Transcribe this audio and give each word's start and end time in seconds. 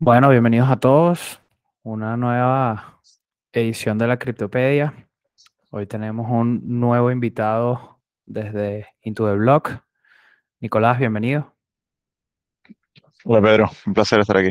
Bueno, 0.00 0.28
bienvenidos 0.28 0.70
a 0.70 0.76
todos. 0.76 1.42
Una 1.82 2.16
nueva 2.16 3.00
edición 3.50 3.98
de 3.98 4.06
la 4.06 4.16
Criptopedia. 4.16 4.94
Hoy 5.70 5.88
tenemos 5.88 6.30
un 6.30 6.78
nuevo 6.78 7.10
invitado 7.10 7.98
desde 8.24 8.86
Into 9.02 9.26
the 9.26 9.34
Block. 9.34 9.82
Nicolás, 10.60 11.00
bienvenido. 11.00 11.52
Hola 13.24 13.42
Pedro, 13.42 13.70
un 13.86 13.94
placer 13.94 14.20
estar 14.20 14.36
aquí. 14.36 14.50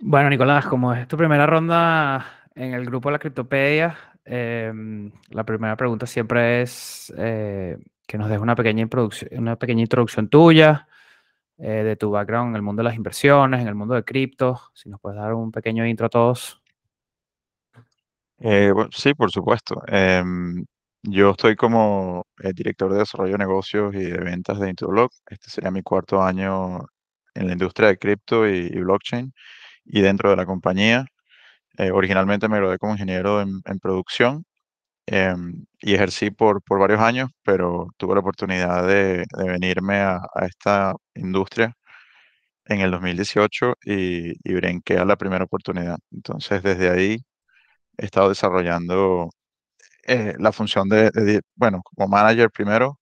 Bueno, 0.00 0.28
Nicolás, 0.28 0.66
como 0.66 0.92
es 0.92 1.06
tu 1.06 1.16
primera 1.16 1.46
ronda 1.46 2.48
en 2.52 2.74
el 2.74 2.84
grupo 2.84 3.10
de 3.10 3.12
la 3.12 3.18
Criptopedia, 3.20 3.96
em, 4.24 5.12
la 5.30 5.44
primera 5.44 5.76
pregunta 5.76 6.06
siempre 6.06 6.62
es 6.62 7.14
eh, 7.16 7.78
que 8.08 8.18
nos 8.18 8.28
dejes 8.28 8.42
una 8.42 8.56
pequeña, 8.56 8.82
introducción, 8.82 9.30
una 9.38 9.54
pequeña 9.54 9.82
introducción 9.82 10.28
tuya, 10.28 10.88
eh, 11.58 11.82
de 11.84 11.96
tu 11.96 12.10
background 12.10 12.50
en 12.50 12.56
el 12.56 12.62
mundo 12.62 12.80
de 12.80 12.88
las 12.88 12.96
inversiones, 12.96 13.62
en 13.62 13.68
el 13.68 13.74
mundo 13.74 13.94
de 13.94 14.04
cripto. 14.04 14.60
Si 14.74 14.90
nos 14.90 15.00
puedes 15.00 15.18
dar 15.18 15.32
un 15.32 15.50
pequeño 15.50 15.86
intro 15.86 16.06
a 16.06 16.10
todos. 16.10 16.60
Eh, 18.38 18.72
sí, 18.90 19.14
por 19.14 19.30
supuesto. 19.30 19.82
Em, 19.86 20.66
yo 21.02 21.30
estoy 21.30 21.56
como 21.56 22.26
eh, 22.42 22.52
director 22.54 22.92
de 22.92 22.98
desarrollo 22.98 23.32
de 23.32 23.38
negocios 23.38 23.94
y 23.94 24.04
de 24.04 24.18
ventas 24.18 24.60
de 24.60 24.68
Intoblock. 24.68 25.12
Este 25.30 25.48
sería 25.50 25.70
mi 25.70 25.82
cuarto 25.82 26.22
año 26.22 26.80
en 27.34 27.46
la 27.46 27.52
industria 27.52 27.88
de 27.88 27.98
cripto 27.98 28.46
y, 28.48 28.68
blockchain 28.70 29.32
y 29.84 30.00
dentro 30.02 30.30
de 30.30 30.36
la 30.36 30.46
compañía. 30.46 31.06
originalmente 31.92 32.48
me 32.48 32.58
gradué 32.58 32.78
como 32.78 32.92
ingeniero 32.92 33.40
en, 33.42 33.62
producción 33.80 34.44
em, 35.06 35.64
y 35.80 35.94
ejercí 35.94 36.30
por, 36.30 36.62
por 36.62 36.78
varios 36.80 37.00
años, 37.00 37.30
pero 37.44 37.88
tuve 37.96 38.14
la 38.14 38.20
oportunidad 38.20 38.86
de, 38.86 39.24
venirme 39.38 39.96
a, 40.00 40.20
esta 40.42 40.94
industria 41.14 41.74
en 42.66 42.80
el 42.80 42.90
2018 42.92 43.74
y, 43.84 44.32
y 44.48 44.54
brinqué 44.54 44.98
a 44.98 45.04
la 45.04 45.16
primera 45.16 45.44
oportunidad. 45.44 45.98
Entonces, 46.12 46.62
desde 46.62 46.90
ahí 46.90 47.18
he 47.98 48.06
estado 48.06 48.30
desarrollando 48.30 49.30
eh, 50.06 50.34
la 50.38 50.52
función 50.52 50.88
de, 50.88 51.10
bueno, 51.56 51.82
como 51.84 52.08
manager 52.08 52.50
primero 52.50 52.98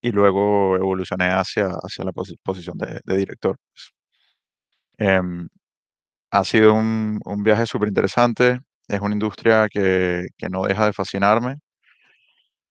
y 0.00 0.12
luego 0.12 0.76
evolucioné 0.76 1.26
hacia, 1.30 1.68
hacia 1.68 2.04
la 2.04 2.12
posición 2.12 2.78
de, 2.78 3.00
director. 3.16 3.58
Em, 4.98 5.48
ha 6.30 6.44
sido 6.44 6.74
un, 6.74 7.20
un 7.24 7.42
viaje 7.42 7.66
súper 7.66 7.88
interesante, 7.88 8.60
es 8.88 9.00
una 9.00 9.14
industria 9.14 9.68
que, 9.68 10.28
que, 10.36 10.48
no 10.48 10.64
deja 10.64 10.86
de 10.86 10.92
fascinarme 10.92 11.56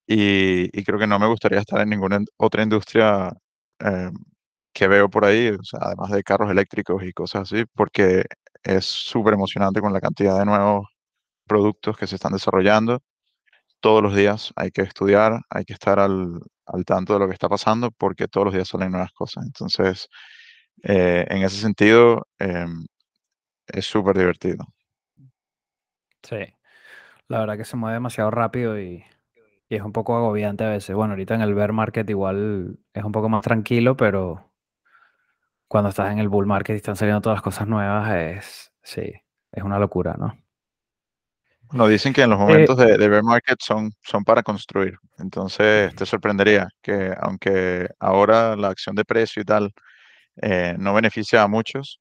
y, 0.08 0.84
creo 0.84 1.00
que 1.00 1.08
no 1.08 1.20
me 1.20 1.28
gustaría 1.28 1.60
estar 1.60 1.82
en 1.82 1.90
ninguna 1.90 2.20
otra 2.38 2.64
industria 2.64 3.32
em, 3.80 4.14
que 4.74 4.88
veo 4.88 5.10
por 5.10 5.26
ahí, 5.26 5.50
o 5.50 5.64
sea, 5.64 5.80
además 5.84 6.12
de 6.12 6.24
carros 6.24 6.52
eléctricos 6.52 7.04
y 7.04 7.14
cosas 7.14 7.44
así, 7.44 7.66
porque 7.76 8.24
es 8.64 8.86
súper 8.86 9.34
emocionante 9.36 9.82
con 9.82 9.94
la 9.94 10.02
cantidad 10.02 10.40
de 10.40 10.46
nuevos 10.46 10.88
productos 11.48 11.98
que 11.98 12.08
se 12.08 12.16
están 12.16 12.34
desarrollando. 12.34 13.02
Todos 13.82 14.04
los 14.04 14.16
días 14.16 14.54
hay 14.58 14.72
que 14.72 14.84
estudiar, 14.84 15.42
hay 15.50 15.66
que 15.66 15.74
estar 15.74 16.00
al, 16.00 16.40
al 16.68 16.86
tanto 16.86 17.14
de 17.14 17.20
lo 17.20 17.28
que 17.28 17.34
está 17.34 17.50
pasando, 17.50 17.92
porque 17.92 18.28
todos 18.28 18.46
los 18.48 18.56
días 18.56 18.70
salen 18.70 18.92
nuevas 18.92 19.14
cosas. 19.14 19.46
Entonces, 19.46 20.10
eh, 20.84 21.26
en 21.30 21.44
ese 21.44 21.58
sentido, 21.62 22.28
em, 22.40 22.86
es 23.68 23.86
súper 23.88 24.18
divertido. 24.18 24.66
Sí, 26.24 26.38
la 27.28 27.40
verdad 27.40 27.58
que 27.58 27.66
se 27.66 27.78
mueve 27.78 27.96
demasiado 27.96 28.32
rápido 28.32 28.80
y, 28.80 29.04
y, 29.70 29.76
es 29.76 29.82
un 29.82 29.94
poco 29.94 30.16
agobiante 30.16 30.64
a 30.64 30.70
veces. 30.70 30.96
Bueno, 30.96 31.14
ahorita 31.14 31.36
en 31.36 31.42
el 31.42 31.56
bear 31.56 31.74
market 31.74 32.10
igual 32.10 32.78
es 32.94 33.04
un 33.04 33.12
poco 33.12 33.30
más 33.30 33.44
tranquilo, 33.44 33.96
pero 33.98 34.52
cuando 35.68 35.90
estás 35.90 36.12
en 36.12 36.20
el 36.20 36.30
bull 36.30 36.46
market 36.46 36.76
y 36.76 36.78
están 36.78 36.96
saliendo 36.96 37.22
todas 37.22 37.38
las 37.38 37.44
cosas 37.44 37.68
nuevas, 37.68 38.12
es, 38.14 38.72
sí, 38.82 39.14
es 39.52 39.64
una 39.64 39.80
locura, 39.80 40.16
¿no? 40.18 40.38
Bueno, 41.70 41.88
dicen 41.90 42.14
que 42.14 42.22
en 42.22 42.30
los 42.30 42.40
momentos 42.40 42.78
de, 42.78 43.10
bear 43.10 43.24
market 43.24 43.60
son, 43.62 43.92
son 44.02 44.24
para 44.24 44.42
construir. 44.42 44.98
Entonces, 45.20 45.94
te 45.96 46.06
sorprendería 46.06 46.70
que 46.82 47.14
aunque 47.20 47.90
ahora 48.00 48.56
la 48.56 48.70
acción 48.70 48.96
de 48.96 49.04
precio 49.04 49.42
y 49.42 49.46
tal 49.46 49.74
eh, 50.42 50.76
no 50.80 50.94
beneficia 50.94 51.44
a 51.44 51.48
muchos, 51.50 52.00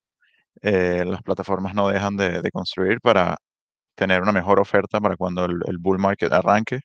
eh, 0.62 1.05
las 1.05 1.22
plataformas 1.22 1.75
no 1.75 1.88
dejan 1.88 2.16
de, 2.16 2.49
construir 2.53 3.00
para 3.00 3.37
tener 3.97 4.23
una 4.23 4.33
mejor 4.33 4.61
oferta 4.61 5.01
para 5.01 5.17
cuando 5.17 5.45
el, 5.47 5.79
bull 5.79 5.99
market 5.99 6.33
arranque, 6.33 6.83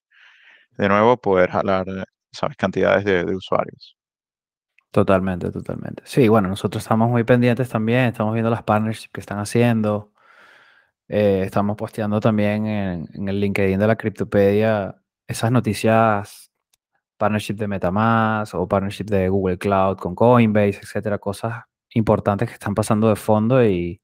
de 0.77 0.89
nuevo 0.89 1.17
poder 1.17 1.51
jalar, 1.51 1.85
¿sabes?, 2.31 2.57
cantidades 2.57 3.05
de 3.05 3.35
usuarios. 3.35 3.95
Totalmente, 4.91 5.49
totalmente. 5.51 6.03
Sí, 6.05 6.27
bueno, 6.27 6.49
nosotros 6.49 6.83
estamos 6.83 7.09
muy 7.09 7.23
pendientes 7.23 7.69
también, 7.69 8.07
estamos 8.07 8.33
viendo 8.33 8.49
las 8.49 8.63
partnerships 8.63 9.09
que 9.13 9.21
están 9.21 9.39
haciendo. 9.39 10.11
Eh, 11.07 11.43
estamos 11.45 11.77
posteando 11.77 12.19
también 12.19 12.67
en, 12.67 13.27
el 13.29 13.39
LinkedIn 13.39 13.79
de 13.79 13.87
la 13.87 13.95
Criptopedia 13.95 15.01
esas 15.27 15.49
noticias, 15.49 16.51
partnership 17.17 17.55
de 17.55 17.67
Metamask 17.69 18.53
o 18.55 18.67
partnership 18.67 19.05
de 19.05 19.29
Google 19.29 19.57
Cloud 19.57 19.97
con 19.97 20.13
Coinbase, 20.13 20.79
etcétera, 20.83 21.17
cosas 21.19 21.63
importantes 21.93 22.49
que 22.49 22.55
están 22.55 22.75
pasando 22.75 23.07
de 23.07 23.15
fondo 23.15 23.63
y... 23.63 24.01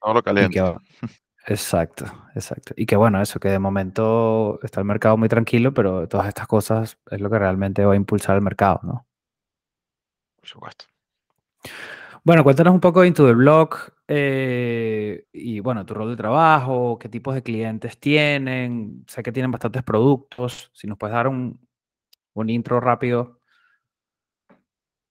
Todo 0.00 0.14
lo 0.14 0.22
caliente. 0.22 0.58
exacto, 1.46 2.06
exacto. 2.34 2.74
Y 2.76 2.86
que 2.86 2.96
bueno, 2.96 3.20
eso, 3.20 3.40
que 3.40 3.48
de 3.48 3.58
momento 3.58 4.58
está 4.62 4.80
el 4.80 4.86
mercado 4.86 5.16
muy 5.16 5.28
tranquilo, 5.28 5.74
pero 5.74 6.08
todas 6.08 6.28
estas 6.28 6.46
cosas 6.46 6.98
es 7.10 7.20
lo 7.20 7.30
que 7.30 7.38
realmente 7.38 7.84
va 7.84 7.94
a 7.94 7.96
impulsar 7.96 8.36
el 8.36 8.42
mercado, 8.42 8.80
¿no? 8.82 9.06
por 10.44 10.48
supuesto. 10.50 10.84
Bueno, 12.22 12.44
cuéntanos 12.44 12.74
un 12.74 12.80
poco 12.80 13.00
de 13.00 13.08
Into 13.08 13.26
the 13.26 13.32
Blog 13.32 13.76
eh, 14.08 15.24
y 15.32 15.60
bueno, 15.60 15.86
tu 15.86 15.94
rol 15.94 16.10
de 16.10 16.16
trabajo, 16.16 16.98
qué 16.98 17.08
tipos 17.08 17.34
de 17.34 17.42
clientes 17.42 17.98
tienen. 17.98 19.04
Sé 19.06 19.22
que 19.22 19.32
tienen 19.32 19.50
bastantes 19.50 19.82
productos. 19.82 20.70
Si 20.74 20.86
nos 20.86 20.98
puedes 20.98 21.14
dar 21.14 21.28
un, 21.28 21.58
intro 22.46 22.78
rápido. 22.80 23.40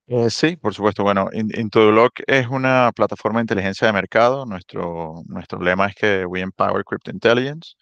Eh, 0.08 0.30
sí, 0.30 0.58
por 0.58 0.74
supuesto. 0.74 1.03
Bueno, 1.03 1.30
Into 1.34 1.80
the 1.80 1.91
Block 1.91 2.14
es 2.28 2.47
una 2.47 2.91
plataforma 2.94 3.40
de 3.40 3.44
inteligencia 3.44 3.88
de 3.88 3.94
mercado. 3.94 4.46
Nuestro, 4.46 5.22
nuestro 5.28 5.62
lema 5.62 5.88
es 5.88 5.96
que 5.96 6.25
we 6.25 6.41
empower 6.41 6.84
crypto 6.84 7.09
intelligence 7.12 7.75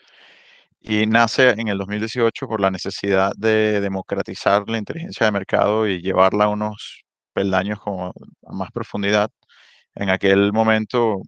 y 0.81 1.07
nace 1.07 1.51
en 1.51 1.67
el 1.69 1.77
2018 1.77 2.47
por 2.47 2.61
la 2.61 2.71
necesidad 2.71 3.33
de 3.37 3.81
democratizar 3.81 4.69
la 4.69 4.77
inteligencia 4.79 5.25
de 5.27 5.31
mercado 5.33 5.87
y 5.87 6.01
llevarla 6.01 6.45
a 6.45 6.49
unos 6.49 7.03
peldaños 7.33 7.79
como 7.79 8.07
a 8.09 8.53
más 8.53 8.71
profundidad. 8.71 9.29
En 9.95 10.09
aquel 10.09 10.53
momento, 10.53 11.21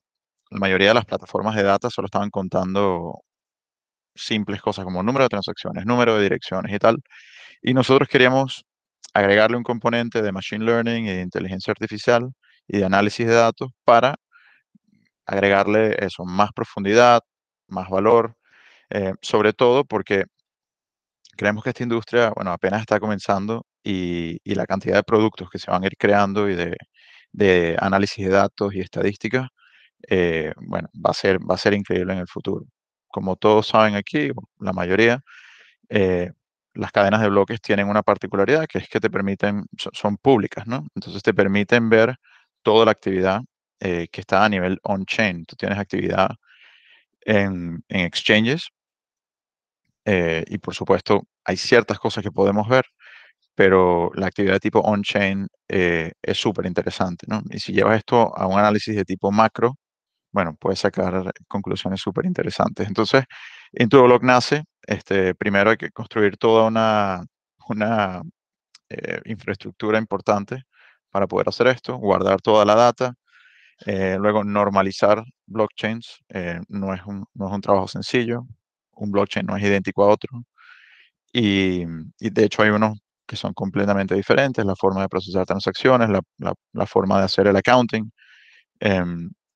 la 0.51 0.59
mayoría 0.59 0.89
de 0.89 0.95
las 0.95 1.05
plataformas 1.05 1.55
de 1.55 1.63
data 1.63 1.89
solo 1.91 2.07
estaban 2.07 2.29
contando 2.31 3.21
simples 4.15 4.61
cosas 4.61 4.85
como 4.85 5.03
número 5.03 5.23
de 5.25 5.29
transacciones, 5.29 5.85
número 5.85 6.15
de 6.17 6.23
direcciones 6.23 6.73
y 6.73 6.79
tal. 6.79 6.97
Y 7.61 7.73
nosotros 7.73 8.09
queríamos 8.09 8.65
agregarle 9.13 9.57
un 9.57 9.63
componente 9.63 10.21
de 10.21 10.31
machine 10.31 10.65
learning 10.65 11.05
y 11.05 11.13
de 11.13 11.21
inteligencia 11.21 11.71
artificial 11.71 12.31
y 12.67 12.79
de 12.79 12.85
análisis 12.85 13.27
de 13.27 13.33
datos 13.33 13.71
para 13.83 14.15
agregarle 15.25 15.95
eso, 16.05 16.25
más 16.25 16.51
profundidad, 16.53 17.21
más 17.67 17.89
valor, 17.89 18.35
eh, 18.89 19.13
sobre 19.21 19.53
todo 19.53 19.85
porque 19.85 20.25
creemos 21.37 21.63
que 21.63 21.69
esta 21.71 21.83
industria, 21.83 22.31
bueno, 22.35 22.51
apenas 22.51 22.81
está 22.81 22.99
comenzando 22.99 23.65
y, 23.83 24.37
la 24.55 24.65
cantidad 24.65 24.95
de 24.97 25.03
productos 25.03 25.49
que 25.49 25.59
se 25.59 25.71
van 25.71 25.83
a 25.83 25.87
ir 25.87 25.97
creando 25.97 26.49
y 26.49 26.55
de, 26.55 27.77
análisis 27.79 28.25
de 28.25 28.31
datos 28.31 28.73
y 28.75 28.81
estadísticas, 28.81 29.47
eh, 30.09 30.53
bueno, 30.57 30.89
va 30.95 31.11
a, 31.11 31.13
ser, 31.13 31.39
va 31.39 31.55
a 31.55 31.57
ser 31.57 31.73
increíble 31.73 32.13
en 32.13 32.19
el 32.19 32.27
futuro. 32.27 32.65
Como 33.07 33.35
todos 33.37 33.67
saben 33.67 33.95
aquí, 33.95 34.29
la 34.59 34.73
mayoría, 34.73 35.21
eh, 35.89 36.31
las 36.75 36.91
cadenas 36.91 37.21
de 37.21 37.29
bloques 37.29 37.61
tienen 37.61 37.87
una 37.89 38.03
particularidad 38.03 38.67
que 38.67 38.79
es 38.79 38.89
que 38.89 38.99
te 38.99 39.09
permiten, 39.09 39.65
son, 39.77 40.17
públicas, 40.17 40.67
¿no? 40.67 40.85
Entonces 40.95 41.23
te 41.23 41.33
permiten 41.33 41.89
ver 41.89 42.15
toda 42.63 42.85
la 42.85 42.91
actividad 42.91 43.41
eh, 43.79 44.07
que 44.11 44.21
está 44.21 44.45
a 44.45 44.49
nivel 44.49 44.79
on-chain. 44.83 45.45
Tú 45.45 45.55
tienes 45.55 45.77
actividad 45.77 46.29
en, 47.21 47.83
en 47.89 48.01
exchanges 48.05 48.69
y 50.05 50.57
por 50.57 50.75
supuesto 50.75 51.23
hay 51.45 51.57
ciertas 51.57 51.99
cosas 51.99 52.23
que 52.23 52.31
podemos 52.31 52.67
ver, 52.67 52.85
pero 53.55 54.11
la 54.15 54.27
actividad 54.27 54.53
de 54.53 54.59
tipo 54.59 54.79
on-chain 54.79 55.47
eh, 55.69 56.11
es 56.21 56.37
súper 56.37 56.65
interesante, 56.65 57.25
¿no? 57.29 57.41
Y 57.49 57.59
si 57.59 57.73
llevas 57.73 57.97
esto 57.99 58.35
a 58.35 58.47
un 58.47 58.59
análisis 58.59 58.95
de 58.95 59.05
tipo 59.05 59.31
macro, 59.31 59.75
bueno, 60.33 60.55
puedes 60.59 60.79
sacar 60.79 61.33
conclusiones 61.47 62.01
súper 62.01 62.25
interesantes. 62.25 62.87
Entonces, 62.87 63.25
Intublock 63.73 64.23
nace, 64.23 64.63
este, 64.83 65.35
primero 65.35 65.71
hay 65.71 65.77
que 65.77 65.91
construir 65.91 66.37
toda 66.37 66.67
una, 66.67 67.23
una 67.69 68.21
eh, 68.89 69.21
infraestructura 69.25 69.99
importante 69.99 70.63
para 71.11 71.27
poder 71.27 71.49
hacer 71.49 71.67
esto, 71.67 71.97
guardar 71.97 72.41
toda 72.41 72.65
la 72.65 72.75
data, 72.75 73.15
eh, 73.85 74.17
luego 74.19 74.43
normalizar 74.43 75.23
blockchains, 75.47 76.19
no, 76.69 76.93
es 76.93 77.03
un, 77.05 77.25
no 77.35 77.47
es 77.47 77.53
un 77.53 77.61
trabajo 77.61 77.87
sencillo, 77.87 78.43
un 78.93 79.11
blockchain 79.11 79.45
no 79.45 79.57
es 79.57 79.63
idéntico 79.63 80.03
a 80.03 80.09
otro, 80.09 80.43
y, 81.33 81.83
y 82.19 82.29
de 82.31 82.45
hecho 82.45 82.63
hay 82.63 82.69
unos 82.69 82.99
que 83.25 83.35
son 83.35 83.53
completamente 83.53 84.15
diferentes, 84.15 84.65
la 84.65 84.75
forma 84.75 85.01
de 85.01 85.09
procesar 85.09 85.45
transacciones, 85.45 86.09
la, 86.09 86.21
la, 86.73 86.85
forma 86.85 87.19
de 87.19 87.25
hacer 87.25 87.47
el 87.47 87.55
accounting. 87.55 88.11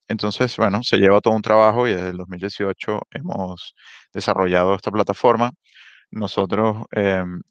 Entonces, 0.07 0.56
bueno, 0.57 0.83
se 0.83 0.98
lleva 0.98 1.21
todo 1.21 1.36
un 1.36 1.42
trabajo 1.42 1.88
y 1.88 1.94
desde 1.94 2.09
el 2.09 2.18
2018 2.18 3.01
hemos 3.12 3.75
desarrollado 4.13 4.75
esta 4.75 4.92
plataforma. 4.92 5.51
Nosotros, 6.12 6.86
em, 6.92 7.42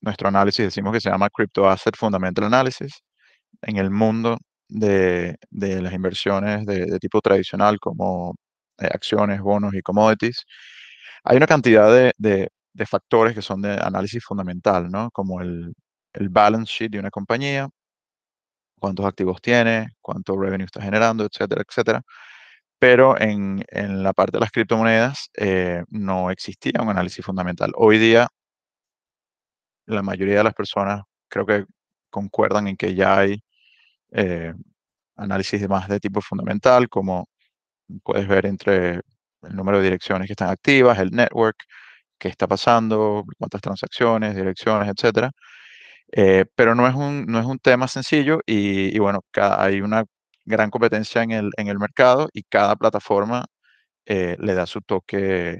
nuestro 0.00 0.28
análisis 0.28 0.66
decimos 0.66 0.92
que 0.92 1.00
se 1.00 1.10
llama 1.10 1.30
Crypto 1.30 1.68
Asset 1.68 1.96
Fundamental 1.96 2.44
Analysis. 2.46 3.02
En 3.62 3.78
el 3.78 3.90
mundo 3.90 4.38
de, 4.68 5.36
las 5.50 5.92
inversiones 5.94 6.66
de, 6.66 6.98
tipo 7.00 7.20
tradicional 7.20 7.78
como 7.80 8.34
eh, 8.78 8.88
acciones, 8.92 9.40
bonos 9.40 9.74
y 9.74 9.82
commodities, 9.82 10.44
hay 11.24 11.36
una 11.38 11.46
cantidad 11.46 12.12
de, 12.18 12.48
factores 12.86 13.34
que 13.34 13.42
son 13.42 13.62
de 13.62 13.72
análisis 13.74 14.24
fundamental, 14.24 14.90
¿no? 14.90 15.10
Como 15.12 15.40
el 15.40 15.74
balance 16.30 16.72
sheet 16.72 16.90
de 16.92 16.98
una 17.00 17.10
compañía, 17.10 17.68
cuántos 18.84 19.06
activos 19.06 19.40
tiene, 19.40 19.88
cuánto 20.02 20.36
revenue 20.38 20.66
está 20.66 20.82
generando, 20.82 21.24
etcétera, 21.24 21.62
etcétera. 21.66 22.02
Pero 22.78 23.18
en, 23.18 23.64
en 23.68 24.02
la 24.02 24.12
parte 24.12 24.36
de 24.36 24.40
las 24.40 24.50
criptomonedas 24.52 25.30
eh, 25.38 25.84
no 25.90 26.30
existía 26.30 26.82
un 26.82 26.90
análisis 26.90 27.24
fundamental. 27.24 27.72
Hoy 27.76 27.98
día, 27.98 28.28
la 29.86 30.02
mayoría 30.02 30.36
de 30.38 30.44
las 30.44 30.52
personas 30.54 31.02
creo 31.28 31.46
que 31.46 31.64
concuerdan 32.10 32.68
en 32.68 32.76
que 32.76 32.94
ya 32.94 33.18
hay 33.20 33.42
eh, 34.12 34.52
análisis 35.16 35.66
más 35.68 35.88
de 35.88 35.98
tipo 36.00 36.20
fundamental, 36.20 36.88
como 36.90 37.26
puedes 38.02 38.28
ver 38.28 38.46
entre 38.46 38.96
el 39.42 39.56
número 39.56 39.78
de 39.78 39.84
direcciones 39.84 40.26
que 40.28 40.34
están 40.34 40.50
activas, 40.50 40.98
el 40.98 41.10
network, 41.10 41.56
qué 42.18 42.28
está 42.28 42.46
pasando, 42.46 43.24
cuántas 43.38 43.62
transacciones, 43.62 44.36
direcciones, 44.36 44.90
etcétera. 44.90 45.30
Eh, 46.16 46.44
pero 46.54 46.74
no 46.76 46.86
es, 46.86 46.94
un, 46.94 47.26
no 47.26 47.40
es 47.40 47.46
un 47.46 47.58
tema 47.58 47.88
sencillo 47.88 48.40
y, 48.46 48.94
y 48.96 48.98
bueno, 49.00 49.22
cada, 49.32 49.64
hay 49.64 49.80
una 49.80 50.04
gran 50.44 50.70
competencia 50.70 51.22
en 51.22 51.32
el, 51.32 51.50
en 51.56 51.68
el 51.68 51.78
mercado 51.78 52.28
y 52.32 52.44
cada 52.44 52.76
plataforma 52.76 53.46
eh, 54.06 54.36
le 54.40 54.54
da 54.54 54.66
su 54.66 54.80
toque 54.82 55.58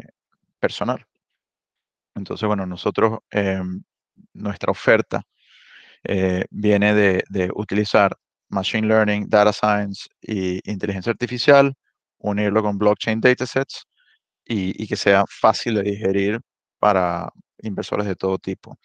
personal. 0.61 1.07
Entonces, 2.15 2.47
bueno, 2.47 2.67
nosotros, 2.67 3.19
eh, 3.33 3.61
nuestra 4.35 4.71
oferta 4.71 5.23
eh, 6.05 6.45
viene 6.51 6.95
de, 6.95 7.25
de, 7.31 7.51
utilizar 7.55 8.17
Machine 8.51 8.87
Learning, 8.89 9.27
Data 9.29 9.53
Science 9.53 10.09
y 10.23 10.61
inteligencia 10.71 11.13
artificial, 11.13 11.75
unirlo 12.19 12.63
con 12.63 12.79
blockchain 12.79 13.21
datasets 13.21 13.87
y, 14.47 14.83
y 14.83 14.87
que 14.89 14.97
sea 14.97 15.25
fácil 15.29 15.77
de 15.77 15.83
digerir 15.85 16.41
para 16.81 17.31
inversores 17.63 18.07
de 18.07 18.17
todo 18.17 18.39
tipo 18.39 18.79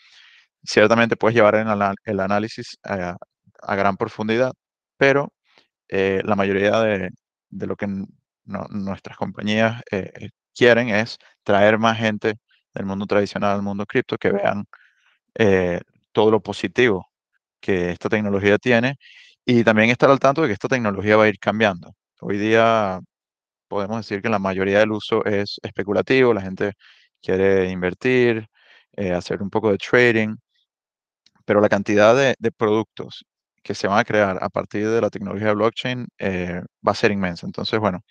ciertamente 0.64 1.16
puedes 1.18 1.36
llevar 1.36 1.56
el, 1.56 1.68
el 2.06 2.20
análisis 2.20 2.78
a, 2.84 3.16
a, 3.62 3.76
gran 3.76 3.98
profundidad, 3.98 4.54
pero 4.98 5.34
eh, 5.90 6.22
la 6.26 6.36
mayoría 6.36 6.80
de, 6.82 7.10
de, 7.50 7.68
lo 7.68 7.76
que 7.76 7.88
no, 7.88 8.08
nuestras 8.72 9.18
compañías 9.18 9.82
eh, 9.92 10.30
quieren 10.56 10.90
es 10.90 11.18
traer 11.44 11.78
más 11.80 11.98
gente 11.98 12.36
del 12.74 12.86
mundo 12.86 13.06
tradicional 13.08 13.54
al 13.56 13.62
mundo 13.64 13.86
cripto 13.86 14.18
que 14.18 14.32
vean 14.32 14.66
eh, 15.36 15.82
todo 16.12 16.32
lo 16.32 16.42
positivo 16.42 17.08
que 17.62 17.92
esta 17.92 18.10
tecnología 18.10 18.58
tiene 18.58 18.98
y 19.46 19.64
también 19.64 19.90
estar 19.90 20.10
al 20.12 20.20
tanto 20.20 20.42
de 20.42 20.48
que 20.50 20.54
esta 20.54 20.68
tecnología 20.70 21.18
va 21.18 21.26
a 21.26 21.30
ir 21.30 21.40
cambiando. 21.40 21.94
Hoy 22.22 22.38
día 22.38 23.00
podemos 23.68 23.98
decir 24.00 24.22
que 24.22 24.30
la 24.30 24.40
mayoría 24.40 24.80
del 24.80 24.92
uso 24.94 25.26
es 25.26 25.60
especulativo, 25.64 26.34
la 26.34 26.42
gente 26.42 26.74
quiere 27.22 27.70
invertir, 27.72 28.48
eh, 28.94 29.14
hacer 29.14 29.42
un 29.42 29.50
poco 29.50 29.72
de 29.72 29.78
trading, 29.78 30.36
pero 31.50 31.62
la 31.62 31.70
cantidad 31.70 32.16
de, 32.16 32.36
de, 32.38 32.52
productos 32.52 33.26
que 33.64 33.74
se 33.74 33.88
van 33.88 33.98
a 33.98 34.04
crear 34.04 34.38
a 34.40 34.50
partir 34.50 34.88
de 34.88 35.02
la 35.02 35.10
tecnología 35.10 35.48
de 35.48 35.56
blockchain 35.56 36.08
eh, 36.20 36.62
va 36.88 36.92
a 36.92 36.96
ser 36.96 37.12
inmensa. 37.12 37.48
Entonces, 37.48 37.80
bueno, 37.80 38.02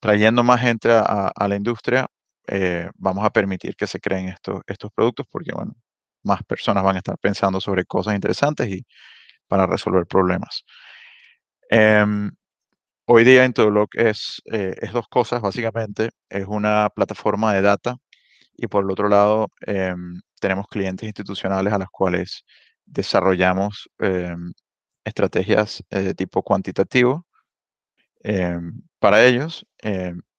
trayendo 0.00 0.44
más 0.44 0.60
gente 0.60 0.90
a, 0.92 1.32
la 1.48 1.56
industria, 1.56 2.06
eh, 2.46 2.90
vamos 2.96 3.24
a 3.24 3.30
permitir 3.30 3.74
que 3.74 3.86
se 3.86 4.00
creen 4.00 4.28
estos, 4.28 4.60
productos 4.94 5.24
porque, 5.30 5.52
bueno, 5.54 5.72
más 6.22 6.42
personas 6.44 6.84
van 6.84 6.96
a 6.96 6.98
estar 6.98 7.16
pensando 7.16 7.58
sobre 7.58 7.86
cosas 7.86 8.14
interesantes 8.14 8.68
y 8.68 8.84
para 9.48 9.66
resolver 9.66 10.06
problemas. 10.06 10.62
Eh, 11.70 12.04
hoy 13.06 13.24
día 13.24 13.46
es, 13.94 14.42
eh, 14.52 14.74
es 14.78 14.92
dos 14.92 15.08
cosas, 15.08 15.40
básicamente. 15.40 16.10
Es 16.28 16.44
una 16.46 16.90
plataforma 16.90 17.54
de 17.54 17.62
data 17.62 17.96
y 18.58 18.66
por 18.66 18.84
el 18.84 18.90
otro 18.90 19.08
lado 19.08 19.48
eh, 19.66 19.94
tenemos 20.40 20.66
clientes 20.68 21.06
institucionales 21.06 21.72
a 21.72 21.78
las 21.78 21.90
cuales 21.90 22.44
desarrollamos 22.86 23.88
eh, 24.00 24.34
estrategias 25.04 25.84
eh, 25.90 26.00
de 26.00 26.14
tipo 26.14 26.42
cuantitativo. 26.42 27.26
para 28.98 29.24
ellos 29.24 29.66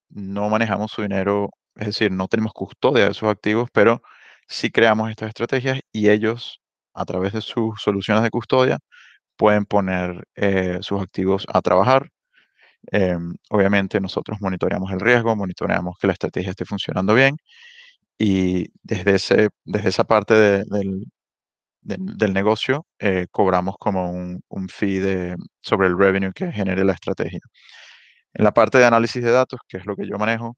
no 0.09 0.49
manejamos 0.49 0.91
su 0.91 1.01
dinero, 1.01 1.49
es 1.75 1.87
decir, 1.87 2.11
no 2.11 2.27
tenemos 2.27 2.53
custodia 2.53 3.07
de 3.07 3.13
sus 3.13 3.29
activos, 3.29 3.69
pero 3.73 4.01
sí 4.47 4.71
creamos 4.71 5.09
estas 5.09 5.29
estrategias 5.29 5.79
y 5.91 6.09
ellos, 6.09 6.61
a 6.93 7.05
través 7.05 7.33
de 7.33 7.41
sus 7.41 7.81
soluciones 7.81 8.23
de 8.23 8.29
custodia, 8.29 8.79
pueden 9.37 9.65
poner 9.65 10.25
sus 10.81 11.01
activos 11.01 11.45
a 11.53 11.61
trabajar. 11.61 12.09
obviamente 13.49 13.99
nosotros 14.01 14.39
monitoreamos 14.41 14.91
el 14.91 14.99
riesgo, 14.99 15.35
monitoreamos 15.35 15.97
que 15.99 16.07
la 16.07 16.13
estrategia 16.13 16.51
esté 16.51 16.65
funcionando 16.65 17.13
bien 17.15 17.37
y 18.21 18.71
desde, 18.83 19.15
ese, 19.15 19.49
desde 19.65 19.89
esa 19.89 20.03
parte 20.03 20.35
de, 20.35 20.63
del, 20.65 21.05
de, 21.81 21.97
del, 21.99 22.33
negocio 22.33 22.85
eh, 22.99 23.27
cobramos 23.31 23.77
como 23.79 24.11
un, 24.11 24.41
un, 24.49 24.69
fee 24.69 24.99
de, 24.99 25.37
sobre 25.61 25.87
el 25.87 25.97
revenue 25.97 26.31
que 26.33 26.51
genere 26.51 26.85
la 26.85 26.93
estrategia. 26.93 27.39
En 28.33 28.43
la 28.45 28.53
parte 28.53 28.77
de 28.77 28.85
análisis 28.85 29.23
de 29.23 29.31
datos, 29.31 29.61
que 29.67 29.77
es 29.77 29.85
lo 29.87 29.95
que 29.95 30.07
yo 30.07 30.17
manejo, 30.19 30.55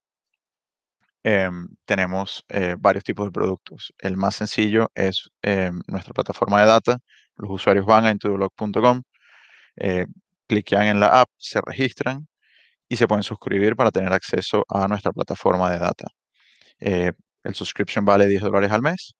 eh, 1.23 1.49
tenemos 1.85 2.43
eh, 2.49 2.75
varios 2.77 3.05
tipos 3.05 3.27
de 3.27 3.31
productos. 3.31 3.93
El 3.99 4.17
más 4.17 4.35
sencillo 4.35 4.91
es 4.95 5.29
em, 5.41 5.81
nuestra 5.87 6.13
plataforma 6.13 6.61
de 6.61 6.67
data. 6.67 6.99
Los 7.37 7.51
usuarios 7.51 7.85
van 7.85 8.05
a 8.05 8.11
intodolog.com, 8.11 9.03
eh, 9.77 10.05
cliquean 10.47 10.87
en 10.87 10.99
la 10.99 11.21
app, 11.21 11.29
se 11.37 11.61
registran 11.61 12.27
y 12.89 12.97
se 12.97 13.07
pueden 13.07 13.23
suscribir 13.23 13.75
para 13.77 13.91
tener 13.91 14.13
acceso 14.13 14.65
a 14.69 14.87
nuestra 14.87 15.13
plataforma 15.13 15.71
de 15.71 15.79
data. 15.79 16.07
Eh, 16.79 17.13
el 17.43 17.55
subscription 17.55 18.05
vale 18.05 18.27
10 18.27 18.41
dólares 18.43 18.71
al 18.71 18.81
mes. 18.81 19.15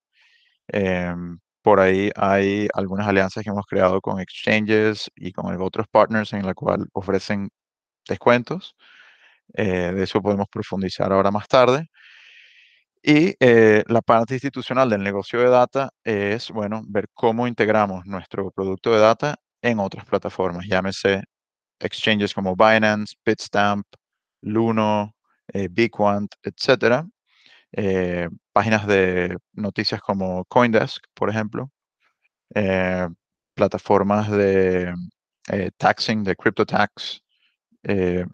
Eh, 0.69 1.13
por 1.61 1.79
ahí 1.79 2.11
hay 2.15 2.67
algunas 2.73 3.07
alianzas 3.07 3.43
que 3.43 3.49
hemos 3.49 3.65
creado 3.65 4.01
con 4.01 4.19
exchanges 4.19 5.09
y 5.15 5.31
con 5.31 5.55
otros 5.61 5.87
partners 5.89 6.33
en 6.33 6.45
la 6.45 6.53
cual 6.53 6.87
ofrecen 6.93 7.49
descuentos. 8.07 8.75
Eh, 9.55 9.91
de 9.93 10.03
eso 10.03 10.21
podemos 10.21 10.47
profundizar 10.49 11.11
ahora 11.13 11.31
más 11.31 11.47
tarde. 11.47 11.87
Y 13.01 13.35
eh, 13.39 13.83
la 13.87 14.01
parte 14.01 14.35
institucional 14.35 14.89
del 14.89 15.03
negocio 15.03 15.39
de 15.39 15.49
data 15.49 15.89
es, 16.03 16.49
bueno, 16.51 16.83
ver 16.87 17.07
cómo 17.13 17.47
integramos 17.47 18.05
nuestro 18.05 18.49
producto 18.51 18.93
de 18.93 18.99
data 18.99 19.35
en 19.61 19.79
otras 19.79 20.05
plataformas, 20.05 20.65
llámese 20.67 21.23
exchanges 21.79 22.33
como 22.33 22.55
Binance, 22.55 23.15
Bitstamp, 23.25 23.85
Luno, 24.41 25.13
eh, 25.53 25.67
Bigquant, 25.69 26.33
etcétera, 26.43 27.05
eh, 27.73 28.29
páginas 28.53 28.87
de 28.87 29.37
noticias 29.53 30.01
como 30.01 30.45
Coindesk, 30.45 31.03
por 31.13 31.29
ejemplo, 31.29 31.71
eh, 32.55 33.07
plataformas 33.55 34.31
de 34.31 34.93
eh, 35.49 35.71
taxing, 35.77 36.23
de 36.23 36.35
CryptoTax, 36.35 37.21
eh, 37.83 38.25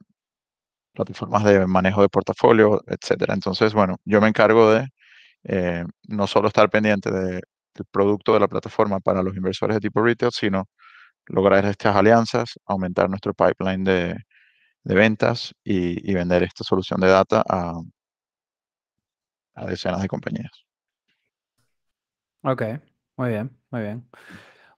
plataformas 0.93 1.43
de 1.45 1.65
manejo 1.67 2.01
de 2.01 2.09
portafolio, 2.09 2.81
etcétera. 2.87 3.33
Entonces, 3.33 3.73
bueno, 3.73 3.97
yo 4.05 4.21
me 4.21 4.27
encargo 4.29 4.71
de 4.71 4.87
no 6.07 6.27
solo 6.27 6.49
estar 6.49 6.69
pendiente 6.69 7.11
de, 7.11 7.41
del 7.73 7.85
producto 7.91 8.33
de 8.33 8.41
la 8.41 8.47
plataforma 8.47 8.99
para 8.99 9.23
los 9.23 9.35
inversores 9.37 9.75
de 9.77 9.81
tipo 9.81 10.03
retail, 10.03 10.31
sino 10.33 10.65
lograr 11.27 11.65
estas 11.65 11.95
alianzas, 11.95 12.59
aumentar 12.65 13.09
nuestro 13.09 13.33
pipeline 13.33 13.83
de, 13.83 14.17
de 14.83 14.95
ventas 14.95 15.53
y, 15.63 16.09
y, 16.11 16.13
vender 16.15 16.43
esta 16.43 16.63
solución 16.63 17.01
de 17.01 17.07
data 17.09 17.43
a, 17.49 17.79
a 19.59 19.65
decenas 19.65 20.01
de 20.01 20.07
compañías. 20.07 20.65
Ok, 22.43 22.63
muy 23.17 23.29
bien, 23.29 23.51
muy 23.69 23.81
bien. 23.81 24.09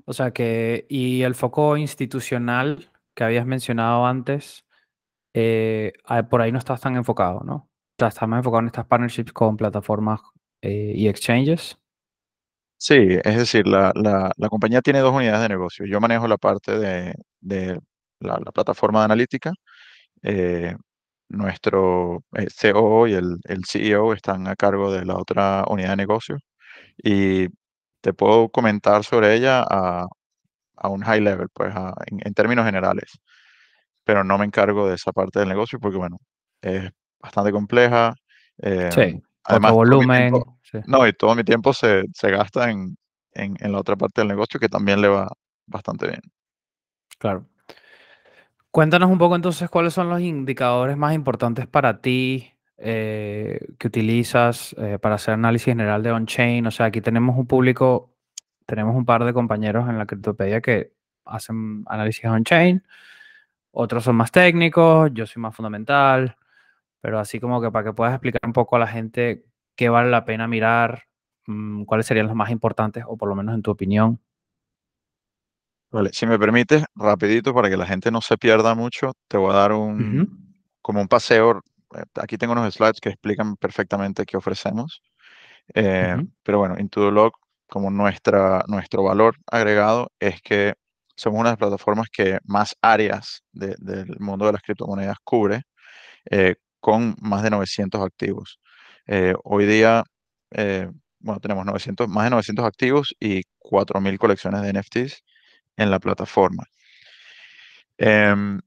O 0.06 0.14
sea 0.14 0.32
que, 0.32 0.86
y 0.90 1.22
el 1.22 1.36
foco 1.36 1.78
institucional 1.78 2.92
que 3.14 3.24
habías 3.24 3.46
mencionado 3.46 4.06
antes, 4.06 4.66
eh, 5.34 5.94
por 6.30 6.42
ahí 6.42 6.52
no 6.52 6.58
estás 6.60 6.82
tan 6.82 6.96
enfocado, 6.96 7.42
¿no? 7.46 7.70
Estás 7.98 8.28
más 8.28 8.40
enfocado 8.40 8.62
en 8.62 8.68
estas 8.68 8.86
partnerships 8.88 9.32
con 9.32 9.58
plataformas 9.58 10.22
eh, 10.62 10.94
y 10.96 11.08
exchanges. 11.08 11.78
Sí, 12.78 12.96
es 13.24 13.38
decir, 13.38 13.68
la, 13.68 13.92
la, 13.96 14.32
la, 14.36 14.50
compañía 14.50 14.82
tiene 14.82 15.00
dos 15.00 15.14
unidades 15.14 15.42
de 15.42 15.50
negocio. 15.50 15.86
Yo 15.86 16.00
manejo 16.02 16.28
la 16.28 16.38
parte 16.38 16.80
de, 16.80 17.14
de 17.40 17.80
la, 18.20 18.40
la, 18.44 18.52
plataforma 18.52 19.00
de 19.00 19.06
analítica. 19.06 19.54
Eh, 20.24 20.76
nuestro 21.32 22.24
eh, 22.34 22.48
COO 22.74 23.08
y 23.08 23.14
el, 23.14 23.38
el, 23.46 23.66
CEO 23.66 24.14
están 24.14 24.48
a 24.48 24.56
cargo 24.56 24.92
de 24.92 25.06
la 25.06 25.16
otra 25.16 25.64
unidad 25.68 25.92
de 25.92 25.96
negocio 25.98 26.38
y 26.98 27.48
te 28.02 28.14
puedo 28.14 28.50
comentar 28.50 29.04
sobre 29.04 29.36
ella 29.36 29.64
a, 29.70 30.08
a 30.78 30.90
un 30.90 31.02
high 31.02 31.22
level, 31.22 31.48
pues 31.54 31.74
a, 31.76 31.94
en, 32.08 32.20
en, 32.24 32.34
términos 32.34 32.66
generales. 32.66 33.20
pero 34.04 34.24
no 34.24 34.38
me 34.38 34.46
encargo 34.46 34.88
de 34.88 34.96
esa 34.96 35.12
parte 35.12 35.40
del 35.40 35.50
negocio 35.50 35.80
porque, 35.80 35.98
bueno, 35.98 36.18
es 36.62 36.90
bastante 37.20 37.52
compleja. 37.52 38.14
sí, 38.58 39.02
em, 39.02 39.22
además, 39.44 39.72
volumen. 39.72 40.34
No, 40.88 41.06
y 41.08 41.14
todo 41.14 41.36
mi 41.36 41.44
tiempo 41.44 41.74
se, 41.74 42.06
se 42.14 42.32
gasta 42.32 42.72
en, 42.72 42.98
en, 43.34 43.56
en, 43.60 43.72
la 43.72 43.80
otra 43.80 43.96
parte 43.96 44.22
del 44.22 44.30
negocio 44.30 44.60
que 44.60 44.70
también 44.70 45.02
le 45.02 45.10
va 45.10 45.28
bastante 45.68 46.08
bien. 46.08 46.22
Claro. 47.20 47.46
Cuéntanos 48.72 49.10
un 49.10 49.18
poco 49.18 49.36
entonces 49.36 49.70
cuáles 49.70 49.94
son 49.94 50.10
los 50.10 50.22
indicadores 50.22 50.96
más 50.96 51.14
importantes 51.14 51.68
para 51.68 52.00
ti 52.00 52.54
eh, 52.78 53.60
que 53.78 53.88
utilizas 53.88 54.74
eh, 54.80 54.98
para 54.98 55.16
hacer 55.16 55.34
análisis 55.34 55.66
general 55.66 56.02
de 56.04 56.12
on-chain. 56.12 56.66
O 56.66 56.72
sea, 56.72 56.86
aquí 56.86 57.02
tenemos 57.02 57.38
un 57.38 57.46
público, 57.48 58.14
tenemos 58.66 58.96
un 58.96 59.06
par 59.06 59.26
de 59.26 59.34
compañeros 59.34 59.90
en 59.90 59.98
la 59.98 60.06
criptopedia 60.06 60.62
que 60.62 60.94
hacen 61.26 61.84
análisis 61.88 62.24
on-chain, 62.26 62.82
otros 63.72 64.04
son 64.06 64.16
más 64.18 64.32
técnicos, 64.32 65.12
yo 65.14 65.26
soy 65.28 65.42
más 65.42 65.56
fundamental, 65.56 66.36
pero 67.02 67.20
así 67.20 67.40
como 67.40 67.62
que 67.62 67.72
para 67.72 67.86
que 67.86 67.94
puedas 67.94 68.14
explicar 68.14 68.42
un 68.46 68.54
poco 68.54 68.78
a 68.78 68.80
la 68.80 68.88
gente 68.88 69.46
qué 69.76 69.90
vale 69.90 70.10
la 70.12 70.26
pena 70.26 70.48
mirar, 70.48 71.06
mm, 71.48 71.84
cuáles 71.86 72.06
serían 72.08 72.28
los 72.28 72.36
más 72.36 72.52
importantes, 72.52 73.04
o 73.08 73.18
por 73.18 73.30
lo 73.30 73.36
menos 73.36 73.56
en 73.56 73.62
tu 73.64 73.72
opinión. 73.72 74.20
Vale, 75.92 76.12
si 76.14 76.26
me 76.26 76.40
permites, 76.40 76.86
rapidito, 76.96 77.54
para 77.54 77.70
que 77.70 77.76
la 77.76 77.86
gente 77.86 78.12
no 78.12 78.22
se 78.22 78.38
pierda 78.38 78.76
mucho, 78.76 79.12
te 79.28 79.36
voy 79.38 79.52
a 79.52 79.56
dar 79.56 79.74
un, 79.74 80.56
como 80.82 81.02
un 81.02 81.08
paseo. 81.10 81.62
Eh, 81.94 82.04
aquí 82.16 82.38
tengo 82.38 82.54
unos 82.54 82.74
slides 82.74 83.02
que 83.02 83.10
explican 83.10 83.58
perfectamente 83.58 84.26
qué 84.26 84.38
ofrecemos. 84.38 85.02
Eh, 85.76 86.16
pero 86.44 86.60
bueno, 86.60 86.76
Intudolog, 86.80 87.34
como 87.68 87.92
nuestra, 87.92 88.64
nuestro 88.68 89.04
valor 89.04 89.36
agregado, 89.48 90.12
es 90.20 90.42
que 90.42 90.76
somos 91.18 91.42
una 91.42 91.50
de 91.50 91.54
las 91.54 91.60
plataformas 91.60 92.08
que 92.10 92.40
más 92.46 92.74
áreas 92.82 93.44
del 93.52 94.16
mundo 94.20 94.46
de 94.46 94.54
las 94.54 94.62
criptomonedas 94.62 95.18
cubre, 95.26 95.64
eh, 96.32 96.56
con 96.80 97.16
más 97.22 97.44
de 97.44 97.50
900 97.52 98.02
activos. 98.02 98.60
hoy 99.44 99.66
día, 99.66 100.04
bueno, 101.20 101.40
tenemos 101.42 101.66
900, 101.66 102.08
más 102.08 102.26
de 102.26 102.30
900 102.32 102.66
activos 102.66 103.16
y 103.20 103.44
4.000 103.60 104.18
colecciones 104.18 104.62
de 104.62 104.70
NFTs 104.74 105.24
en 105.78 105.92
la 105.92 106.00
plataforma. 106.00 106.64
Em, 107.98 108.60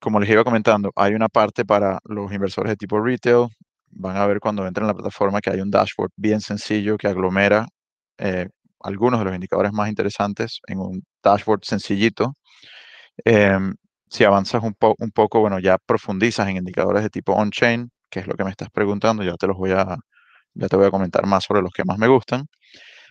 como 0.00 0.18
les 0.20 0.30
iba 0.30 0.44
comentando, 0.44 0.92
hay 0.96 1.14
una 1.14 1.28
parte 1.28 1.64
para 1.64 1.98
los 2.04 2.32
inversores 2.32 2.70
de 2.72 2.76
tipo 2.76 3.00
retail. 3.00 3.48
Van 3.90 4.16
a 4.16 4.26
ver 4.26 4.40
cuando 4.40 4.66
entren 4.66 4.84
en 4.84 4.88
la 4.88 4.94
plataforma 4.94 5.40
que 5.40 5.50
hay 5.50 5.60
un 5.60 5.70
dashboard 5.70 6.12
bien 6.16 6.40
sencillo 6.40 6.96
que 6.96 7.08
aglomera 7.08 7.66
eh, 8.18 8.48
algunos 8.80 9.20
de 9.20 9.26
los 9.26 9.34
indicadores 9.34 9.72
más 9.72 9.88
interesantes 9.88 10.60
en 10.66 10.78
un 10.80 11.02
dashboard 11.22 11.64
sencillito. 11.64 12.34
Em, 13.24 13.74
si 14.08 14.24
avanzas 14.24 14.62
un, 14.62 14.74
un, 14.98 15.10
poco, 15.12 15.40
bueno, 15.40 15.58
ya 15.60 15.78
profundizas 15.78 16.48
en 16.48 16.56
indicadores 16.58 17.02
de 17.02 17.10
tipo 17.10 17.32
on-chain, 17.34 17.90
que 18.10 18.20
es 18.20 18.26
lo 18.26 18.34
que 18.34 18.44
me 18.44 18.50
estás 18.50 18.70
preguntando, 18.70 19.22
ya 19.24 19.34
te 19.36 19.46
los 19.46 19.56
voy 19.56 19.72
a, 19.72 19.96
ya 20.54 20.68
te 20.68 20.76
voy 20.76 20.86
a 20.86 20.90
comentar 20.90 21.26
más 21.26 21.44
sobre 21.44 21.62
los 21.62 21.72
que 21.72 21.84
más 21.84 21.98
me 21.98 22.08
gustan. 22.08 22.46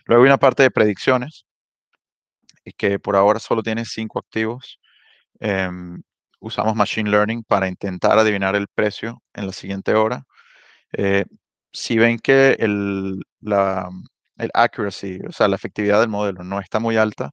Luego 0.06 0.24
hay 0.24 0.28
una 0.28 0.38
parte 0.38 0.62
de 0.64 0.70
predicciones, 0.70 1.46
que 2.76 2.98
por 2.98 3.16
ahora 3.16 3.40
solo 3.40 3.62
tiene 3.62 3.84
cinco 3.84 4.18
activos. 4.18 4.80
Em, 5.40 6.02
usamos 6.40 6.74
Machine 6.76 7.10
Learning 7.10 7.44
para 7.44 7.68
intentar 7.68 8.18
adivinar 8.18 8.56
el 8.56 8.68
precio 8.68 9.22
en 9.34 9.46
la 9.46 9.52
siguiente 9.52 9.94
hora. 9.94 10.24
Eh, 10.92 11.24
si 11.72 11.98
ven 11.98 12.18
que 12.18 12.52
el, 12.60 13.22
la, 13.40 13.88
el 14.38 14.50
accuracy, 14.54 15.20
o 15.28 15.32
sea, 15.32 15.48
la 15.48 15.56
efectividad 15.56 16.00
del 16.00 16.08
modelo 16.10 16.44
no 16.44 16.60
está 16.60 16.80
muy 16.80 16.96
alta, 16.96 17.30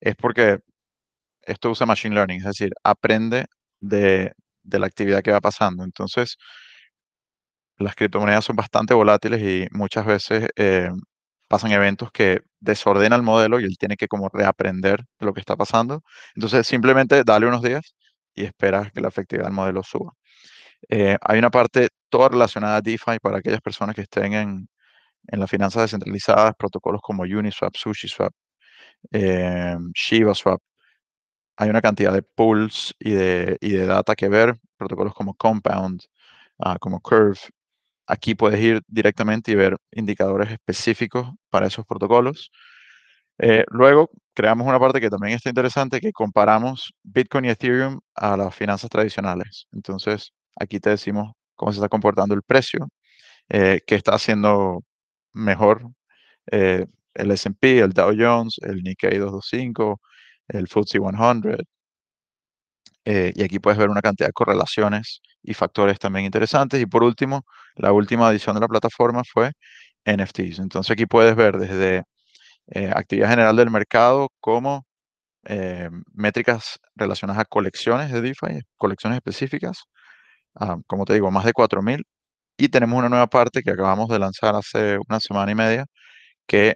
es 0.00 0.16
porque 0.16 0.60
esto 1.42 1.70
usa 1.70 1.86
Machine 1.86 2.14
Learning, 2.14 2.38
es 2.40 2.44
decir, 2.46 2.72
aprende 2.84 3.46
de, 3.80 4.32
de 4.62 4.78
la 4.78 4.86
actividad 4.86 5.22
que 5.22 5.32
va 5.32 5.40
pasando. 5.40 5.84
Entonces, 5.84 6.36
las 7.78 7.94
criptomonedas 7.94 8.44
son 8.44 8.56
bastante 8.56 8.94
volátiles 8.94 9.40
y 9.42 9.66
muchas 9.72 10.04
veces 10.06 10.48
eh, 10.56 10.90
pasan 11.48 11.72
eventos 11.72 12.10
que 12.12 12.42
desordenan 12.60 13.20
el 13.20 13.24
modelo 13.24 13.60
y 13.60 13.64
él 13.64 13.78
tiene 13.78 13.96
que 13.96 14.08
como 14.08 14.28
reaprender 14.28 15.04
lo 15.20 15.34
que 15.34 15.40
está 15.40 15.56
pasando. 15.56 16.02
Entonces, 16.34 16.66
simplemente 16.66 17.24
dale 17.24 17.46
unos 17.46 17.62
días 17.62 17.94
y 18.34 18.44
esperas 18.44 18.92
que 18.92 19.00
la 19.00 19.08
efectividad 19.08 19.46
del 19.46 19.54
modelo 19.54 19.82
suba. 19.82 20.12
Eh, 20.88 21.16
hay 21.20 21.38
una 21.38 21.50
parte 21.50 21.88
toda 22.08 22.28
relacionada 22.30 22.76
a 22.76 22.80
DeFi 22.82 23.18
para 23.22 23.38
aquellas 23.38 23.60
personas 23.60 23.94
que 23.96 24.02
estén 24.02 24.34
en, 24.34 24.68
en 25.28 25.40
las 25.40 25.50
finanzas 25.50 25.82
descentralizadas, 25.82 26.54
protocolos 26.58 27.00
como 27.02 27.24
Uniswap, 27.24 27.74
SushiSwap, 27.76 28.32
eh, 29.12 29.76
ShivaSwap. 29.94 30.60
Hay 31.56 31.70
una 31.70 31.82
cantidad 31.82 32.12
de 32.12 32.22
pools 32.22 32.94
y 32.98 33.12
de, 33.12 33.58
y 33.60 33.72
de 33.72 33.86
data 33.86 34.14
que 34.14 34.28
ver, 34.28 34.58
protocolos 34.76 35.14
como 35.14 35.34
Compound, 35.34 36.02
ah, 36.60 36.78
como 36.80 37.00
Curve, 37.00 37.38
Aquí 38.08 38.34
puedes 38.34 38.60
ir 38.60 38.82
directamente 38.88 39.52
y 39.52 39.54
ver 39.54 39.76
indicadores 39.92 40.50
específicos 40.50 41.30
para 41.50 41.66
esos 41.66 41.84
protocolos. 41.86 42.50
Eh, 43.38 43.64
luego, 43.70 44.10
creamos 44.34 44.66
una 44.66 44.80
parte 44.80 45.00
que 45.00 45.10
también 45.10 45.34
está 45.36 45.50
interesante, 45.50 46.00
que 46.00 46.12
comparamos 46.12 46.94
Bitcoin 47.02 47.44
y 47.46 47.50
Ethereum 47.50 48.00
a 48.14 48.36
las 48.36 48.54
finanzas 48.54 48.90
tradicionales. 48.90 49.66
Entonces, 49.72 50.32
aquí 50.56 50.80
te 50.80 50.90
decimos 50.90 51.32
cómo 51.54 51.72
se 51.72 51.78
está 51.78 51.88
comportando 51.90 52.34
el 52.34 52.42
precio, 52.42 52.88
eh, 53.50 53.80
qué 53.86 53.96
está 53.96 54.14
haciendo 54.14 54.82
mejor 55.34 55.82
eh, 56.50 56.86
el 57.14 57.30
S&P, 57.32 57.80
el 57.80 57.92
Dow 57.92 58.12
Jones, 58.18 58.56
el 58.62 58.82
Nikkei 58.82 59.18
225, 59.18 60.00
el 60.48 60.66
FTSE 60.68 60.98
100, 60.98 61.66
eh, 63.10 63.32
y 63.34 63.42
aquí 63.42 63.58
puedes 63.58 63.78
ver 63.78 63.88
una 63.88 64.02
cantidad 64.02 64.28
de 64.28 64.34
correlaciones 64.34 65.22
y 65.42 65.54
factores 65.54 65.98
también 65.98 66.26
interesantes. 66.26 66.78
Y 66.82 66.84
por 66.86 67.02
último, 67.02 67.46
la 67.76 67.90
última 67.92 68.30
edición 68.30 68.54
de 68.54 68.60
la 68.60 68.68
plataforma 68.68 69.22
fue 69.24 69.52
NFTs. 70.04 70.58
Entonces 70.58 70.90
aquí 70.92 71.06
puedes 71.06 71.34
ver 71.36 71.56
desde 71.58 72.04
eh, 72.68 72.92
actividad 72.94 73.30
general 73.30 73.56
del 73.56 73.70
mercado 73.70 74.28
como 74.40 74.86
eh, 75.46 75.90
métricas 76.14 76.80
relacionadas 76.96 77.42
a 77.42 77.46
colecciones 77.46 78.12
de 78.12 78.22
DeFi, 78.22 78.62
colecciones 78.78 79.18
específicas. 79.18 79.84
Ah, 80.56 80.78
como 80.86 81.04
te 81.06 81.14
digo, 81.14 81.30
más 81.30 81.44
de 81.46 81.52
4.000. 81.54 82.04
Y 82.58 82.68
tenemos 82.70 82.98
una 82.98 83.08
nueva 83.10 83.28
parte 83.28 83.62
que 83.62 83.70
acabamos 83.72 84.08
de 84.10 84.18
lanzar 84.20 84.54
hace 84.56 84.98
una 85.08 85.20
semana 85.20 85.52
y 85.52 85.54
media, 85.56 85.86
que 86.46 86.74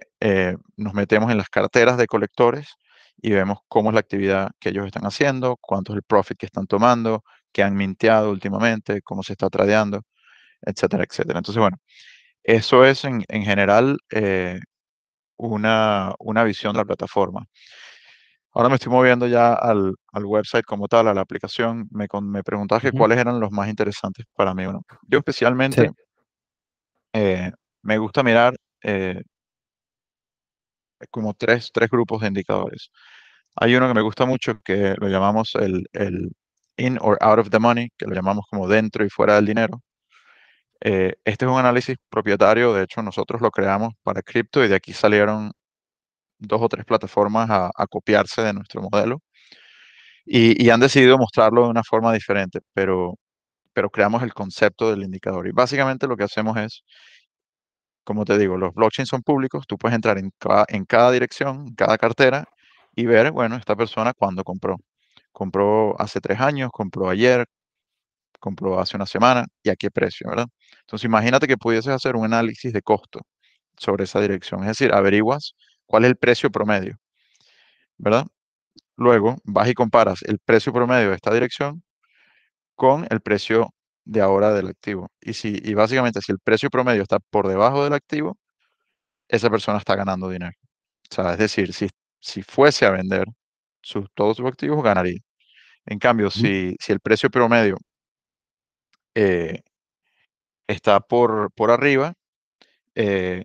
nos 0.77 0.93
metemos 0.95 1.31
en 1.31 1.37
las 1.39 1.49
carteras 1.49 1.97
de 1.97 2.07
colectores 2.07 2.69
y 3.23 3.31
vemos 3.31 3.59
cómo 3.69 3.89
es 3.89 3.93
la 3.93 4.01
actividad 4.01 4.51
que 4.59 4.69
ellos 4.69 4.85
están 4.85 5.05
haciendo, 5.05 5.57
cuánto 5.61 5.93
es 5.93 5.97
el 5.97 6.03
profit 6.03 6.37
que 6.37 6.45
están 6.45 6.67
tomando, 6.67 7.23
qué 7.53 7.63
han 7.63 7.73
minteado 7.73 8.29
últimamente, 8.31 9.01
cómo 9.01 9.23
se 9.23 9.31
está 9.33 9.49
tradeando, 9.49 10.01
etcétera, 10.61 11.05
etcétera. 11.05 11.39
Entonces, 11.39 11.61
bueno, 11.61 11.77
eso 12.43 12.85
es 12.85 13.05
en, 13.05 13.23
en 13.29 13.43
general 13.43 13.97
eh, 14.11 14.59
una, 15.37 16.13
una, 16.19 16.43
visión 16.43 16.73
de 16.73 16.79
la 16.79 16.85
plataforma. 16.85 17.45
Ahora 18.51 18.67
me 18.69 18.75
estoy 18.75 18.91
moviendo 18.91 19.25
ya 19.27 19.53
al, 19.53 19.95
al 20.11 20.25
website 20.25 20.65
como 20.65 20.89
tal, 20.89 21.07
a 21.07 21.13
la 21.13 21.21
aplicación. 21.21 21.87
Me, 21.91 22.07
me 22.23 22.43
preguntabas 22.43 22.83
cuáles 22.91 23.19
eran 23.19 23.39
los 23.39 23.51
más 23.51 23.69
interesantes 23.69 24.25
para 24.35 24.53
mí. 24.53 24.65
Bueno, 24.65 24.81
yo 25.07 25.19
especialmente 25.19 25.91
eh, 27.13 27.51
me 27.83 27.97
gusta 27.97 28.21
mirar 28.21 28.53
eh, 28.83 29.23
como 31.11 31.33
tres, 31.33 31.71
tres 31.73 31.89
grupos 31.89 32.21
de 32.21 32.27
indicadores. 32.27 32.91
Hay 33.55 33.75
uno 33.75 33.87
que 33.87 33.93
me 33.95 34.01
gusta 34.01 34.25
mucho 34.25 34.59
que 34.63 34.95
lo 34.97 35.07
llamamos 35.09 35.53
el, 35.55 35.87
el 35.93 36.31
in 36.77 36.97
or 37.01 37.17
out 37.21 37.39
of 37.39 37.49
the 37.49 37.59
money, 37.59 37.89
que 37.97 38.05
lo 38.07 38.15
llamamos 38.15 38.45
como 38.49 38.67
dentro 38.67 39.05
y 39.05 39.09
fuera 39.09 39.35
del 39.35 39.45
dinero. 39.45 39.81
Eh, 40.81 41.13
este 41.23 41.45
es 41.45 41.51
un 41.51 41.57
análisis 41.59 41.95
propietario, 42.09 42.73
de 42.73 42.83
hecho 42.83 43.01
nosotros 43.01 43.41
lo 43.41 43.51
creamos 43.51 43.93
para 44.03 44.21
cripto 44.21 44.63
y 44.63 44.67
de 44.67 44.75
aquí 44.75 44.93
salieron 44.93 45.51
dos 46.39 46.61
o 46.61 46.69
tres 46.69 46.85
plataformas 46.85 47.49
a, 47.49 47.71
copiarse 47.87 48.41
de 48.43 48.53
nuestro 48.53 48.81
modelo 48.81 49.21
y, 50.25 50.63
y, 50.65 50.69
han 50.69 50.79
decidido 50.79 51.17
mostrarlo 51.17 51.63
de 51.65 51.69
una 51.69 51.83
forma 51.83 52.13
diferente, 52.13 52.59
pero, 52.73 53.15
pero 53.73 53.89
creamos 53.89 54.23
el 54.23 54.33
concepto 54.33 54.91
del 54.91 55.03
indicador. 55.03 55.47
Y 55.47 55.51
básicamente 55.51 56.07
lo 56.07 56.17
que 56.17 56.23
hacemos 56.25 56.57
es 56.57 56.83
como 58.03 58.25
te 58.25 58.37
digo, 58.37 58.57
los 58.57 58.73
blockchains 58.73 59.09
son 59.09 59.21
públicos, 59.23 59.65
tú 59.67 59.77
puedes 59.77 59.95
entrar 59.95 60.17
en 60.17 60.31
cada, 60.85 61.11
dirección, 61.11 61.67
en 61.67 61.75
cada 61.75 61.97
cartera 61.97 62.45
y 62.95 63.05
ver, 63.05 63.31
bueno, 63.31 63.55
esta 63.55 63.75
persona 63.75 64.13
cuándo 64.13 64.43
compró. 64.43 64.77
Compró 65.31 65.99
hace 65.99 66.21
tres 66.21 66.39
años, 66.41 66.71
compró 66.71 67.09
ayer, 67.09 67.45
compró 68.39 68.79
hace 68.79 68.97
una 68.97 69.05
semana 69.05 69.45
y 69.63 69.69
a 69.69 69.75
qué 69.75 69.91
precio, 69.91 70.29
¿verdad? 70.29 70.47
Entonces 70.81 71.05
imagínate 71.05 71.47
que 71.47 71.57
pudieses 71.57 71.93
hacer 71.93 72.15
un 72.15 72.25
análisis 72.25 72.73
de 72.73 72.81
costo 72.81 73.21
sobre 73.77 74.05
esa 74.05 74.21
dirección, 74.21 74.61
es 74.61 74.67
decir, 74.67 74.93
averiguas 74.93 75.55
cuál 75.85 76.05
es 76.05 76.11
el 76.11 76.17
precio 76.17 76.51
promedio, 76.51 76.97
¿verdad? 77.97 78.27
Luego 78.97 79.37
vas 79.45 79.69
y 79.69 79.73
comparas 79.73 80.21
el 80.23 80.39
precio 80.39 80.73
promedio 80.73 81.09
de 81.09 81.15
esta 81.15 81.33
dirección 81.33 81.83
con 82.75 83.07
el 83.09 83.21
precio 83.21 83.73
de 84.05 84.21
ahora 84.21 84.53
del 84.53 84.67
activo. 84.69 85.11
Y, 85.21 85.33
si, 85.33 85.59
y 85.63 85.73
básicamente 85.73 86.21
si 86.21 86.31
el 86.31 86.39
precio 86.39 86.69
promedio 86.69 87.03
está 87.03 87.19
por 87.19 87.47
debajo 87.47 87.83
del 87.83 87.93
activo, 87.93 88.37
esa 89.27 89.49
persona 89.49 89.79
está 89.79 89.95
ganando 89.95 90.29
dinero. 90.29 90.53
O 91.11 91.15
sea, 91.15 91.33
es 91.33 91.39
decir, 91.39 91.73
si, 91.73 91.89
si 92.19 92.43
fuese 92.43 92.85
a 92.85 92.91
vender 92.91 93.25
sus, 93.81 94.07
todos 94.15 94.37
sus 94.37 94.47
activos, 94.47 94.83
ganaría. 94.83 95.19
En 95.85 95.99
cambio, 95.99 96.31
si, 96.31 96.75
si 96.79 96.93
el 96.93 96.99
precio 97.01 97.29
promedio 97.29 97.77
eh, 99.15 99.61
está 100.67 100.99
por, 100.99 101.51
por 101.53 101.71
arriba, 101.71 102.13
eh, 102.95 103.43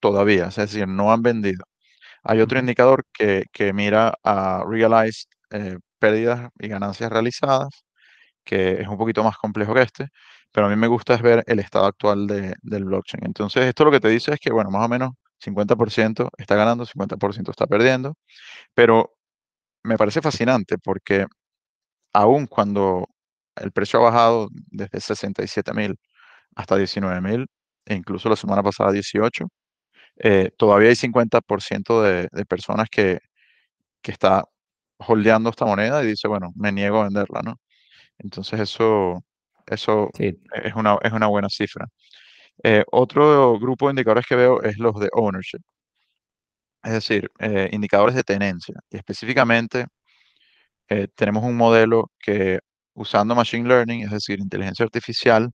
todavía, 0.00 0.46
es 0.46 0.56
decir, 0.56 0.86
no 0.86 1.12
han 1.12 1.22
vendido. 1.22 1.64
Hay 2.28 2.40
otro 2.40 2.58
indicador 2.58 3.04
que, 3.12 3.46
mira 3.74 4.14
a 4.24 4.64
realized 4.68 5.28
eh, 5.50 5.78
pérdidas 5.98 6.50
y 6.58 6.68
ganancias 6.68 7.10
realizadas, 7.10 7.68
que 8.44 8.80
es 8.82 8.88
un 8.88 8.98
poquito 8.98 9.24
más 9.24 9.36
complejo 9.38 9.74
que 9.74 9.82
este, 9.82 10.08
pero 10.52 10.66
a 10.66 10.70
mí 10.70 10.76
me 10.76 10.88
gusta 10.88 11.14
es 11.14 11.22
ver 11.22 11.44
el 11.46 11.60
estado 11.60 11.86
actual 11.86 12.26
del 12.26 12.84
blockchain. 12.84 13.24
Entonces, 13.26 13.66
esto 13.66 13.84
lo 13.84 13.92
que 13.92 14.00
te 14.00 14.08
dice 14.08 14.32
es 14.34 14.40
que, 14.40 14.52
bueno, 14.52 14.70
más 14.70 14.84
o 14.86 14.88
menos 14.88 15.12
50% 15.40 16.30
está 16.38 16.56
ganando, 16.56 16.86
50% 16.86 17.50
está 17.50 17.66
perdiendo, 17.66 18.14
pero 18.74 19.14
me 19.84 19.98
parece 19.98 20.22
fascinante 20.22 20.78
porque 20.78 21.26
aún 22.14 22.46
cuando 22.46 23.08
el 23.56 23.72
precio 23.72 24.00
ha 24.00 24.04
bajado 24.04 24.48
desde 24.52 25.00
67 25.00 25.72
mil 25.74 25.96
hasta 26.56 26.76
19 26.76 27.20
mil, 27.22 27.46
e 27.86 27.94
incluso 27.94 28.28
la 28.28 28.36
semana 28.36 28.62
pasada 28.62 28.92
18, 28.92 29.46
eh, 30.18 30.50
todavía 30.56 30.88
hay 30.90 30.96
50% 30.96 32.02
de, 32.02 32.28
de 32.32 32.44
personas 32.46 32.88
que, 32.90 33.18
que 34.02 34.12
está 34.12 34.44
holdeando 34.98 35.50
esta 35.50 35.66
moneda 35.66 36.02
y 36.04 36.08
dice, 36.08 36.28
bueno, 36.28 36.52
me 36.56 36.72
niego 36.72 37.00
a 37.00 37.04
venderla, 37.04 37.42
¿no? 37.42 37.56
Entonces 38.18 38.60
eso, 38.60 39.24
eso 39.66 40.10
es, 40.18 40.74
una, 40.76 40.98
es 41.02 41.12
una 41.12 41.26
buena 41.28 41.48
cifra. 41.50 41.86
Eh, 42.64 42.84
otro 42.92 43.58
grupo 43.60 43.86
de 43.88 43.92
indicadores 43.92 44.26
que 44.28 44.36
veo 44.36 44.62
es 44.62 44.78
los 44.78 44.94
de 45.00 45.08
ownership, 45.12 45.60
es 46.84 46.92
decir, 46.92 47.30
eh, 47.40 47.68
indicadores 47.72 48.14
de 48.14 48.22
tenencia. 48.22 48.74
Y 48.90 48.96
específicamente 48.96 49.86
eh, 50.88 51.08
tenemos 51.14 51.44
un 51.44 51.56
modelo 51.56 52.10
que 52.18 52.60
usando 52.94 53.34
Machine 53.34 53.68
Learning, 53.68 54.02
es 54.02 54.10
decir, 54.10 54.38
inteligencia 54.40 54.84
artificial, 54.84 55.50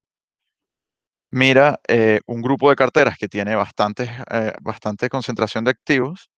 mira 1.32 1.80
un 2.26 2.42
grupo 2.42 2.70
de 2.70 2.76
carteras 2.76 3.16
que 3.18 3.28
tiene 3.28 3.56
bastante, 3.56 4.10
bastante 4.62 5.08
concentración 5.08 5.64
de 5.64 5.72
activos 5.72 6.30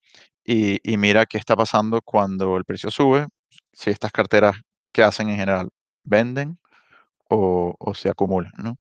y, 0.44 0.80
mira 0.98 1.26
qué 1.26 1.38
está 1.38 1.56
pasando 1.56 2.00
cuando 2.02 2.56
el 2.56 2.64
precio 2.64 2.90
sube, 2.90 3.26
si 3.72 3.90
estas 3.90 4.12
carteras, 4.12 4.56
¿qué 4.92 5.02
hacen 5.02 5.28
en 5.30 5.36
general? 5.38 5.70
¿Venden 6.04 6.58
o, 7.28 7.76
se 7.94 8.10
acumulan? 8.10 8.52
¿no? 8.58 8.76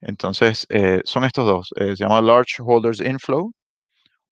Entonces, 0.00 0.66
eh, 0.70 1.02
son 1.04 1.24
estos 1.24 1.46
dos. 1.46 1.70
Eh, 1.76 1.96
se 1.96 2.04
llama 2.04 2.20
Large 2.22 2.62
Holders 2.62 3.00
Inflow 3.00 3.52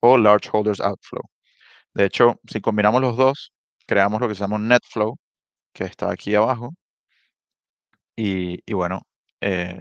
o 0.00 0.18
Large 0.18 0.50
Holders 0.52 0.80
Outflow. 0.80 1.22
De 1.94 2.06
hecho, 2.06 2.40
si 2.48 2.60
combinamos 2.60 3.02
los 3.02 3.16
dos, 3.16 3.52
creamos 3.86 4.20
lo 4.20 4.28
que 4.28 4.34
se 4.34 4.42
llama 4.42 4.58
Net 4.58 4.82
Flow, 4.90 5.18
que 5.72 5.84
está 5.84 6.10
aquí 6.12 6.34
abajo. 6.34 6.74
Y, 8.16 8.60
bueno, 8.72 9.02
eh, 9.40 9.80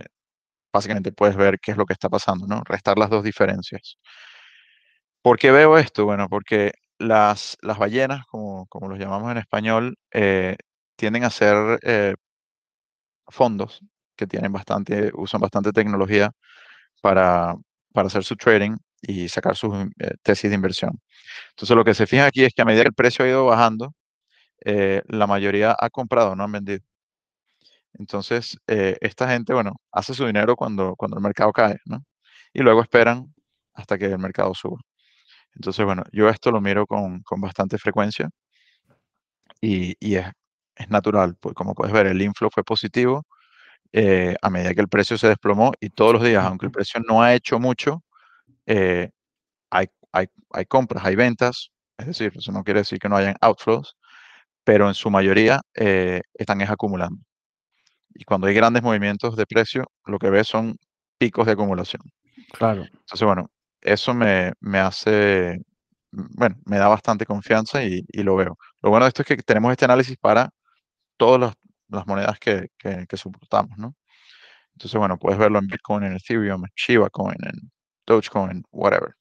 básicamente 0.76 1.12
puedes 1.12 1.36
ver 1.36 1.60
qué 1.60 1.72
es 1.72 1.78
lo 1.78 1.86
que 1.86 1.94
está 1.94 2.10
pasando, 2.10 2.48
¿no? 2.48 2.62
Restar 2.66 2.98
las 2.98 3.10
dos 3.10 3.24
diferencias. 3.24 3.98
¿Por 5.22 5.38
qué 5.40 5.52
veo 5.52 5.78
esto? 5.78 6.06
Bueno, 6.06 6.28
porque 6.30 6.74
las, 7.00 7.58
las 7.62 7.78
ballenas, 7.78 8.26
como, 8.28 8.68
como 8.68 8.88
los 8.90 9.00
llamamos 9.00 9.32
en 9.32 9.38
español, 9.40 9.98
tienden 10.96 11.24
a 11.24 11.30
ser 11.30 11.80
fondos 13.28 13.82
que 14.16 14.28
tienen 14.28 14.52
bastante, 14.52 15.12
usan 15.16 15.42
bastante 15.42 15.72
tecnología 15.72 16.32
para, 17.02 17.56
para 17.94 18.08
hacer 18.08 18.24
su 18.24 18.36
trading 18.36 18.78
y 19.02 19.30
sacar 19.30 19.56
sus 19.56 19.74
eh, 20.00 20.16
tesis 20.24 20.50
de 20.50 20.56
inversión. 20.56 21.00
Entonces, 21.52 21.76
lo 21.76 21.84
que 21.86 21.94
se 21.94 22.08
fija 22.08 22.28
aquí 22.28 22.46
es 22.46 22.54
que 22.54 22.62
a 22.62 22.66
medida 22.66 22.84
que 22.84 22.90
el 22.90 22.94
precio 22.96 23.26
ha 23.26 23.30
ido 23.30 23.46
bajando, 23.46 23.94
eh, 24.66 25.02
la 25.08 25.28
mayoría 25.28 25.76
ha 25.80 25.90
comprado, 25.90 26.36
no 26.36 26.44
han 26.44 26.52
vendido. 26.52 26.82
Entonces, 28.00 28.58
eh, 28.68 28.98
esta 29.02 29.30
gente, 29.30 29.54
bueno, 29.54 29.74
hace 29.92 30.14
su 30.14 30.26
dinero 30.26 30.56
cuando, 30.56 30.96
cuando 30.96 31.18
el 31.18 31.24
mercado 31.24 31.52
cae, 31.54 31.78
¿no? 31.86 32.04
Y 32.54 32.62
luego 32.62 32.82
esperan 32.82 33.34
hasta 33.74 33.98
que 33.98 34.06
el 34.06 34.20
mercado 34.20 34.54
suba. 34.56 34.80
Entonces, 35.56 35.86
bueno, 35.86 36.04
yo 36.12 36.30
esto 36.30 36.52
lo 36.52 36.62
miro 36.62 36.86
con, 36.88 37.22
con 37.24 37.42
bastante 37.42 37.78
frecuencia 37.78 38.30
y, 39.62 39.96
y 40.00 40.16
es, 40.16 40.28
es, 40.76 40.90
natural, 40.90 41.36
pues 41.40 41.56
como 41.56 41.74
puedes 41.76 41.94
ver, 41.94 42.08
el 42.08 42.22
inflow 42.22 42.50
fue 42.54 42.64
positivo 42.64 43.26
eh, 43.94 44.36
a 44.42 44.50
medida 44.50 44.74
que 44.74 44.82
el 44.82 44.90
precio 44.90 45.18
se 45.18 45.30
desplomó 45.30 45.72
y 45.80 45.90
todos 45.90 46.14
los 46.14 46.24
días, 46.24 46.44
aunque 46.46 46.66
el 46.68 46.72
precio 46.72 47.02
no 47.08 47.24
ha 47.24 47.34
hecho 47.34 47.60
mucho, 47.60 48.04
eh, 48.68 49.12
hay, 49.72 49.88
hay, 50.12 50.28
hay, 50.52 50.66
compras, 50.66 51.06
hay 51.06 51.16
ventas, 51.16 51.72
es 51.98 52.08
decir, 52.08 52.34
eso 52.36 52.52
no 52.52 52.64
quiere 52.64 52.82
decir 52.82 53.00
que 53.00 53.10
no 53.10 53.18
hayan 53.18 53.38
outflows, 53.42 53.96
pero 54.66 54.88
en 54.90 54.96
su 54.96 55.10
mayoría 55.12 55.62
eh, 55.76 56.22
están 56.36 56.62
es 56.62 56.70
acumulando. 56.70 57.22
Y 58.16 58.24
cuando 58.24 58.48
hay 58.48 58.54
grandes 58.54 58.82
movimientos 58.82 59.36
de 59.36 59.46
precio, 59.46 59.86
lo 60.06 60.18
que 60.18 60.30
ves 60.30 60.48
son 60.48 60.78
picos 61.18 61.46
de 61.46 61.52
acumulación. 61.52 62.02
Claro. 62.54 62.84
Entonces, 62.84 63.26
bueno, 63.26 63.52
eso 63.82 64.14
me, 64.14 64.54
me 64.62 64.80
hace, 64.80 65.62
bueno, 66.12 66.56
me 66.66 66.78
da 66.78 66.88
bastante 66.88 67.26
confianza 67.26 67.84
y, 67.84 68.04
y, 68.08 68.24
lo 68.24 68.36
veo. 68.36 68.58
Lo 68.82 68.90
bueno 68.90 69.06
de 69.06 69.10
esto 69.10 69.22
es 69.22 69.28
que 69.28 69.38
tenemos 69.38 69.72
este 69.72 69.86
análisis 69.86 70.18
para 70.18 70.50
todos 71.18 71.40
los, 71.40 71.54
las 71.90 72.08
monedas 72.08 72.40
que, 72.40 72.70
que, 72.78 73.18
soportamos, 73.18 73.78
¿no? 73.78 73.96
Entonces, 74.74 74.98
bueno, 74.98 75.18
puedes 75.18 75.40
verlo 75.40 75.60
en 75.60 75.68
Bitcoin, 75.68 76.04
en 76.04 76.16
Ethereum, 76.16 76.64
en 76.66 76.72
Shiba 76.76 77.10
Coin, 77.10 77.38
en 77.44 77.72
Dogecoin, 78.06 78.64
whatever. 78.72 79.16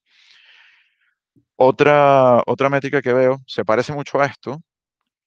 Otra, 1.57 2.42
otra 2.46 2.68
métrica 2.68 3.00
que 3.00 3.12
veo 3.12 3.40
se 3.46 3.64
parece 3.64 3.92
mucho 3.92 4.20
a 4.20 4.26
esto, 4.26 4.62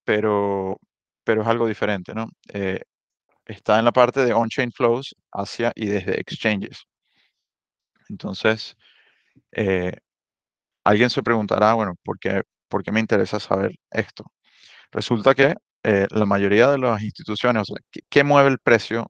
pero, 0.03 0.77
pero 1.23 1.41
es 1.41 1.47
algo 1.47 1.67
diferente, 1.67 2.13
¿no? 2.13 2.27
Eh, 2.53 2.82
está 3.47 3.79
en 3.79 3.86
la 3.86 3.91
parte 3.91 4.25
de 4.25 4.33
on-chain 4.33 4.71
flows 4.71 5.15
hacia 5.31 5.71
y 5.75 5.88
desde 5.88 6.19
exchanges. 6.19 6.86
Entonces, 8.10 8.75
eh, 9.51 9.93
alguien 10.83 11.10
se 11.10 11.23
preguntará, 11.23 11.73
bueno, 11.73 11.95
¿por 12.03 12.19
qué, 12.19 12.43
¿por 12.69 12.83
qué 12.83 12.91
me 12.91 12.99
interesa 12.99 13.39
saber 13.39 13.73
esto? 13.91 14.25
Resulta 14.91 15.36
que 15.36 15.55
eh, 15.83 16.07
la 16.12 16.25
mayoría 16.25 16.69
de 16.71 16.79
las 16.79 17.01
instituciones, 17.01 17.63
o 17.63 17.65
sea, 17.75 18.01
¿qué, 18.10 18.23
mueve 18.23 18.49
el 18.49 18.60
precio 18.60 19.07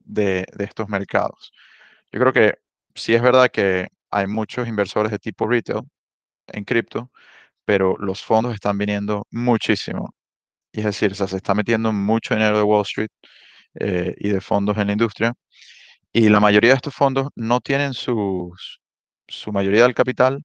de, 0.00 0.46
estos 0.58 0.88
mercados? 0.88 1.52
Yo 2.12 2.20
creo 2.20 2.32
que 2.32 2.58
sí 2.94 3.14
es 3.14 3.22
verdad 3.22 3.50
que 3.50 3.88
hay 4.10 4.26
muchos 4.26 4.68
inversores 4.68 5.12
de 5.12 5.18
tipo 5.18 5.48
retail 5.48 5.82
en 6.48 6.64
cripto, 6.64 7.10
pero 7.64 7.96
los 7.98 8.22
fondos 8.24 8.54
están 8.54 8.78
viniendo 8.78 9.26
muchísimo. 9.30 10.14
Es 10.72 10.84
decir, 10.84 11.14
se 11.16 11.24
está 11.36 11.54
metiendo 11.54 11.92
mucho 11.92 12.34
dinero 12.34 12.58
de 12.58 12.64
Wall 12.64 12.82
Street 12.82 13.10
eh, 13.74 14.14
y 14.18 14.28
de 14.28 14.40
fondos 14.40 14.76
en 14.78 14.86
la 14.88 14.92
industria. 14.92 15.34
Y 16.12 16.28
la 16.28 16.40
mayoría 16.40 16.70
de 16.70 16.76
estos 16.76 16.94
fondos 16.94 17.28
no 17.34 17.60
tienen 17.60 17.94
su 17.94 18.54
mayoría 19.52 19.82
del 19.82 19.94
capital 19.94 20.44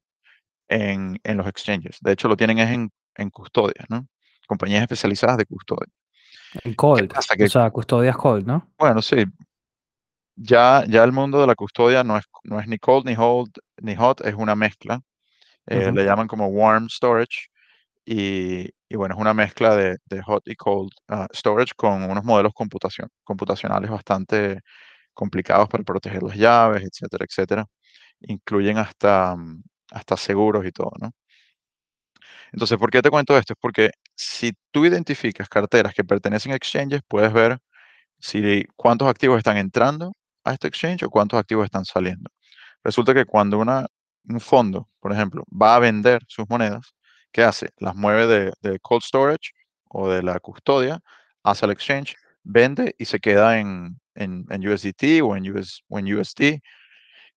en, 0.68 1.20
los 1.24 1.48
exchanges. 1.48 1.98
De 2.02 2.12
hecho, 2.12 2.28
lo 2.28 2.38
tienen 2.38 2.60
es 2.60 2.70
en, 2.70 2.92
en 3.16 3.30
custodia, 3.30 3.86
¿no? 3.90 4.08
compañías 4.48 4.82
especializadas 4.82 5.38
de 5.38 5.46
custodia. 5.46 5.92
En 6.64 6.74
cold, 6.74 7.14
o 7.16 7.48
sea, 7.50 7.70
custodias 7.70 8.16
cold, 8.16 8.48
¿no? 8.48 8.72
Bueno, 8.78 9.02
sí. 9.02 9.26
Ya, 10.36 10.86
ya 10.88 11.04
el 11.04 11.12
mundo 11.12 11.42
de 11.42 11.48
la 11.48 11.56
custodia 11.56 12.04
no 12.04 12.18
es, 12.18 12.26
no 12.44 12.60
es 12.60 12.68
ni 12.68 12.78
cold, 12.78 13.06
ni 13.06 13.16
hold, 13.18 13.52
ni 13.82 13.96
hot, 13.96 14.22
es 14.22 14.34
una 14.34 14.56
mezcla. 14.56 15.02
Eh, 15.66 15.92
le 15.92 16.06
llaman 16.06 16.28
como 16.28 16.48
warm 16.48 16.88
storage. 16.90 17.50
Y, 18.10 18.96
bueno, 18.96 19.16
es 19.16 19.22
una 19.22 19.34
mezcla 19.34 19.76
de, 19.76 19.98
hot 20.24 20.48
y 20.48 20.56
cold 20.56 20.92
ah, 21.10 21.28
storage 21.34 21.74
con 21.76 22.04
unos 22.04 22.24
modelos 22.24 22.54
computacionales 22.54 23.92
bastante 23.92 24.62
complicados 25.14 25.70
para 25.70 25.84
proteger 25.84 26.24
las 26.24 26.38
llaves, 26.38 26.84
etcétera, 26.84 27.26
etcétera. 27.30 27.66
Incluyen 28.22 28.78
hasta, 28.80 29.36
mm, 29.36 29.64
hasta 29.92 30.18
seguros 30.18 30.66
y 30.66 30.72
todo, 30.72 30.92
¿no? 31.02 31.12
Entonces, 32.52 32.78
¿por 32.78 32.92
qué 32.92 33.02
te 33.02 33.10
cuento 33.10 33.38
esto? 33.38 33.54
Es 33.54 33.60
porque 33.62 33.92
si 34.16 34.54
tú 34.72 34.86
identificas 34.86 35.50
carteras 35.50 35.94
que 35.94 36.04
pertenecen 36.04 36.54
a 36.54 36.56
exchanges, 36.56 37.02
puedes 37.08 37.34
ver 37.34 37.60
si 38.20 38.66
cuántos 38.76 39.10
activos 39.10 39.40
están 39.40 39.58
entrando 39.58 40.14
a 40.46 40.54
este 40.54 40.68
exchange 40.70 41.04
o 41.04 41.10
cuántos 41.10 41.40
activos 41.40 41.66
están 41.66 41.86
saliendo. 41.86 42.30
Resulta 42.84 43.14
que 43.14 43.26
cuando 43.26 43.60
una, 43.60 43.88
un 44.30 44.40
fondo, 44.42 44.90
por 45.00 45.14
ejemplo, 45.14 45.44
va 45.52 45.76
a 45.76 45.80
vender 45.80 46.24
sus 46.28 46.50
monedas, 46.50 46.94
¿qué 47.38 47.44
hace? 47.44 47.70
Las 47.78 47.96
mueve 47.96 48.52
de, 48.64 48.80
cold 48.80 49.04
storage 49.04 49.52
o 49.90 50.10
de 50.10 50.24
la 50.24 50.40
custodia 50.40 51.00
hacia 51.44 51.68
el 51.68 51.72
exchange, 51.72 52.16
vende 52.42 52.96
y 52.98 53.06
se 53.06 53.20
queda 53.20 53.60
en, 53.60 54.00
en, 54.16 54.68
USDT 54.68 55.22
o 55.22 55.36
en, 55.36 55.52
US, 55.52 55.84
o 55.88 56.00
en 56.00 56.16
USD, 56.16 56.60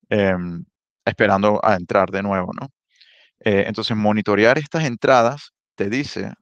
em, 0.08 0.64
esperando 1.04 1.60
a 1.62 1.76
entrar 1.76 2.10
de 2.10 2.22
nuevo, 2.22 2.50
¿no? 2.58 2.68
Eh, 3.40 3.64
entonces, 3.66 3.94
monitorear 3.94 4.56
estas 4.56 4.84
entradas 4.84 5.52
te 5.74 5.90
dice 5.90 6.32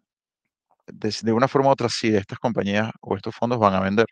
de, 0.86 1.32
una 1.32 1.48
forma 1.48 1.70
u 1.70 1.72
otra 1.72 1.88
si 1.88 2.14
estas 2.14 2.38
compañías 2.38 2.90
o 3.00 3.16
estos 3.16 3.34
fondos 3.34 3.58
van 3.58 3.74
a 3.74 3.80
vender. 3.80 4.06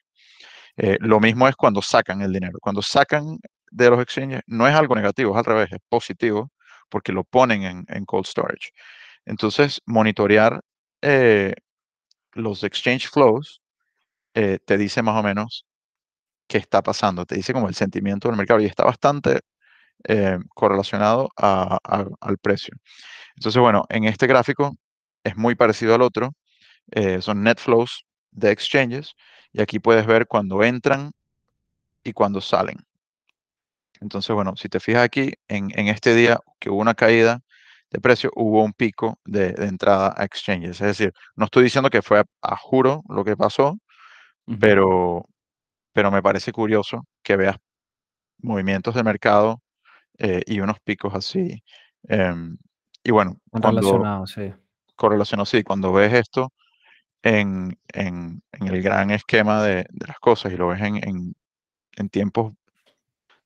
Eh, 0.77 0.99
lo 1.01 1.21
mismo 1.21 1.47
es 1.47 1.55
cuando 1.55 1.83
sacan 1.83 2.21
el 2.23 2.33
dinero. 2.33 2.59
Cuando 2.61 2.83
sacan 2.83 3.39
de 3.71 3.91
los 3.91 4.01
exchanges, 4.01 4.43
no 4.49 4.67
es 4.67 4.75
algo 4.75 4.97
negativo, 4.97 5.33
es 5.33 5.39
al 5.39 5.45
revés, 5.45 5.69
es 5.73 5.81
positivo 5.89 6.51
porque 6.89 7.13
lo 7.13 7.25
ponen 7.25 7.87
en, 7.89 8.05
cold 8.07 8.27
storage. 8.27 8.71
Entonces, 9.27 9.83
monitorear 9.87 10.61
eh, 11.03 11.55
los 12.33 12.65
exchange 12.65 13.09
flows 13.11 13.61
te 14.33 14.77
dice 14.77 15.03
más 15.03 15.19
o 15.19 15.23
menos 15.23 15.65
qué 16.47 16.59
está 16.59 16.83
pasando, 16.83 17.25
te 17.25 17.37
dice 17.37 17.55
como 17.55 17.69
el 17.69 17.75
sentimiento 17.75 18.29
del 18.29 18.37
mercado 18.37 18.61
y 18.61 18.67
está 18.67 18.85
bastante 18.85 19.41
eh, 20.05 20.39
correlacionado 20.55 21.31
al 21.37 22.39
precio. 22.41 22.75
Entonces, 23.37 23.61
bueno, 23.61 23.85
en 23.89 24.05
este 24.05 24.27
gráfico 24.27 24.77
es 25.25 25.37
muy 25.37 25.55
parecido 25.55 25.95
al 25.95 26.03
otro. 26.03 26.33
Eh, 26.93 27.21
son 27.21 27.43
net 27.43 27.59
flows 27.59 28.05
de 28.31 28.53
exchanges 28.53 29.15
y 29.53 29.61
aquí 29.61 29.81
puedes 29.81 30.07
ver 30.07 30.27
cuando 30.27 30.63
entran 30.63 31.11
y 32.05 32.13
cuando 32.13 32.41
salen. 32.41 32.79
Entonces, 34.01 34.35
bueno, 34.35 34.55
si 34.57 34.69
te 34.69 34.79
fijas 34.79 35.03
aquí, 35.03 35.33
en, 35.49 35.71
este 35.89 36.15
día 36.15 36.39
que 36.61 36.71
hubo 36.71 36.81
una 36.81 36.95
caída 36.95 37.41
de 37.91 38.01
precio, 38.01 38.31
hubo 38.35 38.63
un 38.65 38.73
pico 38.73 39.19
de, 39.25 39.55
entrada 39.59 40.15
a 40.17 40.25
exchanges. 40.25 40.81
Es 40.81 40.99
decir, 40.99 41.13
no 41.37 41.47
estoy 41.47 41.65
diciendo 41.65 41.91
que 41.91 42.03
fue 42.03 42.23
a, 42.43 42.57
juro 42.57 43.03
lo 43.09 43.25
que 43.25 43.37
pasó, 43.37 43.79
pero, 44.61 45.25
pero 45.93 46.11
me 46.11 46.23
parece 46.23 46.53
curioso 46.53 47.07
que 47.23 47.37
veas 47.37 47.57
movimientos 48.39 48.95
de 48.95 49.03
mercado 49.03 49.61
eh, 50.19 50.43
y 50.47 50.61
unos 50.61 50.79
picos 50.81 51.15
así. 51.15 51.63
Em, 52.09 52.57
y 53.03 53.11
bueno, 53.11 53.39
cuando, 53.51 54.27
sí. 54.27 54.53
Correlacionado, 54.95 55.47
sí. 55.47 55.63
Cuando 55.63 55.93
ves 55.93 56.13
esto 56.13 56.53
en, 57.23 57.79
en, 57.93 58.43
el 58.53 58.83
gran 58.83 59.11
esquema 59.11 59.63
de, 59.63 59.87
las 60.07 60.19
cosas 60.19 60.53
y 60.53 60.57
lo 60.57 60.69
ves 60.69 60.81
en, 60.83 61.35
en, 61.97 62.09
tiempos, 62.09 62.53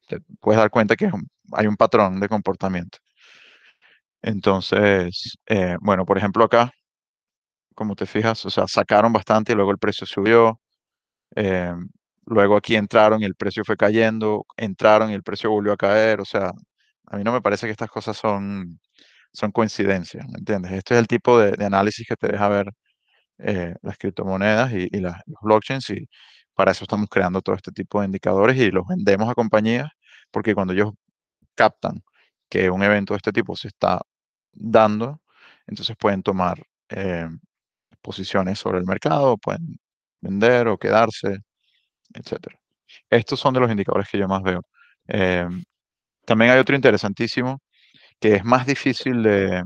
te 0.06 0.20
puedes 0.40 0.60
dar 0.60 0.70
cuenta 0.70 0.96
que 0.96 1.10
hay 1.52 1.66
un 1.66 1.76
patrón 1.76 2.20
de 2.20 2.28
comportamiento. 2.28 2.98
Entonces, 4.22 5.38
eh, 5.46 5.76
bueno, 5.80 6.04
por 6.04 6.18
ejemplo 6.18 6.44
acá, 6.44 6.70
como 7.74 7.94
te 7.96 8.06
fijas, 8.06 8.44
o 8.46 8.50
sea, 8.50 8.66
sacaron 8.68 9.12
bastante 9.12 9.52
y 9.52 9.54
luego 9.56 9.70
el 9.70 9.78
precio 9.78 10.06
subió. 10.06 10.60
Em, 11.36 11.88
luego 12.26 12.56
aquí 12.56 12.76
entraron 12.76 13.22
y 13.22 13.24
el 13.26 13.34
precio 13.36 13.64
fue 13.64 13.76
cayendo, 13.76 14.46
entraron 14.56 15.10
y 15.10 15.14
el 15.14 15.22
precio 15.22 15.50
volvió 15.50 15.72
a 15.72 15.76
caer, 15.76 16.20
o 16.20 16.24
sea, 16.24 16.52
a 17.06 17.16
mí 17.16 17.24
no 17.24 17.32
me 17.32 17.42
parece 17.42 17.66
que 17.66 17.72
estas 17.72 17.90
cosas 17.90 18.16
son, 18.16 18.80
son 19.32 19.52
coincidencias, 19.52 20.26
¿me 20.28 20.38
entiendes? 20.38 20.72
Este 20.72 20.94
es 20.94 21.00
el 21.00 21.08
tipo 21.08 21.38
de, 21.40 21.64
análisis 21.64 22.06
que 22.08 22.16
te 22.16 22.28
deja 22.28 22.48
ver 22.48 22.72
eh, 23.38 23.74
las 23.82 23.98
criptomonedas 23.98 24.72
y, 24.72 24.88
los 25.00 25.14
blockchains 25.42 25.90
y 25.90 26.08
para 26.54 26.72
eso 26.72 26.84
estamos 26.84 27.08
creando 27.10 27.42
todo 27.42 27.56
este 27.56 27.72
tipo 27.72 28.00
de 28.00 28.06
indicadores 28.06 28.56
y 28.58 28.70
los 28.70 28.86
vendemos 28.86 29.30
a 29.30 29.34
compañías 29.34 29.90
porque 30.30 30.54
cuando 30.54 30.74
ellos 30.74 30.92
captan 31.54 32.02
que 32.50 32.70
un 32.70 32.82
evento 32.82 33.14
de 33.14 33.18
este 33.18 33.32
tipo 33.32 33.56
se 33.56 33.68
está 33.68 34.00
dando, 34.52 35.20
entonces 35.66 35.96
pueden 35.96 36.22
tomar 36.22 36.62
eh, 36.88 37.28
posiciones 38.02 38.58
sobre 38.58 38.78
el 38.78 38.86
mercado, 38.86 39.36
pueden 39.36 39.78
vender 40.20 40.68
o 40.68 40.78
quedarse, 40.78 41.38
etcétera. 42.14 42.58
Estos 43.08 43.38
son 43.40 43.54
de 43.54 43.60
los 43.60 43.70
indicadores 43.70 44.08
que 44.08 44.18
yo 44.18 44.28
más 44.28 44.42
veo. 44.42 44.62
Eh, 45.08 45.48
también 46.24 46.50
hay 46.50 46.58
otro 46.58 46.76
interesantísimo 46.76 47.60
que 48.18 48.36
es 48.36 48.44
más 48.44 48.66
difícil 48.66 49.22
de... 49.22 49.64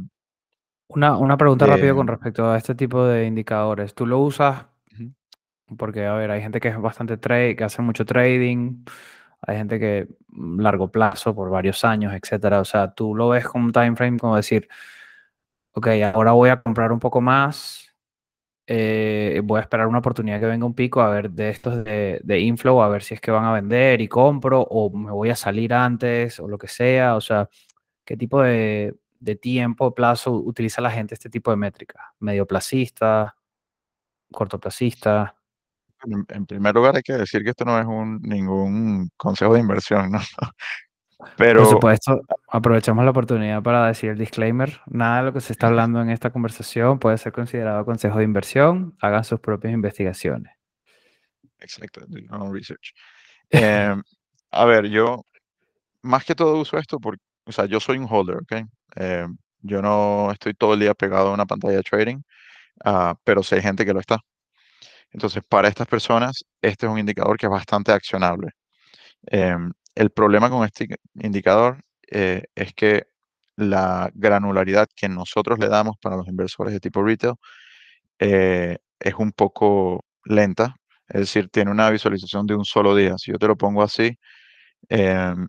Una, 0.88 1.16
una 1.16 1.36
pregunta 1.36 1.66
rápida 1.66 1.94
con 1.94 2.06
respecto 2.06 2.50
a 2.50 2.56
este 2.56 2.74
tipo 2.74 3.04
de 3.04 3.26
indicadores. 3.26 3.94
¿Tú 3.94 4.06
lo 4.06 4.18
usas? 4.20 4.66
Porque, 5.78 6.06
a 6.06 6.12
ver, 6.14 6.30
hay 6.30 6.42
gente 6.42 6.60
que 6.60 6.68
es 6.68 6.78
bastante 6.78 7.16
trade, 7.16 7.56
que 7.56 7.64
hace 7.64 7.82
mucho 7.82 8.04
trading, 8.04 8.84
hay 9.46 9.56
gente 9.56 9.78
que 9.78 10.08
mm, 10.28 10.60
largo 10.60 10.90
plazo, 10.90 11.34
por 11.34 11.50
varios 11.50 11.84
años, 11.84 12.12
etcétera. 12.14 12.60
O 12.60 12.64
sea, 12.64 12.92
tú 12.94 13.14
lo 13.14 13.30
ves 13.30 13.46
como 13.46 13.66
un 13.66 13.72
time 13.72 13.96
frame 13.96 14.18
como 14.18 14.36
decir, 14.36 14.68
ok, 15.72 15.88
ahora 16.14 16.32
voy 16.32 16.50
a 16.50 16.62
comprar 16.62 16.92
un 16.92 17.00
poco 17.00 17.20
más, 17.20 17.94
eh, 18.66 19.42
voy 19.44 19.58
a 19.58 19.62
esperar 19.62 19.86
una 19.86 19.98
oportunidad 19.98 20.40
que 20.40 20.46
venga 20.46 20.64
un 20.64 20.74
pico 20.74 21.02
a 21.02 21.10
ver 21.10 21.30
de 21.30 21.50
estos 21.50 21.84
de, 21.84 22.40
inflow, 22.40 22.80
a 22.82 22.88
ver 22.88 23.02
si 23.02 23.14
es 23.14 23.20
que 23.20 23.30
van 23.30 23.44
a 23.44 23.52
vender 23.52 24.00
y 24.00 24.08
compro 24.08 24.62
o 24.62 24.90
me 24.96 25.10
voy 25.10 25.28
a 25.30 25.36
salir 25.36 25.74
antes 25.74 26.40
o 26.40 26.48
lo 26.48 26.56
que 26.58 26.68
sea. 26.68 27.16
O 27.16 27.20
sea, 27.20 27.48
¿qué 28.04 28.16
tipo 28.16 28.42
de, 28.42 28.96
tiempo, 29.40 29.94
plazo 29.94 30.32
utiliza 30.32 30.80
la 30.80 30.90
gente 30.90 31.14
este 31.14 31.30
tipo 31.30 31.50
de 31.50 31.56
métrica? 31.56 32.14
¿Medio 32.20 32.46
placista? 32.46 33.36
¿Cortoplacista? 34.32 35.36
En, 36.04 36.24
en 36.28 36.46
primer 36.46 36.74
lugar 36.74 36.96
hay 36.96 37.02
que 37.02 37.14
decir 37.14 37.42
que 37.42 37.50
esto 37.50 37.64
no 37.64 37.78
es 37.78 37.86
un, 37.86 38.20
ningún 38.22 39.10
consejo 39.16 39.54
de 39.54 39.60
inversión, 39.60 40.10
¿no? 40.12 40.20
Pero, 41.36 41.62
Por 41.62 41.70
supuesto, 41.70 42.20
aprovechamos 42.48 43.04
la 43.04 43.10
oportunidad 43.10 43.62
para 43.62 43.86
decir 43.86 44.10
el 44.10 44.18
disclaimer. 44.18 44.80
Nada 44.86 45.18
de 45.18 45.22
lo 45.24 45.32
que 45.32 45.40
se 45.40 45.52
está 45.52 45.68
hablando 45.68 46.00
en 46.00 46.10
esta 46.10 46.30
conversación 46.30 46.98
puede 46.98 47.18
ser 47.18 47.32
considerado 47.32 47.84
consejo 47.84 48.18
de 48.18 48.24
inversión. 48.24 48.96
Hagan 49.00 49.24
sus 49.24 49.40
propias 49.40 49.72
investigaciones. 49.72 50.52
Exacto, 51.60 52.02
research. 52.52 52.92
Em, 53.50 54.02
a 54.50 54.64
ver, 54.64 54.86
yo 54.88 55.24
más 56.02 56.24
que 56.24 56.34
todo 56.34 56.58
uso 56.58 56.78
esto 56.78 57.00
porque, 57.00 57.22
o 57.44 57.52
sea, 57.52 57.64
yo 57.66 57.80
soy 57.80 57.98
un 57.98 58.06
holder, 58.08 58.36
¿ok? 58.36 58.66
Em, 58.96 59.36
yo 59.60 59.80
no 59.80 60.30
estoy 60.30 60.54
todo 60.54 60.74
el 60.74 60.80
día 60.80 60.94
pegado 60.94 61.28
a 61.28 61.34
una 61.34 61.46
pantalla 61.46 61.76
de 61.76 61.82
trading, 61.82 62.18
uh, 62.84 63.14
pero 63.24 63.42
sé 63.42 63.62
gente 63.62 63.86
que 63.86 63.94
lo 63.94 64.00
está. 64.00 64.20
Entonces, 65.14 65.42
para 65.48 65.68
estas 65.68 65.86
personas, 65.86 66.44
este 66.60 66.86
es 66.86 66.92
un 66.92 66.98
indicador 66.98 67.38
que 67.38 67.46
es 67.46 67.50
bastante 67.50 67.92
accionable. 67.92 68.50
Em, 69.26 69.72
el 69.94 70.10
problema 70.10 70.50
con 70.50 70.64
este 70.66 70.88
indicador 71.16 71.80
eh, 72.10 72.44
es 72.54 72.74
que 72.74 73.06
la 73.56 74.10
granularidad 74.14 74.88
que 74.96 75.08
nosotros 75.08 75.58
le 75.60 75.68
damos 75.68 75.96
para 76.00 76.16
los 76.16 76.28
inversores 76.28 76.74
de 76.74 76.80
tipo 76.80 77.02
retail 77.04 77.34
eh, 78.20 78.78
es 79.00 79.14
un 79.16 79.32
poco 79.32 80.04
lenta, 80.24 80.76
es 81.08 81.20
decir, 81.22 81.48
tiene 81.50 81.70
una 81.70 81.90
visualización 81.90 82.46
de 82.46 82.56
un 82.56 82.64
solo 82.64 82.96
día. 82.96 83.16
Si 83.18 83.32
yo 83.32 83.38
te 83.38 83.48
lo 83.48 83.56
pongo 83.56 83.82
así, 83.82 84.18
em, 84.88 85.46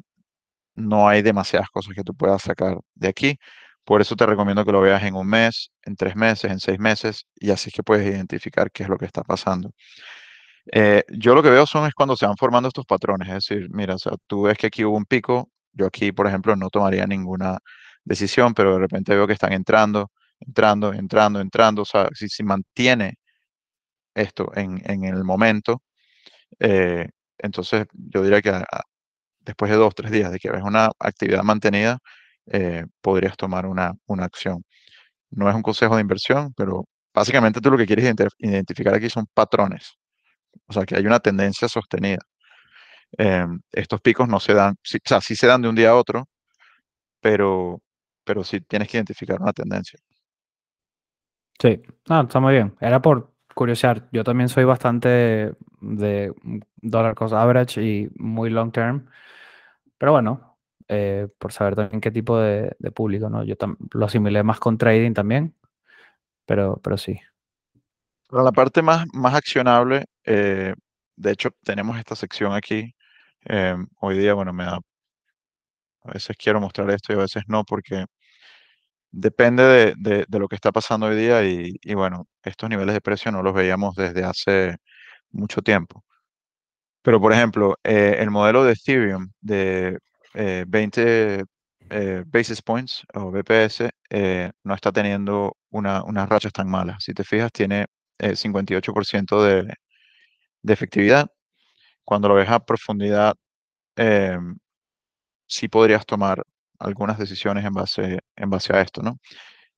no 0.75 1.08
hay 1.10 1.21
demasiadas 1.23 1.69
cosas 1.71 1.93
que 1.95 2.04
tú 2.04 2.15
puedas 2.15 2.41
sacar 2.43 2.78
de 2.95 3.08
aquí. 3.10 3.38
Por 3.86 4.02
eso 4.02 4.15
te 4.15 4.26
recomiendo 4.26 4.65
que 4.65 4.71
lo 4.71 4.82
veas 4.82 5.04
en 5.04 5.15
un 5.15 5.28
mes, 5.28 5.71
en 5.84 5.95
tres 5.95 6.15
meses, 6.15 6.52
en 6.52 6.60
seis 6.60 6.80
meses, 6.80 7.28
y 7.36 7.52
así 7.52 7.69
es 7.69 7.76
que 7.76 7.84
puedes 7.84 8.08
identificar 8.08 8.71
qué 8.71 8.84
es 8.84 8.89
lo 8.89 8.98
que 8.98 9.06
está 9.06 9.24
pasando. 9.24 9.71
Eh, 10.71 11.04
yo 11.10 11.36
lo 11.36 11.43
que 11.43 11.52
veo 11.52 11.65
son 11.67 11.86
es 11.88 11.93
cuando 11.93 12.15
se 12.17 12.26
van 12.26 12.38
formando 12.38 12.67
estos 12.67 12.86
patrones, 12.86 13.28
es 13.30 13.36
decir, 13.36 13.69
mira, 13.71 13.95
o 13.95 14.00
sea, 14.00 14.13
tú 14.28 14.43
ves 14.43 14.58
que 14.58 14.67
aquí 14.67 14.84
hubo 14.84 14.98
un 14.98 15.06
pico, 15.06 15.52
yo 15.74 15.86
aquí, 15.86 16.12
por 16.12 16.28
ejemplo, 16.28 16.56
no 16.56 16.69
tomaría 16.69 17.06
ninguna 17.06 17.60
decisión, 18.04 18.54
pero 18.56 18.74
de 18.74 18.80
repente 18.80 19.15
veo 19.15 19.28
que 19.28 19.34
están 19.34 19.54
entrando, 19.54 20.12
entrando, 20.39 20.93
entrando, 20.93 21.39
entrando, 21.39 21.84
o 21.84 21.86
sea, 21.86 22.10
si 22.13 22.30
se 22.30 22.43
mantiene 22.43 23.15
esto 24.15 24.52
en, 24.56 25.04
el 25.04 25.24
momento, 25.24 25.84
eh, 26.60 27.10
entonces 27.38 27.86
yo 27.93 28.24
diría 28.24 28.41
que 28.41 28.63
después 29.41 29.71
de 29.71 29.78
dos, 29.78 29.95
tres 29.95 30.12
días 30.12 30.32
de 30.32 30.39
que 30.39 30.50
ves 30.52 30.63
una 30.63 30.89
actividad 31.00 31.43
mantenida, 31.43 32.00
eh, 32.48 32.86
podrías 33.02 33.38
tomar 33.38 33.66
una, 33.66 33.94
una 34.08 34.26
acción. 34.26 34.64
No 35.32 35.50
es 35.50 35.56
un 35.56 35.64
consejo 35.64 35.96
de 35.96 36.02
inversión, 36.02 36.54
pero 36.56 36.86
básicamente 37.14 37.62
tú 37.62 37.72
lo 37.72 37.78
que 37.78 37.88
quieres 37.88 38.14
identificar 38.40 38.94
aquí 38.96 39.10
son 39.10 39.26
patrones. 39.34 39.96
O 40.68 40.74
sea, 40.74 40.86
que 40.86 40.96
hay 40.96 41.06
una 41.06 41.20
tendencia 41.20 41.68
sostenida. 41.68 42.20
Em, 43.18 43.60
estos 43.72 44.02
picos 44.02 44.28
no 44.28 44.40
se 44.40 44.54
dan, 44.54 44.74
o 44.74 45.00
sea, 45.06 45.22
sí 45.22 45.36
se 45.36 45.48
dan 45.48 45.62
de 45.62 45.70
un 45.70 45.76
día 45.76 45.92
a 45.92 45.96
otro, 45.96 46.28
pero, 47.22 47.82
pero 48.24 48.44
sí 48.44 48.62
tienes 48.62 48.90
que 48.90 48.98
identificar 48.98 49.42
una 49.42 49.54
tendencia. 49.54 50.00
Sí, 51.60 51.82
no, 52.10 52.22
está 52.22 52.40
muy 52.40 52.54
bien. 52.54 52.76
Era 52.82 53.02
por 53.02 53.34
curiosidad. 53.54 54.08
Yo 54.12 54.24
también 54.24 54.50
soy 54.50 54.66
bastante 54.66 55.54
de 55.82 56.34
dollar 56.82 57.16
cost 57.16 57.34
average 57.34 57.82
y 57.82 58.10
muy 58.16 58.50
long 58.50 58.72
term. 58.72 59.08
Pero 59.98 60.12
bueno, 60.12 60.55
eh, 60.88 61.28
por 61.39 61.52
saber 61.54 61.76
también 61.76 62.02
qué 62.02 62.12
tipo 62.12 62.38
de, 62.39 62.76
de 62.80 62.91
público, 62.91 63.30
¿no? 63.30 63.43
Yo 63.43 63.56
lo 63.91 64.06
asimilé 64.06 64.43
más 64.43 64.60
con 64.60 64.78
trading 64.78 65.13
también, 65.13 65.56
pero, 66.45 66.80
pero 66.84 66.98
sí. 66.98 67.19
Para 68.30 68.43
la 68.43 68.52
parte 68.52 68.82
más, 68.82 69.06
más 69.13 69.36
accionable, 69.36 70.06
eh, 70.26 70.74
de 71.15 71.32
hecho, 71.32 71.50
tenemos 71.63 71.98
esta 71.98 72.15
sección 72.15 72.54
aquí. 72.54 72.93
Eh, 73.45 73.76
hoy 74.02 74.17
día, 74.17 74.34
bueno, 74.34 74.54
me 74.54 74.65
da. 74.65 74.80
A 76.04 76.12
veces 76.13 76.38
quiero 76.38 76.62
mostrar 76.62 76.89
esto 76.91 77.12
y 77.13 77.15
a 77.17 77.19
veces 77.19 77.43
no, 77.48 77.63
porque 77.65 78.06
depende 79.12 79.63
de, 79.98 80.26
de, 80.28 80.39
lo 80.39 80.48
que 80.48 80.56
está 80.56 80.71
pasando 80.71 81.08
hoy 81.08 81.15
día. 81.15 81.43
Y, 81.45 81.78
y, 81.82 81.93
bueno, 81.93 82.28
estos 82.43 82.69
niveles 82.69 82.93
de 82.93 83.02
precio 83.02 83.32
no 83.32 83.41
los 83.43 83.54
veíamos 83.54 83.95
desde 83.95 84.24
hace 84.24 84.78
mucho 85.32 85.62
tiempo. 85.62 86.04
Pero, 87.04 87.21
por 87.21 87.32
ejemplo, 87.34 87.76
eh, 87.84 88.17
el 88.19 88.32
modelo 88.32 88.63
de 88.63 88.74
Ethereum 88.74 89.30
de 89.41 90.00
20 90.36 91.43
basis 92.26 92.62
points 92.62 93.04
o 93.13 93.32
BPS 93.32 93.89
no 94.63 94.74
está 94.74 94.91
teniendo 94.91 95.58
una, 95.69 96.04
unas 96.04 96.30
rachas 96.30 96.54
tan 96.54 96.69
malas. 96.69 97.04
Si 97.04 97.13
te 97.13 97.24
fijas, 97.24 97.52
tiene 97.52 97.88
58% 98.19 99.43
de, 99.43 99.74
de 100.63 100.74
efectividad. 100.74 101.28
Cuando 102.06 102.30
lo 102.30 102.36
ves 102.36 102.50
a 102.50 102.60
profundidad, 102.60 103.36
eh, 103.98 104.38
sí 105.48 105.67
podrías 105.67 106.06
tomar 106.06 106.43
algunas 106.80 107.17
decisiones 107.17 107.65
en 107.65 107.74
base, 107.74 108.19
en 108.36 108.50
base 108.50 108.76
a 108.76 108.82
esto, 108.82 109.02
¿no? 109.02 109.17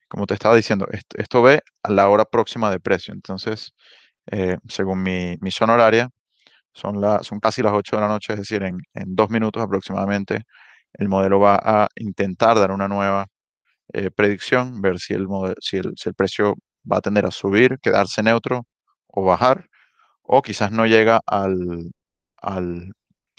Como 0.08 0.28
te 0.28 0.36
estaba 0.36 0.56
diciendo, 0.56 0.88
esto, 1.16 1.42
ve 1.44 1.62
a 1.84 1.92
la 1.92 2.10
hora 2.10 2.26
próxima 2.26 2.72
de 2.72 2.80
precio. 2.80 3.14
Entonces, 3.14 3.74
eh, 4.32 4.58
según 4.70 5.04
mi, 5.04 5.38
mi 5.42 5.52
zona 5.52 5.76
horaria, 5.76 6.10
son, 6.78 7.02
la, 7.02 7.24
son 7.24 7.40
casi 7.40 7.62
las 7.64 7.74
8 7.74 7.96
de 7.98 8.02
la 8.02 8.08
noche, 8.08 8.34
es 8.34 8.40
decir, 8.40 8.64
en, 8.64 8.78
en 8.94 9.16
dos 9.16 9.30
minutos 9.30 9.64
aproximadamente, 9.64 10.44
el 10.94 11.10
modelo 11.10 11.40
va 11.40 11.60
a 11.64 11.88
intentar 11.96 12.58
dar 12.60 12.72
una 12.72 12.88
nueva 12.88 13.28
eh, 13.94 14.12
predicción, 14.12 14.82
ver 14.82 15.00
si 15.00 15.14
el, 15.14 15.28
si, 15.62 15.78
el, 15.78 15.94
si 15.98 16.10
el 16.10 16.16
precio 16.16 16.56
va 16.92 16.98
a 16.98 17.02
tender 17.02 17.26
a 17.26 17.32
subir, 17.32 17.80
quedarse 17.82 18.24
neutro 18.24 18.66
o 19.08 19.24
bajar, 19.26 19.68
o 20.24 20.42
quizás 20.42 20.72
no 20.72 20.86
llega 20.88 21.22
al, 21.26 21.92
al, 22.38 22.92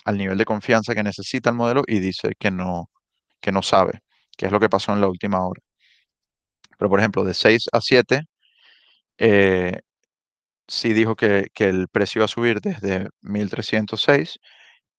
al, 0.05 0.19
nivel 0.19 0.39
de 0.39 0.45
confianza 0.47 0.95
que 0.95 1.03
necesita 1.03 1.51
el 1.51 1.57
modelo 1.57 1.83
y 1.87 2.01
dice 2.01 2.33
que 2.39 2.51
no, 2.51 2.91
que 3.41 3.53
no 3.53 3.63
sabe, 3.63 4.01
que 4.37 4.47
es 4.47 4.53
lo 4.53 4.61
que 4.61 4.71
pasó 4.71 4.93
en 4.95 5.01
la 5.03 5.09
última 5.09 5.47
hora. 5.47 5.63
Pero, 6.79 6.91
por 6.91 7.01
ejemplo, 7.01 7.25
de 7.25 7.35
6 7.35 7.69
a 7.73 7.81
7, 7.81 8.23
eh, 9.19 9.81
sí 10.69 10.93
dijo 10.93 11.17
que, 11.17 11.49
que, 11.55 11.69
el 11.69 11.89
precio 11.89 12.21
iba 12.21 12.27
a 12.27 12.29
subir 12.29 12.61
desde 12.61 13.09
1306 13.23 14.39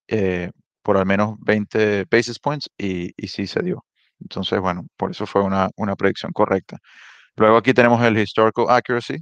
eh, 0.08 0.52
por 0.84 0.98
al 0.98 1.06
menos 1.06 1.36
20 1.42 2.06
basis 2.12 2.40
points 2.40 2.70
y, 2.78 3.12
y 3.18 3.28
sí 3.30 3.48
se 3.48 3.62
dio. 3.62 3.86
Entonces, 4.22 4.60
bueno, 4.60 4.88
por 4.98 5.12
eso 5.12 5.26
fue 5.26 5.44
una, 5.44 5.70
una 5.78 5.96
predicción 5.96 6.32
correcta. 6.34 6.78
Luego 7.36 7.58
aquí 7.58 7.74
tenemos 7.74 8.04
el 8.04 8.18
historical 8.18 8.66
accuracy, 8.70 9.18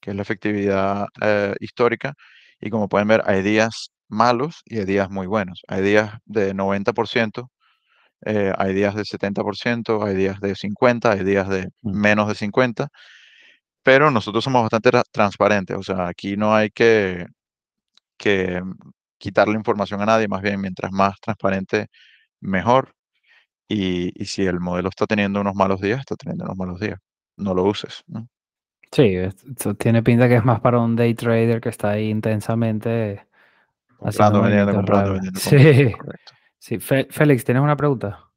que 0.00 0.10
es 0.10 0.16
la 0.16 0.22
efectividad 0.22 1.06
eh, 1.22 1.54
histórica. 1.60 2.14
Y 2.60 2.70
como 2.70 2.88
pueden 2.88 3.08
ver, 3.08 3.22
hay 3.26 3.42
días 3.42 3.90
malos 4.08 4.62
y 4.64 4.78
hay 4.78 4.84
días 4.86 5.10
muy 5.10 5.26
buenos. 5.26 5.62
Hay 5.68 5.82
días 5.82 6.12
de 6.24 6.54
90%, 6.54 7.48
eh, 8.26 8.52
hay 8.58 8.74
días 8.74 8.94
de 8.94 9.04
70%, 9.04 10.06
hay 10.06 10.14
días 10.16 10.40
de 10.40 10.54
50%, 10.54 11.10
hay 11.10 11.24
días 11.24 11.48
de 11.48 11.68
mm. 11.82 12.00
menos 12.00 12.28
de 12.28 12.34
50%. 12.34 12.88
Pero 13.82 14.10
nosotros 14.10 14.44
somos 14.44 14.62
bastante 14.62 14.90
transparentes. 15.10 15.76
O 15.76 15.82
sea, 15.82 16.08
aquí 16.08 16.36
no 16.36 16.54
hay 16.54 16.70
que, 16.70 17.26
que 18.16 18.62
quitarle 19.18 19.54
información 19.54 20.00
a 20.02 20.06
nadie. 20.06 20.28
Más 20.28 20.42
bien, 20.42 20.60
mientras 20.60 20.92
más 20.92 21.18
transparente, 21.20 21.88
mejor. 22.40 22.94
Y, 23.68 24.12
y 24.20 24.26
si 24.26 24.44
el 24.46 24.60
modelo 24.60 24.88
está 24.90 25.06
teniendo 25.06 25.40
unos 25.40 25.54
malos 25.54 25.80
días, 25.80 26.00
está 26.00 26.16
teniendo 26.16 26.44
unos 26.44 26.56
malos 26.56 26.80
días 26.80 26.98
no 27.40 27.54
lo 27.54 27.64
uses. 27.64 28.04
¿no? 28.06 28.28
Sí, 28.92 29.16
tiene 29.78 30.02
pinta 30.02 30.28
que 30.28 30.36
es 30.36 30.44
más 30.44 30.60
para 30.60 30.78
un 30.78 30.96
day 30.96 31.14
trader 31.14 31.60
que 31.60 31.68
está 31.68 31.90
ahí 31.90 32.10
intensamente 32.10 33.26
comprando, 33.98 34.42
vendiendo, 34.42 34.74
comprando, 34.74 35.12
vendiendo. 35.12 35.40
Sí, 35.40 35.92
sí. 36.58 36.78
Félix, 36.78 37.44
¿tienes 37.44 37.62
una 37.62 37.76
pregunta? 37.76 38.29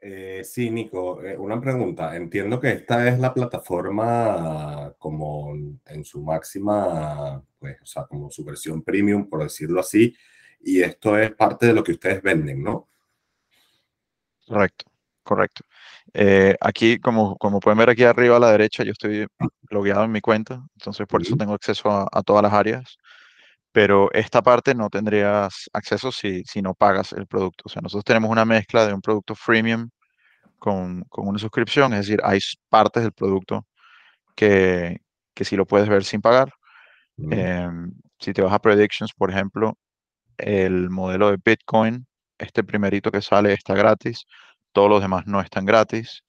Eh, 0.00 0.42
sí, 0.44 0.70
Nico, 0.70 1.22
eh, 1.22 1.36
una 1.36 1.60
pregunta. 1.60 2.14
Entiendo 2.16 2.60
que 2.60 2.70
esta 2.70 3.08
es 3.08 3.18
la 3.18 3.34
plataforma 3.34 4.94
como 4.98 5.54
en 5.86 6.04
su 6.04 6.22
máxima, 6.22 7.42
pues, 7.58 7.82
o 7.82 7.86
sea, 7.86 8.04
como 8.04 8.30
su 8.30 8.44
versión 8.44 8.82
premium, 8.82 9.28
por 9.28 9.42
decirlo 9.42 9.80
así, 9.80 10.14
y 10.60 10.82
esto 10.82 11.18
es 11.18 11.32
parte 11.34 11.66
de 11.66 11.72
lo 11.72 11.82
que 11.82 11.92
ustedes 11.92 12.22
venden, 12.22 12.62
¿no? 12.62 12.88
Correcto, 14.46 14.86
correcto. 15.22 15.64
Eh, 16.14 16.56
aquí, 16.60 16.98
como, 16.98 17.36
como 17.36 17.60
pueden 17.60 17.78
ver 17.78 17.90
aquí 17.90 18.04
arriba 18.04 18.36
a 18.36 18.40
la 18.40 18.52
derecha, 18.52 18.82
yo 18.82 18.92
estoy 18.92 19.26
logueado 19.70 20.04
en 20.04 20.12
mi 20.12 20.20
cuenta, 20.20 20.62
entonces 20.74 21.06
por 21.06 21.22
eso 21.22 21.36
tengo 21.36 21.54
acceso 21.54 21.90
a, 21.90 22.22
todas 22.22 22.42
las 22.42 22.52
áreas. 22.52 22.96
Pero 23.72 24.10
esta 24.12 24.42
parte 24.42 24.74
no 24.74 24.88
tendrías 24.90 25.68
acceso 25.72 26.10
si, 26.12 26.42
si 26.44 26.62
no 26.62 26.74
pagas 26.74 27.12
el 27.12 27.26
producto. 27.26 27.64
O 27.66 27.68
sea, 27.68 27.82
nosotros 27.82 28.04
tenemos 28.04 28.30
una 28.30 28.44
mezcla 28.44 28.86
de 28.86 28.94
un 28.94 29.00
producto 29.00 29.34
freemium 29.34 29.90
con, 30.58 31.02
con 31.08 31.28
una 31.28 31.38
suscripción, 31.38 31.92
es 31.92 32.00
decir, 32.00 32.20
hay 32.24 32.40
partes 32.68 33.02
del 33.02 33.12
producto 33.12 33.66
que, 34.34 34.98
que 35.34 35.44
sí 35.44 35.56
lo 35.56 35.66
puedes 35.66 35.88
ver 35.88 36.04
sin 36.04 36.20
pagar. 36.20 36.52
Em, 37.30 37.92
si 38.20 38.32
te 38.32 38.42
vas 38.42 38.52
a 38.52 38.60
Predictions, 38.60 39.12
por 39.12 39.30
ejemplo, 39.30 39.76
el 40.38 40.90
modelo 40.90 41.30
de 41.30 41.38
Bitcoin, 41.44 42.06
este 42.38 42.62
primerito 42.64 43.10
que 43.10 43.22
sale 43.22 43.52
está 43.52 43.74
gratis 43.74 44.24
todos 44.72 44.90
los 44.90 45.00
demás 45.02 45.26
no 45.26 45.40
están 45.40 45.64
gratis. 45.64 46.22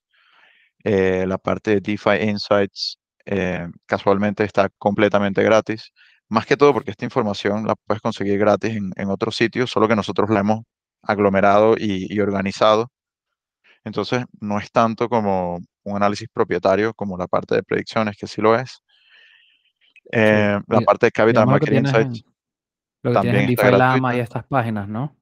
Eh, 0.83 1.25
la 1.27 1.37
parte 1.37 1.71
de 1.71 1.81
DeFi 1.81 2.29
Insights 2.29 2.97
eh, 3.25 3.67
casualmente 3.85 4.43
está 4.43 4.69
completamente 4.77 5.43
gratis. 5.43 5.91
Más 6.29 6.45
que 6.45 6.55
todo 6.55 6.73
porque 6.73 6.91
esta 6.91 7.05
información 7.05 7.65
la 7.65 7.75
puedes 7.75 8.01
conseguir 8.01 8.37
gratis 8.37 8.75
en, 8.75 9.09
otros 9.09 9.35
sitios, 9.35 9.71
solo 9.71 9.87
que 9.87 9.95
nosotros 9.95 10.29
la 10.29 10.41
hemos 10.41 10.61
aglomerado 11.01 11.75
y, 11.77 12.19
organizado. 12.19 12.91
Entonces, 13.83 14.25
no 14.39 14.59
es 14.59 14.71
tanto 14.71 15.09
como 15.09 15.59
un 15.83 15.95
análisis 15.95 16.27
propietario 16.31 16.93
como 16.93 17.17
la 17.17 17.27
parte 17.27 17.55
de 17.55 17.63
predicciones, 17.63 18.15
que 18.15 18.27
sí 18.27 18.41
lo 18.41 18.55
es. 18.55 18.83
Eh, 20.11 20.59
la 20.67 20.81
parte 20.81 21.07
de 21.07 21.11
Capital 21.11 21.47
Market 21.47 21.73
Insights. 21.73 22.23
lo 23.01 23.11
que 23.11 23.13
también 23.13 23.47
DeFi 23.47 23.71
Lama 23.71 24.15
y 24.15 24.19
estas 24.19 24.45
páginas, 24.45 24.87
¿no? 24.87 25.15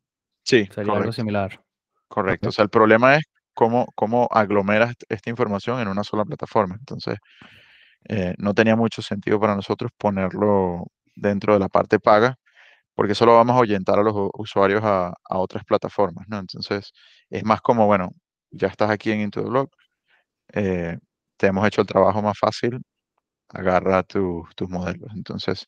Sí, 0.44 0.68
sería 0.74 0.94
algo 0.94 1.14
similar. 1.14 1.62
Correcto. 2.10 2.50
O 2.50 2.52
sea, 2.52 2.64
el 2.64 2.70
problema 2.70 3.16
es 3.16 3.24
cómo, 3.54 3.88
cómo 3.96 4.28
aglomeras 4.32 4.94
esta 5.08 5.30
información 5.30 5.80
en 5.80 5.88
una 5.88 6.04
sola 6.04 6.26
plataforma. 6.26 6.76
Entonces, 6.78 7.18
eh, 8.10 8.34
no 8.38 8.54
tenía 8.54 8.76
mucho 8.76 9.02
sentido 9.02 9.40
para 9.40 9.56
nosotros 9.56 9.92
ponerlo 9.98 10.88
dentro 11.18 11.54
de 11.54 11.60
la 11.60 11.70
parte 11.70 12.00
paga, 12.00 12.38
porque 12.96 13.16
solo 13.16 13.36
vamos 13.36 13.56
a 13.56 13.60
ahuyentar 13.60 14.00
a 14.00 14.04
los 14.04 14.16
usuarios 14.36 14.82
a, 14.84 15.14
otras 15.30 15.64
plataformas, 15.66 16.28
¿no? 16.30 16.40
Entonces, 16.40 16.94
es 17.30 17.44
más 17.46 17.62
como, 17.62 17.88
bueno, 17.88 18.12
ya 18.52 18.68
estás 18.70 18.90
aquí 18.90 19.12
en 19.12 19.22
Into 19.22 19.70
eh, 20.54 20.98
te 21.38 21.48
hemos 21.48 21.68
hecho 21.68 21.82
el 21.82 21.88
trabajo 21.88 22.22
más 22.22 22.38
fácil, 22.40 22.82
agarra 23.50 24.04
tus 24.04 24.70
modelos. 24.70 25.12
Entonces, 25.16 25.66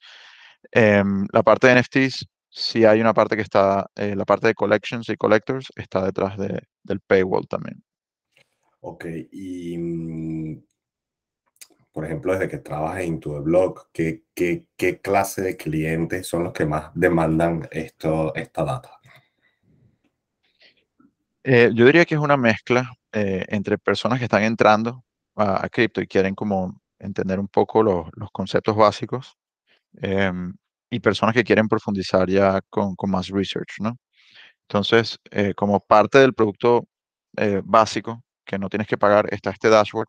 em, 0.72 1.28
la 1.34 1.44
parte 1.44 1.68
de 1.68 1.74
NFTs 1.74 2.28
si 2.50 2.86
hay 2.86 3.00
una 3.00 3.14
parte 3.14 3.36
que 3.36 3.42
está, 3.44 3.90
eh, 3.96 4.16
la 4.16 4.26
parte 4.26 4.48
de 4.48 4.56
collections 4.56 5.08
y 5.10 5.16
collectors 5.16 5.72
está 5.76 6.04
detrás 6.04 6.38
de, 6.38 6.62
del 6.84 7.00
paywall 7.00 7.48
también. 7.48 7.84
Ok, 8.82 9.06
y 9.32 9.78
mm, 9.78 10.64
por 12.00 12.06
ejemplo, 12.06 12.32
desde 12.32 12.48
que 12.48 12.60
trabajas 12.60 13.02
en 13.02 13.20
tu 13.20 13.38
blog, 13.42 13.90
¿qué, 13.92 14.24
clase 15.04 15.42
de 15.42 15.58
clientes 15.58 16.26
son 16.26 16.46
los 16.46 16.54
que 16.54 16.66
más 16.66 16.92
demandan 16.94 17.68
esta 17.72 18.64
data? 18.64 18.98
Eh, 21.44 21.72
yo 21.74 21.86
diría 21.86 22.06
que 22.06 22.16
es 22.16 22.22
una 22.22 22.38
mezcla 22.38 22.90
eh, 23.12 23.44
entre 23.50 23.78
personas 23.78 24.18
que 24.18 24.24
están 24.24 24.44
entrando 24.44 25.04
a, 25.36 25.68
cripto 25.68 26.00
y 26.00 26.08
quieren 26.08 26.36
como 26.36 26.80
entender 27.00 27.38
un 27.38 27.50
poco 27.50 27.84
los, 27.84 28.08
los 28.14 28.32
conceptos 28.32 28.78
básicos. 28.78 29.38
Em, 30.02 30.54
y 30.90 31.02
personas 31.02 31.36
que 31.36 31.44
quieren 31.44 31.68
profundizar 31.68 32.30
ya 32.30 32.62
con, 32.70 32.96
con 32.96 33.12
más 33.12 33.28
research, 33.28 33.82
¿no? 33.82 33.98
Entonces, 34.70 35.18
eh, 35.32 35.54
como 35.54 35.82
parte 35.82 36.20
del 36.20 36.34
producto 36.34 36.88
eh, 37.36 37.62
básico 37.62 38.24
que 38.46 38.58
no 38.58 38.70
tienes 38.70 38.88
que 38.88 38.98
pagar, 38.98 39.28
está 39.34 39.50
este 39.50 39.68
dashboard, 39.68 40.08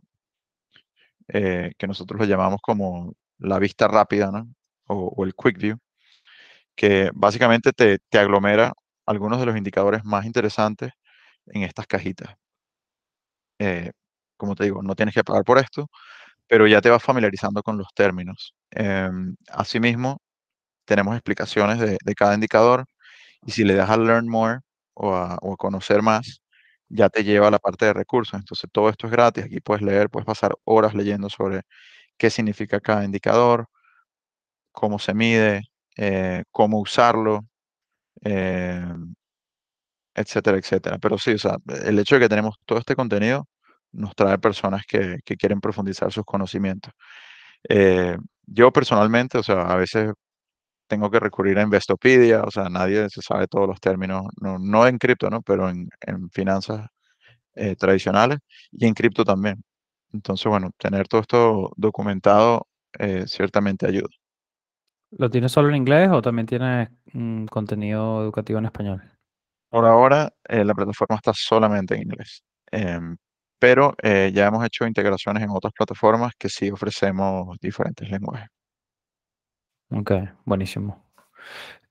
eh, 1.33 1.73
que 1.79 1.87
nosotros 1.87 2.21
lo 2.21 2.27
llamamos 2.27 2.61
como 2.63 3.15
la 3.39 3.59
vista 3.59 3.89
rápida. 3.89 4.31
O, 4.89 5.25
el 5.25 5.35
quick 5.35 5.59
view, 5.59 5.79
que 6.75 7.11
básicamente 7.15 7.73
te, 7.73 7.99
te 8.09 8.19
aglomera 8.19 8.73
algunos 9.07 9.41
de 9.41 9.47
los 9.47 9.57
indicadores 9.57 10.05
más 10.05 10.27
interesantes 10.27 10.93
en 11.47 11.63
estas 11.65 11.87
cajitas. 11.87 12.35
como 14.37 14.55
te 14.55 14.65
digo, 14.65 14.83
no 14.83 14.95
tienes 14.95 15.15
que 15.15 15.25
pagar 15.25 15.45
por 15.45 15.59
esto, 15.59 15.89
pero 16.49 16.67
ya 16.69 16.81
te 16.83 16.91
vas 16.91 17.03
familiarizando 17.03 17.63
con 17.63 17.79
los 17.79 17.89
términos. 17.95 18.55
Em, 18.73 19.37
asimismo, 19.53 20.21
tenemos 20.87 21.15
explicaciones 21.17 21.81
de, 21.81 21.99
cada 22.17 22.35
indicador 22.35 22.87
y 23.47 23.53
si 23.53 23.65
le 23.65 23.75
das 23.75 23.91
a 23.91 23.97
Learn 23.99 24.29
More 24.29 24.61
o 24.95 25.15
a, 25.17 25.39
conocer 25.59 26.03
más, 26.03 26.43
ya 26.91 27.09
te 27.11 27.25
lleva 27.25 27.49
a 27.49 27.51
la 27.53 27.59
parte 27.61 27.87
de 27.87 27.95
recursos. 27.95 28.35
Entonces, 28.41 28.71
todo 28.73 28.91
esto 28.91 29.07
es 29.07 29.13
gratis. 29.13 29.45
Aquí 29.45 29.61
puedes 29.61 29.83
leer, 29.83 30.11
puedes 30.11 30.27
pasar 30.27 30.55
horas 30.65 30.95
leyendo 30.95 31.31
sobre 31.31 31.63
qué 32.19 32.31
significa 32.31 32.81
cada 32.81 33.05
indicador, 33.05 33.69
cómo 34.73 34.99
se 34.99 35.15
mide, 35.15 35.63
eh, 35.97 36.45
cómo 36.53 36.81
usarlo, 36.81 37.47
em, 38.23 39.15
etcétera, 40.15 40.59
etcétera. 40.59 40.99
Pero 40.99 41.19
sí, 41.19 41.33
o 41.33 41.39
sea, 41.39 41.57
el 41.85 41.99
hecho 41.99 42.17
de 42.17 42.23
que 42.23 42.29
tenemos 42.29 42.57
todo 42.67 42.79
este 42.79 42.97
contenido 42.97 43.47
nos 43.93 44.15
trae 44.15 44.39
personas 44.39 44.85
que, 44.87 45.19
quieren 45.39 45.61
profundizar 45.61 46.13
sus 46.13 46.25
conocimientos. 46.25 46.93
Eh, 47.69 48.17
yo 48.47 48.73
personalmente, 48.73 49.39
o 49.39 49.43
sea, 49.43 49.63
a 49.63 49.77
veces 49.77 50.13
tengo 50.91 51.09
que 51.11 51.21
recurrir 51.21 51.57
a 51.59 51.63
Investopedia, 51.63 52.43
o 52.43 52.51
sea, 52.51 52.69
nadie 52.69 53.09
se 53.11 53.23
sabe 53.23 53.47
todos 53.47 53.69
los 53.69 53.81
términos, 53.81 54.25
no, 54.41 54.87
en 54.87 54.99
cripto, 54.99 55.31
¿no? 55.31 55.41
Pero 55.41 55.71
en, 55.71 55.89
finanzas 56.33 56.89
eh, 57.55 57.77
tradicionales 57.77 58.41
y 58.73 58.87
en 58.87 58.95
cripto 58.95 59.25
también. 59.25 59.63
Entonces, 60.13 60.47
bueno, 60.47 60.71
tener 60.77 61.07
todo 61.07 61.21
esto 61.21 61.71
documentado 61.77 62.67
eh, 62.99 63.25
ciertamente 63.29 63.87
ayuda. 63.87 64.09
¿Lo 65.13 65.31
tienes 65.31 65.53
solo 65.53 65.69
en 65.69 65.77
inglés 65.77 66.09
o 66.11 66.21
también 66.21 66.47
tienes 66.47 66.89
contenido 67.51 68.23
educativo 68.23 68.59
en 68.59 68.65
español? 68.65 69.03
Por 69.69 69.87
ahora, 69.87 70.33
la 70.49 70.75
plataforma 70.75 71.17
está 71.17 71.33
solamente 71.33 71.95
en 71.95 72.03
inglés. 72.03 72.43
Em, 72.73 73.17
pero 73.61 73.95
eh, 74.03 74.33
ya 74.35 74.47
hemos 74.47 74.65
hecho 74.65 74.87
integraciones 74.87 75.43
en 75.45 75.51
otras 75.51 75.73
plataformas 75.73 76.33
que 76.37 76.49
sí 76.49 76.71
ofrecemos 76.71 77.57
diferentes 77.61 78.09
lenguajes. 78.11 78.49
Ok, 79.91 80.13
buenísimo. 80.45 81.05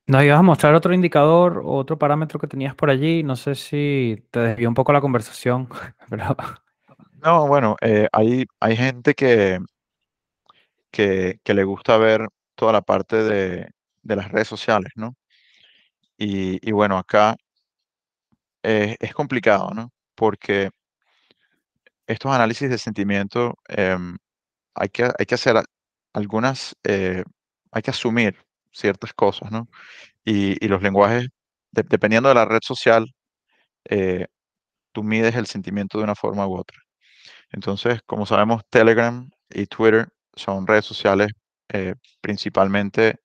Nos 0.08 0.24
ibas 0.24 0.40
a 0.40 0.44
mostrar 0.44 0.74
otro 0.74 0.94
indicador, 0.94 1.62
otro 1.66 2.00
parámetro 2.00 2.40
que 2.40 2.48
tenías 2.48 2.74
por 2.76 2.90
allí. 2.90 3.24
No 3.24 3.36
sé 3.36 3.56
si 3.56 4.26
te 4.32 4.40
desvió 4.40 4.68
un 4.70 4.76
poco 4.76 4.94
la 4.94 5.02
conversación. 5.02 5.70
No, 7.22 7.48
bueno, 7.48 7.76
eh, 7.82 8.08
hay, 8.14 8.46
hay 8.62 8.78
gente 8.78 9.14
que, 9.14 9.60
que, 10.90 11.40
le 11.46 11.64
gusta 11.66 11.98
ver 11.98 12.28
toda 12.56 12.72
la 12.72 12.82
parte 12.82 13.18
de, 13.24 13.70
las 14.04 14.32
redes 14.32 14.48
sociales, 14.48 14.94
¿no? 14.96 15.18
Y, 16.18 16.72
bueno, 16.72 16.98
acá 16.98 17.36
es 18.64 19.14
complicado, 19.14 19.72
¿no? 19.74 19.92
Porque 20.16 20.70
estos 22.08 22.32
análisis 22.32 22.70
de 22.70 22.78
sentimiento, 22.78 23.56
em, 23.68 24.18
hay, 24.74 24.90
que, 24.90 25.04
hay 25.04 25.26
que 25.28 25.36
hacer 25.36 25.62
algunas, 26.14 26.76
eh, 26.84 27.24
hay 27.72 27.82
que 27.82 27.92
asumir 27.92 28.36
ciertas 28.72 29.14
cosas, 29.14 29.52
¿no? 29.52 29.68
Y, 30.26 30.68
los 30.68 30.82
lenguajes, 30.82 31.30
dependiendo 31.72 32.30
de 32.30 32.36
la 32.36 32.46
red 32.46 32.60
social, 32.64 33.08
eh, 33.86 34.28
tú 34.94 35.04
mides 35.04 35.36
el 35.36 35.48
sentimiento 35.48 35.98
de 36.00 36.06
una 36.06 36.16
forma 36.16 36.48
u 36.48 36.58
otra. 36.58 36.78
Entonces, 37.52 38.02
como 38.06 38.26
sabemos, 38.26 38.64
Telegram 38.70 39.30
y 39.50 39.68
Twitter 39.68 40.10
son 40.36 40.68
redes 40.68 40.86
sociales 40.86 41.30
eh, 41.70 41.96
principalmente 42.22 43.18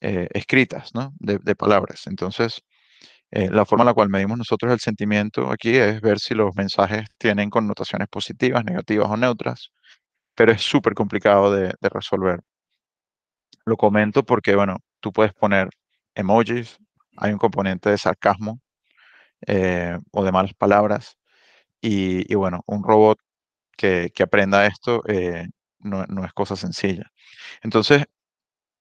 escritas, 0.00 0.94
¿no? 0.94 1.12
De, 1.18 1.38
de, 1.42 1.56
palabras. 1.56 2.06
Entonces, 2.06 2.62
eh, 3.32 3.50
la 3.50 3.64
forma 3.66 3.82
en 3.82 3.86
la 3.86 3.94
cual 3.94 4.08
medimos 4.08 4.38
nosotros 4.38 4.72
el 4.72 4.80
sentimiento 4.80 5.50
aquí 5.50 5.76
es 5.76 6.00
ver 6.00 6.18
si 6.20 6.34
los 6.34 6.54
mensajes 6.54 7.06
tienen 7.18 7.50
connotaciones 7.50 8.08
positivas, 8.08 8.64
negativas 8.64 9.08
o 9.10 9.16
neutras, 9.16 9.70
pero 10.34 10.52
es 10.52 10.62
súper 10.62 10.94
complicado 10.94 11.52
de, 11.52 11.74
resolver. 11.82 12.40
Lo 13.66 13.76
comento 13.76 14.24
porque, 14.24 14.54
bueno, 14.54 14.78
tú 15.00 15.12
puedes 15.12 15.32
poner 15.34 15.70
emojis, 16.14 16.78
hay 17.16 17.32
un 17.32 17.38
componente 17.38 17.90
de 17.90 17.98
sarcasmo 17.98 18.60
eh, 19.46 19.98
o 20.12 20.24
de 20.24 20.32
malas 20.32 20.54
palabras, 20.54 21.16
y, 21.80 22.34
bueno, 22.34 22.62
un 22.66 22.82
robot 22.84 23.18
que, 23.76 24.12
aprenda 24.22 24.66
esto 24.66 25.02
eh, 25.08 25.48
no, 25.80 26.04
no, 26.06 26.24
es 26.24 26.32
cosa 26.32 26.56
sencilla. 26.56 27.10
Entonces, 27.62 28.04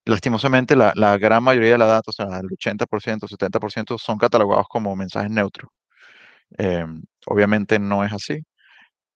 lastimosamente 0.06 0.76
la, 0.76 1.18
gran 1.18 1.44
mayoría 1.44 1.74
de 1.74 1.78
la 1.80 1.88
data, 1.88 2.12
o 2.12 2.14
sea, 2.14 2.28
el 2.40 2.48
80%, 2.50 3.28
70% 3.28 3.98
son 4.00 4.18
catalogados 4.18 4.68
como 4.70 4.96
mensajes 4.96 5.32
neutros. 5.32 5.72
Em, 6.58 7.04
obviamente 7.28 7.80
no 7.80 8.04
es 8.06 8.14
así, 8.14 8.44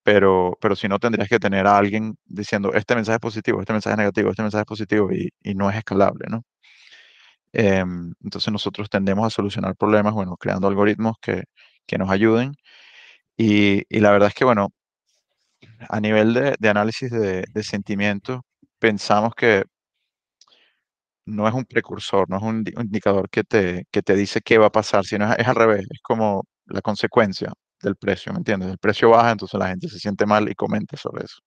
pero, 0.04 0.58
pero 0.62 0.76
si 0.76 0.88
no 0.88 1.00
tendrías 1.00 1.30
que 1.30 1.40
tener 1.40 1.68
a 1.68 1.78
alguien 1.78 2.16
diciendo 2.26 2.74
este 2.74 2.96
mensaje 2.96 3.16
es 3.16 3.22
positivo, 3.22 3.62
este 3.62 3.74
mensaje 3.74 3.94
es 3.94 3.98
negativo, 4.00 4.30
este 4.32 4.44
mensaje 4.44 4.62
es 4.62 4.68
positivo 4.68 5.10
y, 5.12 5.32
no 5.56 5.70
es 5.70 5.78
escalable, 5.78 6.26
¿no? 6.30 6.44
Em, 7.52 8.14
entonces 8.24 8.52
nosotros 8.54 8.90
tendemos 8.90 9.26
a 9.26 9.30
solucionar 9.30 9.76
problemas, 9.76 10.14
bueno, 10.14 10.38
creando 10.38 10.68
algoritmos 10.68 11.18
que, 11.22 11.44
nos 11.98 12.10
ayuden. 12.12 12.54
Y, 13.38 13.84
la 14.00 14.12
verdad 14.12 14.30
es 14.30 14.36
que, 14.36 14.46
bueno, 14.46 14.70
a 15.90 16.00
nivel 16.00 16.34
de, 16.34 16.70
análisis 16.70 17.12
de, 17.12 17.46
de 17.54 17.64
sentimientos, 17.64 18.42
pensamos 18.80 19.34
que 19.36 19.64
no 21.30 21.48
es 21.48 21.54
un 21.54 21.66
precursor, 21.66 22.30
no 22.30 22.38
es 22.38 22.44
un 22.44 22.64
indicador 22.78 23.30
que 23.30 23.44
te, 23.44 23.86
que 23.92 24.02
te 24.02 24.16
dice 24.16 24.42
qué 24.42 24.58
va 24.58 24.68
a 24.68 24.72
pasar, 24.72 25.06
sino 25.06 25.32
es, 25.34 25.48
al 25.48 25.56
revés, 25.56 25.86
es 25.90 26.02
como 26.02 26.46
la 26.66 26.82
consecuencia 26.82 27.52
del 27.82 27.96
precio, 27.96 28.32
¿me 28.34 28.40
entiendes? 28.40 28.70
El 28.72 28.78
precio 28.78 29.10
baja, 29.10 29.32
entonces 29.32 29.60
la 29.60 29.70
gente 29.70 29.90
se 29.90 30.00
siente 30.00 30.26
mal 30.26 30.50
y 30.50 30.56
comenta 30.56 30.98
sobre 30.98 31.26
eso. 31.26 31.40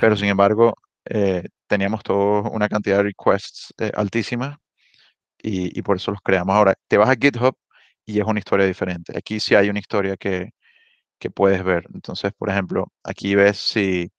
Pero 0.00 0.16
sin 0.16 0.28
embargo, 0.28 0.74
eh, 1.04 1.44
teníamos 1.66 2.02
toda 2.02 2.48
una 2.50 2.68
cantidad 2.68 2.98
de 2.98 3.04
requests 3.04 3.74
eh, 3.78 3.92
altísima 3.94 4.58
y, 5.38 5.82
por 5.82 5.96
eso 5.96 6.10
los 6.12 6.20
creamos. 6.22 6.54
Ahora, 6.56 6.74
te 6.88 6.96
vas 6.96 7.08
a 7.10 7.14
GitHub 7.14 7.54
y 8.06 8.20
es 8.20 8.26
una 8.26 8.38
historia 8.38 8.66
diferente. 8.66 9.16
Aquí 9.16 9.40
sí 9.40 9.54
hay 9.54 9.68
una 9.70 9.78
historia 9.78 10.16
que, 10.16 10.50
que 11.18 11.30
puedes 11.30 11.62
ver. 11.64 11.84
Entonces, 11.94 12.32
por 12.36 12.50
ejemplo, 12.50 12.86
aquí 13.04 13.34
ves 13.34 13.58
si 13.58 14.10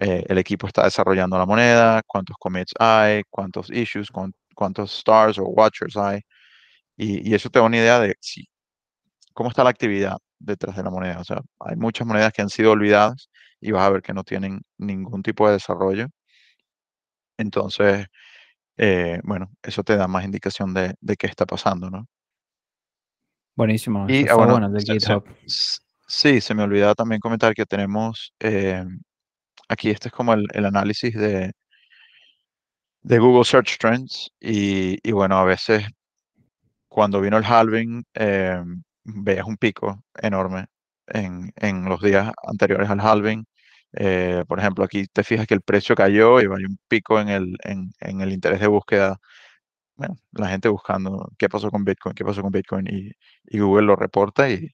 eh, 0.00 0.24
el 0.28 0.38
equipo 0.38 0.66
está 0.66 0.84
desarrollando 0.84 1.38
la 1.38 1.46
moneda, 1.46 2.02
cuántos 2.06 2.36
commits 2.38 2.72
hay, 2.78 3.22
cuántos 3.30 3.70
issues, 3.70 4.08
cuántos 4.54 4.98
stars 4.98 5.38
o 5.38 5.44
watchers 5.44 5.96
hay. 5.96 6.20
Y, 6.96 7.34
eso 7.34 7.50
te 7.50 7.58
da 7.58 7.64
una 7.66 7.78
idea 7.78 8.00
de 8.00 8.16
si, 8.20 8.46
cómo 9.40 9.48
está 9.48 9.64
la 9.64 9.70
actividad 9.70 10.18
detrás 10.38 10.76
de 10.76 10.82
la 10.82 10.90
moneda. 10.90 11.18
O 11.18 11.24
sea, 11.24 11.40
hay 11.60 11.74
muchas 11.74 12.06
monedas 12.06 12.30
que 12.30 12.42
han 12.42 12.50
sido 12.50 12.72
olvidadas 12.72 13.30
y 13.58 13.70
vas 13.70 13.84
a 13.84 13.88
ver 13.88 14.02
que 14.02 14.12
no 14.12 14.22
tienen 14.22 14.60
ningún 14.76 15.22
tipo 15.22 15.46
de 15.46 15.54
desarrollo. 15.54 16.08
Entonces, 17.38 18.04
eh, 18.76 19.18
bueno, 19.24 19.50
eso 19.62 19.82
te 19.82 19.96
da 19.96 20.06
más 20.06 20.26
indicación 20.26 20.74
de, 20.74 20.94
qué 21.18 21.26
está 21.26 21.46
pasando, 21.46 21.88
¿no? 21.88 22.06
Buenísimo. 23.56 24.04
Y, 24.10 24.28
ah, 24.28 24.34
bueno, 24.34 24.68
de 24.68 24.82
GitHub. 24.82 25.24
sí, 25.46 26.42
se 26.42 26.54
me 26.54 26.62
olvidaba 26.62 26.94
también 26.94 27.18
comentar 27.18 27.54
que 27.54 27.64
tenemos 27.64 28.34
eh, 28.40 28.84
Aquí 29.70 29.88
este 29.88 30.08
es 30.08 30.12
como 30.12 30.34
el, 30.34 30.66
análisis 30.66 31.14
de, 31.14 31.50
de 33.00 33.18
Google 33.18 33.44
Search 33.44 33.78
Trends 33.78 34.30
y, 34.38 35.10
bueno, 35.12 35.38
a 35.38 35.44
veces 35.44 35.86
cuando 36.88 37.22
vino 37.22 37.38
el 37.38 37.44
halving 37.46 38.04
eh, 38.12 38.62
veías 39.14 39.46
un 39.46 39.56
pico 39.56 40.04
enorme 40.14 40.66
en, 41.06 41.84
los 41.84 42.00
días 42.00 42.32
anteriores 42.46 42.88
al 42.90 43.00
halving. 43.00 43.44
Eh, 43.92 44.44
por 44.48 44.58
ejemplo, 44.60 44.84
aquí 44.84 45.06
te 45.06 45.24
fijas 45.24 45.46
que 45.46 45.54
el 45.54 45.62
precio 45.62 45.94
cayó 45.96 46.40
y 46.40 46.44
hay 46.44 46.64
un 46.64 46.78
pico 46.88 47.20
en 47.20 47.28
el, 47.28 47.56
en, 47.64 47.92
el 48.20 48.32
interés 48.32 48.60
de 48.60 48.68
búsqueda. 48.68 49.18
Bueno, 49.96 50.16
la 50.32 50.48
gente 50.48 50.68
buscando 50.68 51.30
qué 51.38 51.48
pasó 51.48 51.70
con 51.70 51.84
Bitcoin, 51.84 52.14
qué 52.14 52.24
pasó 52.24 52.42
con 52.42 52.52
Bitcoin 52.52 52.86
y, 52.88 53.58
Google 53.58 53.86
lo 53.86 53.96
reporta. 53.96 54.50
Y, 54.50 54.70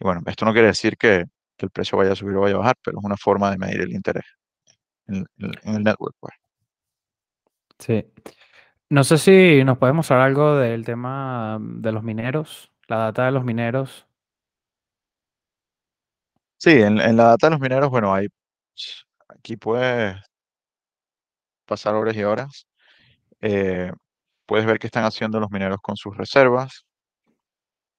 bueno, 0.00 0.22
esto 0.26 0.44
no 0.44 0.52
quiere 0.52 0.68
decir 0.68 0.96
que, 0.96 1.24
el 1.58 1.70
precio 1.70 1.96
vaya 1.96 2.12
a 2.12 2.16
subir 2.16 2.36
o 2.36 2.42
vaya 2.42 2.56
a 2.56 2.58
bajar, 2.58 2.76
pero 2.82 2.98
es 2.98 3.04
una 3.04 3.16
forma 3.16 3.50
de 3.50 3.56
medir 3.56 3.80
el 3.80 3.92
interés 3.92 4.24
en, 5.06 5.26
el 5.38 5.82
network. 5.82 6.14
Pues. 6.20 6.34
Sí. 7.78 8.04
No 8.90 9.04
sé 9.04 9.18
si 9.18 9.64
nos 9.64 9.78
puedes 9.78 9.96
mostrar 9.96 10.20
algo 10.20 10.56
del 10.56 10.84
tema 10.84 11.58
de 11.60 11.92
los 11.92 12.02
mineros, 12.02 12.70
la 12.88 12.96
data 12.98 13.26
de 13.26 13.32
los 13.32 13.44
mineros. 13.44 14.06
Sí, 16.58 16.70
en, 16.70 16.96
la 17.16 17.24
data 17.24 17.46
de 17.48 17.50
los 17.52 17.60
mineros, 17.60 17.90
bueno, 17.90 18.14
hay 18.14 18.28
aquí 19.28 19.56
puedes 19.56 20.16
pasar 21.66 21.94
horas 21.94 22.16
y 22.16 22.24
horas. 22.24 22.66
Eh, 23.40 23.92
puedes 24.46 24.66
ver 24.66 24.78
qué 24.78 24.86
están 24.88 25.04
haciendo 25.04 25.40
los 25.40 25.50
mineros 25.50 25.78
con 25.82 25.96
sus 25.96 26.16
reservas. 26.16 26.84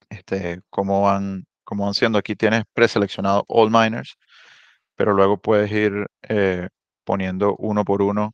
Este, 0.10 0.62
cómo 0.70 1.02
van 1.04 1.46
como 1.68 1.86
van 1.86 1.94
siendo 1.94 2.18
aquí 2.18 2.36
tienes 2.36 2.64
preseleccionado 2.74 3.44
all 3.50 3.70
miners, 3.70 4.18
pero 4.96 5.14
luego 5.14 5.38
puedes 5.40 5.72
ir 5.72 6.08
eh, 6.30 6.70
poniendo 7.06 7.56
uno 7.58 7.86
por 7.86 8.02
uno. 8.02 8.34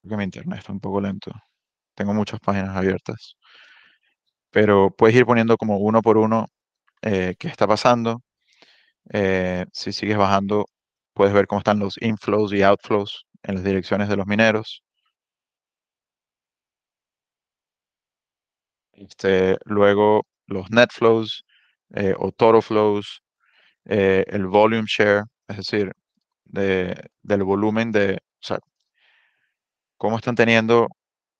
Porque 0.00 0.16
mi 0.16 0.24
internet 0.24 0.60
está 0.60 0.72
un 0.72 0.80
poco 0.80 1.00
lento. 1.00 1.32
Tengo 1.94 2.14
muchas 2.14 2.40
páginas 2.40 2.76
abiertas. 2.76 3.36
Pero 4.52 4.90
puedes 4.90 5.16
ir 5.16 5.26
poniendo 5.26 5.56
como 5.56 5.78
uno 5.78 6.02
por 6.02 6.18
uno 6.18 6.48
eh, 7.02 7.34
qué 7.38 7.48
está 7.48 7.66
pasando. 7.66 8.22
Eh, 9.12 9.66
si 9.72 9.92
sigues 9.92 10.18
bajando, 10.18 10.66
puedes 11.14 11.34
ver 11.34 11.46
cómo 11.48 11.60
están 11.60 11.78
los 11.80 11.96
inflows 12.02 12.52
y 12.54 12.62
outflows 12.62 13.26
en 13.44 13.56
las 13.56 13.64
direcciones 13.64 14.08
de 14.08 14.16
los 14.16 14.26
mineros. 14.26 14.82
Este, 18.94 19.56
luego 19.64 20.26
los 20.46 20.70
net 20.70 20.90
flows 20.92 21.44
eh, 21.94 22.14
o 22.18 22.30
total 22.32 22.62
flows, 22.62 23.22
eh, 23.86 24.24
el 24.28 24.46
volume 24.46 24.86
share, 24.88 25.24
es 25.48 25.58
decir, 25.58 25.92
de, 26.44 26.96
del 27.22 27.44
volumen 27.44 27.92
de, 27.92 28.16
o 28.16 28.44
sea, 28.46 28.58
cómo 29.98 30.16
están 30.16 30.34
teniendo, 30.34 30.88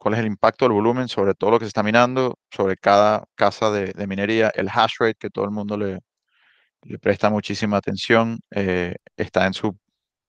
cuál 0.03 0.14
es 0.14 0.20
el 0.20 0.26
impacto 0.26 0.64
del 0.64 0.72
volumen 0.72 1.07
sobre 1.07 1.32
todo 1.32 1.53
lo 1.53 1.59
que 1.61 1.64
se 1.64 1.68
está 1.68 1.84
minando, 1.84 2.36
sobre 2.50 2.76
cada 2.76 3.22
casa 3.36 3.70
de, 3.70 3.92
de 3.92 4.07
minería, 4.09 4.50
el 4.57 4.68
hash 4.68 4.94
rate 4.98 5.14
que 5.14 5.30
todo 5.30 5.44
el 5.44 5.53
mundo 5.53 5.76
le, 5.76 6.00
le 6.82 6.98
presta 6.98 7.30
muchísima 7.30 7.76
atención, 7.76 8.40
eh, 8.50 8.96
está 9.16 9.46
en, 9.46 9.55
su, 9.55 9.78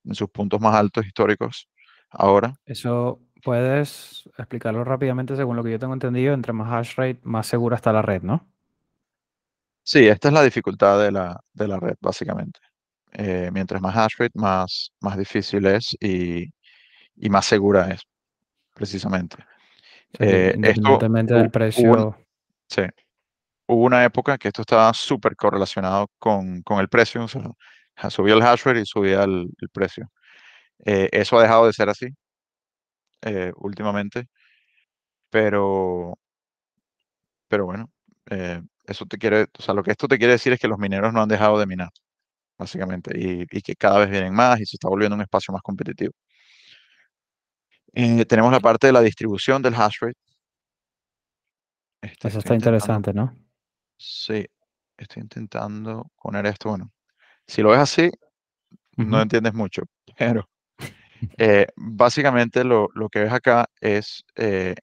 en 0.05 0.13
sus 0.13 0.29
puntos 0.29 0.61
más 0.61 0.75
altos 0.75 1.07
históricos 1.07 1.67
ahora. 2.11 2.53
Eso 2.67 3.19
puedes 3.41 4.29
explicarlo 4.37 4.83
rápidamente 4.83 5.35
según 5.35 5.55
lo 5.55 5.63
que 5.63 5.71
yo 5.71 5.79
tengo 5.79 5.93
entendido, 5.93 6.35
entre 6.35 6.53
más 6.53 6.71
hash 6.71 6.93
rate, 6.95 7.19
más 7.23 7.47
segura 7.47 7.75
está 7.75 7.91
la 7.91 8.03
red, 8.03 8.21
¿no? 8.21 8.47
Sí, 9.81 10.07
esta 10.07 10.27
es 10.27 10.35
la 10.35 10.43
dificultad 10.43 11.01
de 11.01 11.11
la, 11.11 11.41
de 11.51 11.67
la 11.67 11.79
red, 11.79 11.95
básicamente. 11.99 12.59
Eh, 13.11 13.49
mientras 13.51 13.81
más 13.81 13.97
hash 13.97 14.17
rate, 14.19 14.37
más, 14.39 14.91
más 15.01 15.17
difícil 15.17 15.65
es 15.65 15.97
y, 15.99 16.53
y 17.15 17.29
más 17.31 17.47
segura 17.47 17.89
es, 17.89 18.03
precisamente. 18.75 19.37
Eh, 20.19 20.55
esto 20.61 21.05
independientemente 21.05 21.33
hu- 21.33 21.41
del 21.41 21.49
hubo, 21.73 21.95
precio, 21.95 22.17
sí, 22.69 22.83
hubo 23.67 23.83
una 23.85 24.05
época 24.05 24.37
que 24.37 24.49
esto 24.49 24.61
estaba 24.63 24.93
súper 24.93 25.35
correlacionado 25.35 26.07
con, 26.19 26.61
con 26.63 26.79
el 26.81 26.89
precio, 26.89 27.25
o 27.25 27.29
sea, 27.29 27.43
subía 28.11 28.35
el 28.35 28.43
hash 28.43 28.63
rate 28.65 28.81
y 28.81 28.85
subía 28.85 29.23
el, 29.25 29.49
el 29.59 29.69
precio. 29.71 30.09
Eh, 30.85 31.09
eso 31.13 31.37
ha 31.39 31.43
dejado 31.43 31.67
de 31.67 31.73
ser 31.73 31.89
así 31.89 32.07
eh, 33.21 33.51
últimamente, 33.57 34.27
pero, 35.29 36.13
pero 37.47 37.65
bueno, 37.65 37.89
eh, 38.31 38.61
eso 38.85 39.05
te 39.05 39.17
quiere, 39.17 39.43
o 39.59 39.61
sea, 39.61 39.73
lo 39.73 39.83
que 39.83 39.91
esto 39.91 40.07
te 40.07 40.17
quiere 40.17 40.33
decir 40.33 40.53
es 40.53 40.59
que 40.59 40.67
los 40.67 40.79
mineros 40.79 41.13
no 41.13 41.21
han 41.21 41.29
dejado 41.29 41.59
de 41.59 41.65
minar, 41.67 41.89
básicamente, 42.59 43.13
y, 43.19 43.43
y 43.51 43.61
que 43.61 43.75
cada 43.75 43.99
vez 43.99 44.09
vienen 44.11 44.33
más 44.35 44.59
y 44.61 44.65
se 44.67 44.77
está 44.77 44.89
volviendo 44.89 45.15
un 45.15 45.21
espacio 45.23 45.53
más 45.53 45.61
competitivo. 45.63 46.13
Eh, 47.93 48.25
tenemos 48.25 48.51
la 48.51 48.59
parte 48.59 48.87
de 48.87 48.93
la 48.93 49.01
distribución 49.01 49.61
del 49.61 49.75
hash 49.75 49.97
rate. 50.01 50.19
Este, 52.01 52.27
eso 52.27 52.39
está 52.39 52.53
interesante, 52.53 53.13
¿no? 53.13 53.33
sí, 53.97 54.45
estoy 54.97 55.21
intentando 55.21 56.11
poner 56.21 56.45
esto, 56.45 56.69
bueno, 56.69 56.91
si 57.47 57.61
lo 57.61 57.69
ves 57.69 57.79
así, 57.79 58.11
no 58.97 59.21
entiendes 59.21 59.53
mucho, 59.53 59.83
pero 60.17 60.47
eh, 61.37 61.67
básicamente 61.75 62.63
lo, 62.63 62.89
lo 62.93 63.09
que 63.09 63.19
ves 63.19 63.31
acá 63.31 63.65
es 63.79 64.23
eh, 64.35 64.75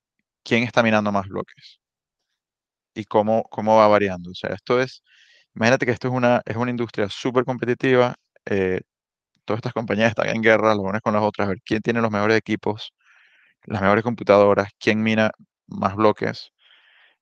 quién 0.42 0.64
está 0.64 0.82
minando 0.82 1.12
más 1.12 1.28
bloques 1.28 1.80
y 2.94 3.04
cómo, 3.04 3.44
cómo 3.44 3.76
va 3.76 3.88
variando. 3.88 4.30
O 4.30 4.34
sea, 4.34 4.50
esto 4.50 4.80
es, 4.80 5.02
imagínate 5.54 5.86
que 5.86 5.92
esto 5.92 6.08
es 6.08 6.14
una, 6.14 6.42
es 6.44 6.56
una 6.56 6.70
industria 6.70 7.08
súper 7.08 7.44
competitiva, 7.44 8.14
eh, 8.46 8.80
todas 9.44 9.58
estas 9.58 9.72
compañías 9.72 10.10
están 10.10 10.28
en 10.28 10.42
guerra 10.42 10.68
las 10.74 10.78
unas 10.78 11.02
con 11.02 11.14
las 11.14 11.22
otras, 11.22 11.46
a 11.46 11.50
ver 11.50 11.60
quién 11.64 11.82
tiene 11.82 12.00
los 12.00 12.10
mejores 12.10 12.38
equipos, 12.38 12.92
las 13.66 13.82
mejores 13.82 14.04
computadoras, 14.04 14.70
quién 14.78 15.02
mina 15.02 15.30
más 15.68 15.96
bloques, 15.96 16.52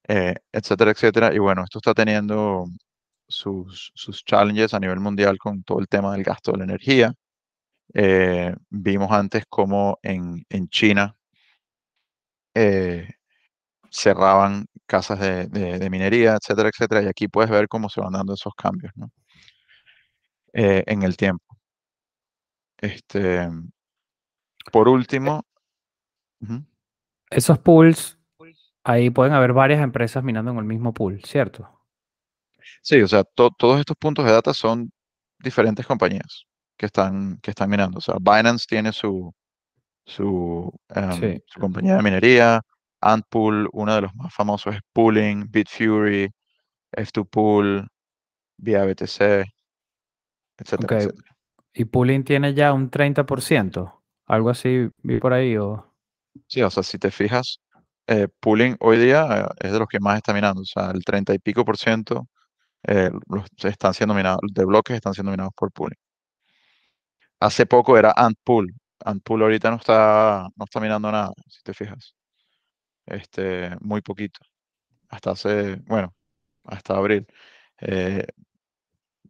eh, 0.09 0.37
etcétera, 0.53 0.93
etcétera. 0.93 1.35
Y 1.35 1.39
bueno, 1.39 1.65
esto 1.65 1.79
está 1.81 1.95
teniendo 1.95 2.67
sus, 3.29 3.93
sus 3.95 4.25
challenges 4.25 4.75
a 4.75 4.81
nivel 4.81 5.01
mundial 5.01 5.39
con 5.39 5.63
todo 5.65 5.81
el 5.81 5.89
tema 5.89 6.13
del 6.15 6.25
gasto 6.25 6.53
de 6.53 6.59
la 6.59 6.65
energía. 6.67 7.15
Eh, 7.95 8.55
vimos 8.71 9.13
antes 9.13 9.45
cómo 9.49 9.99
en, 10.03 10.45
en 10.51 10.69
China 10.71 11.17
eh, 12.55 13.09
cerraban 13.91 14.67
casas 14.87 15.21
de, 15.21 15.47
de- 15.49 15.91
minería, 15.91 16.37
etcétera, 16.37 16.71
etcétera. 16.71 17.03
Y 17.05 17.09
aquí 17.09 17.29
puedes 17.29 17.51
ver 17.51 17.69
cómo 17.69 17.89
se 17.91 18.01
van 18.01 18.13
dando 18.15 18.35
esos 18.35 18.55
cambios, 18.57 18.93
¿no? 18.97 19.11
Eh, 20.53 20.85
en 20.87 21.03
el 21.03 21.17
tiempo. 21.17 21.59
Este, 22.81 23.49
por 24.73 24.89
último, 24.89 25.45
Esos 27.31 27.59
pools, 27.59 28.19
ahí 28.85 29.11
pueden 29.11 29.33
haber 29.35 29.53
varias 29.53 29.83
empresas 29.83 30.23
minando 30.25 30.51
en 30.53 30.59
el 30.59 30.65
mismo 30.65 30.93
pool, 30.95 31.23
¿cierto? 31.25 31.69
sí, 32.83 33.01
o 33.01 33.09
sea, 33.09 33.25
to- 33.25 33.51
todos 33.59 33.81
estos 33.81 33.97
puntos 33.97 34.25
de 34.25 34.33
data 34.33 34.53
son 34.55 34.91
diferentes 35.39 35.87
compañías 35.87 36.45
que 36.77 36.87
están, 36.87 37.39
que 37.43 37.51
están 37.51 37.71
minando. 37.71 37.99
O 37.99 38.01
sea, 38.01 38.17
Binance 38.21 38.67
tiene 38.69 38.93
su, 38.93 39.33
su, 40.05 40.73
em, 40.89 41.13
Sí. 41.13 41.43
su 41.47 41.61
compañía 41.61 41.97
de 41.97 42.03
minería, 42.03 42.61
Antpool, 43.01 43.69
uno 43.73 43.95
de 43.95 44.03
los 44.03 44.15
más 44.15 44.35
famosos 44.35 44.75
es 44.75 44.81
Pooling, 44.93 45.51
Bitfury, 45.51 46.31
F2Pool, 46.93 47.87
vía 48.59 48.85
BTC, 48.85 49.45
etcétera, 50.59 50.99
etcétera. 50.99 51.37
Y 51.73 51.85
pooling 51.85 52.25
tiene 52.25 52.55
ya 52.55 52.73
un 52.73 52.91
30%, 52.91 54.03
algo 54.27 54.51
así 54.51 54.89
vi 55.03 55.19
por 55.21 55.33
ahí, 55.33 55.57
o 55.57 55.88
Sí, 56.47 56.63
o 56.63 56.71
sea, 56.71 56.83
si 56.83 56.99
te 56.99 57.11
fijas, 57.11 57.61
eh, 58.07 58.29
Pooling 58.41 58.77
hoy 58.81 58.99
día 58.99 59.27
eh, 59.61 59.67
es 59.67 59.73
de 59.73 59.79
los 59.79 59.89
que 59.89 60.01
más 60.01 60.17
está 60.17 60.33
minando, 60.33 60.63
o 60.63 60.65
sea, 60.65 60.91
el 60.91 61.05
30 61.05 61.35
y 61.35 61.39
pico 61.39 61.65
por 61.65 61.77
ciento 61.77 62.27
eh, 62.89 63.11
los 63.29 63.47
están 63.65 63.95
siendo 63.95 64.15
minados, 64.15 64.41
de 64.53 64.65
bloques 64.67 64.97
están 64.97 65.15
siendo 65.15 65.33
minados 65.33 65.53
por 65.57 65.73
Pooling. 65.73 65.99
Hace 67.41 67.67
poco 67.67 67.97
era 67.99 68.13
Antpool. 68.17 68.73
Antpool 69.05 69.43
ahorita 69.43 69.71
no 69.71 69.77
está, 69.77 70.49
no 70.57 70.65
está 70.65 70.81
minando 70.81 71.11
nada, 71.13 71.31
si 71.49 71.63
te 71.63 71.73
fijas. 71.75 72.15
Este, 73.07 73.71
muy 73.81 74.03
poquito. 74.03 74.41
Hasta 75.11 75.33
hace, 75.33 75.77
bueno, 75.87 76.15
hasta 76.65 76.97
abril. 76.97 77.27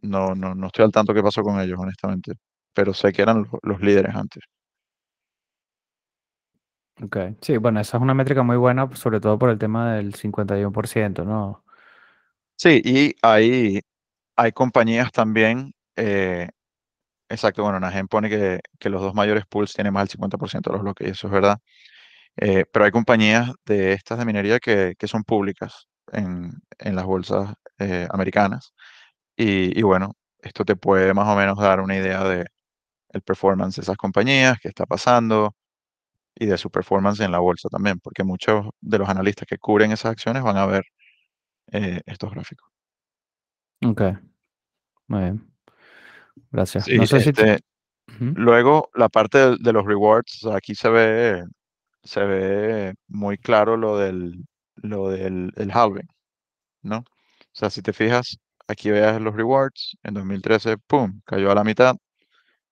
No, 0.01 0.35
no, 0.35 0.55
no 0.55 0.67
estoy 0.67 0.85
al 0.85 0.91
tanto 0.91 1.13
qué 1.13 1.21
pasó 1.23 1.41
con 1.43 1.59
ellos, 1.59 1.77
honestamente. 1.79 2.33
Pero 2.73 2.93
sé 2.93 3.11
que 3.13 3.21
eran 3.21 3.45
los 3.63 3.79
líderes 3.81 4.15
antes. 4.15 4.43
Ok, 7.01 7.17
sí, 7.41 7.55
bueno, 7.57 7.79
esa 7.79 7.97
es 7.97 8.03
una 8.03 8.13
métrica 8.13 8.43
muy 8.43 8.57
buena, 8.57 8.93
sobre 8.95 9.21
todo 9.21 9.39
por 9.39 9.49
el 9.49 9.57
tema 9.57 9.93
del 9.95 10.15
51%, 10.15 11.23
¿no? 11.23 11.63
Sí, 12.57 12.81
y 12.85 13.15
hay, 13.21 13.81
hay 14.37 14.51
compañías 14.53 15.11
también, 15.11 15.73
eh, 15.97 16.49
exacto, 17.29 17.63
bueno, 17.63 17.79
Nagen 17.79 18.07
pone 18.07 18.29
que, 18.29 18.61
que 18.79 18.89
los 18.89 19.01
dos 19.01 19.15
mayores 19.15 19.45
pools 19.47 19.73
tienen 19.73 19.93
más 19.93 20.03
del 20.03 20.09
50% 20.11 20.71
de 20.71 20.75
los 20.77 20.83
bloques, 20.83 21.07
y 21.07 21.11
eso 21.11 21.27
es 21.27 21.33
verdad. 21.33 21.59
Eh, 22.37 22.65
pero 22.71 22.85
hay 22.85 22.91
compañías 22.91 23.51
de 23.65 23.93
estas 23.93 24.19
de 24.19 24.25
minería 24.25 24.59
que, 24.59 24.95
que 24.99 25.07
son 25.07 25.23
públicas 25.23 25.87
en, 26.13 26.51
en 26.79 26.95
las 26.95 27.05
bolsas 27.05 27.53
eh, 27.79 28.07
americanas. 28.11 28.73
Y, 29.37 29.77
y 29.79 29.83
bueno, 29.83 30.13
esto 30.41 30.65
te 30.65 30.75
puede 30.77 31.13
más 31.15 31.27
o 31.29 31.35
menos 31.37 31.57
dar 31.59 31.81
una 31.81 31.97
idea 31.97 32.23
de 32.25 32.47
el 33.11 33.21
performance 33.23 33.77
de 33.77 33.83
esas 33.83 33.97
compañías, 33.97 34.57
qué 34.61 34.69
está 34.69 34.85
pasando 34.87 35.55
y 36.39 36.45
de 36.45 36.57
su 36.57 36.71
performance 36.71 37.19
en 37.19 37.33
la 37.33 37.39
bolsa 37.39 37.67
también, 37.69 37.99
porque 37.99 38.23
muchos 38.23 38.65
de 38.79 38.97
los 38.97 39.09
analistas 39.09 39.45
que 39.45 39.57
cubren 39.57 39.91
esas 39.91 40.11
acciones 40.11 40.41
van 40.41 40.57
a 40.57 40.65
ver 40.65 40.85
eh, 41.71 42.01
estos 42.05 42.31
gráficos. 42.31 42.67
Ok, 43.85 44.01
muy 45.07 45.19
bien. 45.19 45.53
Gracias. 46.49 46.85
Sí, 46.85 46.97
No 46.97 47.05
sé 47.05 47.19
si... 47.19 47.29
este, 47.29 47.59
luego 48.19 48.89
la 48.95 49.09
parte 49.09 49.37
de, 49.37 49.57
de 49.59 49.73
los 49.73 49.85
rewards, 49.85 50.45
o 50.45 50.49
sea, 50.49 50.57
aquí 50.57 50.75
se 50.75 50.89
ve, 50.89 51.43
se 52.03 52.23
ve 52.23 52.93
muy 53.09 53.37
claro 53.37 53.75
lo 53.75 53.97
del, 53.97 54.45
lo 54.75 55.09
del 55.09 55.51
el 55.57 55.71
halving, 55.71 56.07
¿no? 56.83 56.99
O 56.99 57.05
sea, 57.51 57.69
si 57.69 57.81
te 57.81 57.91
fijas, 57.91 58.37
aquí 58.67 58.89
veas 58.91 59.19
los 59.21 59.35
rewards, 59.35 59.97
en 60.03 60.13
2013, 60.13 60.77
¡pum!, 60.77 61.19
cayó 61.25 61.51
a 61.51 61.55
la 61.55 61.65
mitad. 61.65 61.95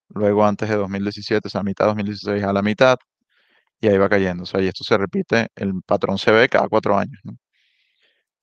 Luego 0.10 0.46
antes 0.46 0.70
de 0.70 0.76
2017, 0.78 1.50
o 1.50 1.52
sea, 1.52 1.64
mitad 1.64 1.86
de 1.86 1.90
2016 1.90 2.44
a 2.46 2.54
la 2.54 2.62
mitad, 2.62 2.98
y 3.80 3.88
ahí 3.88 3.98
va 3.98 4.10
cayendo. 4.10 4.44
O 4.44 4.46
sea, 4.46 4.62
y 4.62 4.68
esto 4.68 4.84
se 4.84 4.98
repite, 4.98 5.48
el 5.56 5.82
patrón 5.86 6.18
se 6.18 6.32
ve 6.32 6.50
cada 6.50 6.68
cuatro 6.70 6.98
años, 6.98 7.20
¿no? 7.24 7.38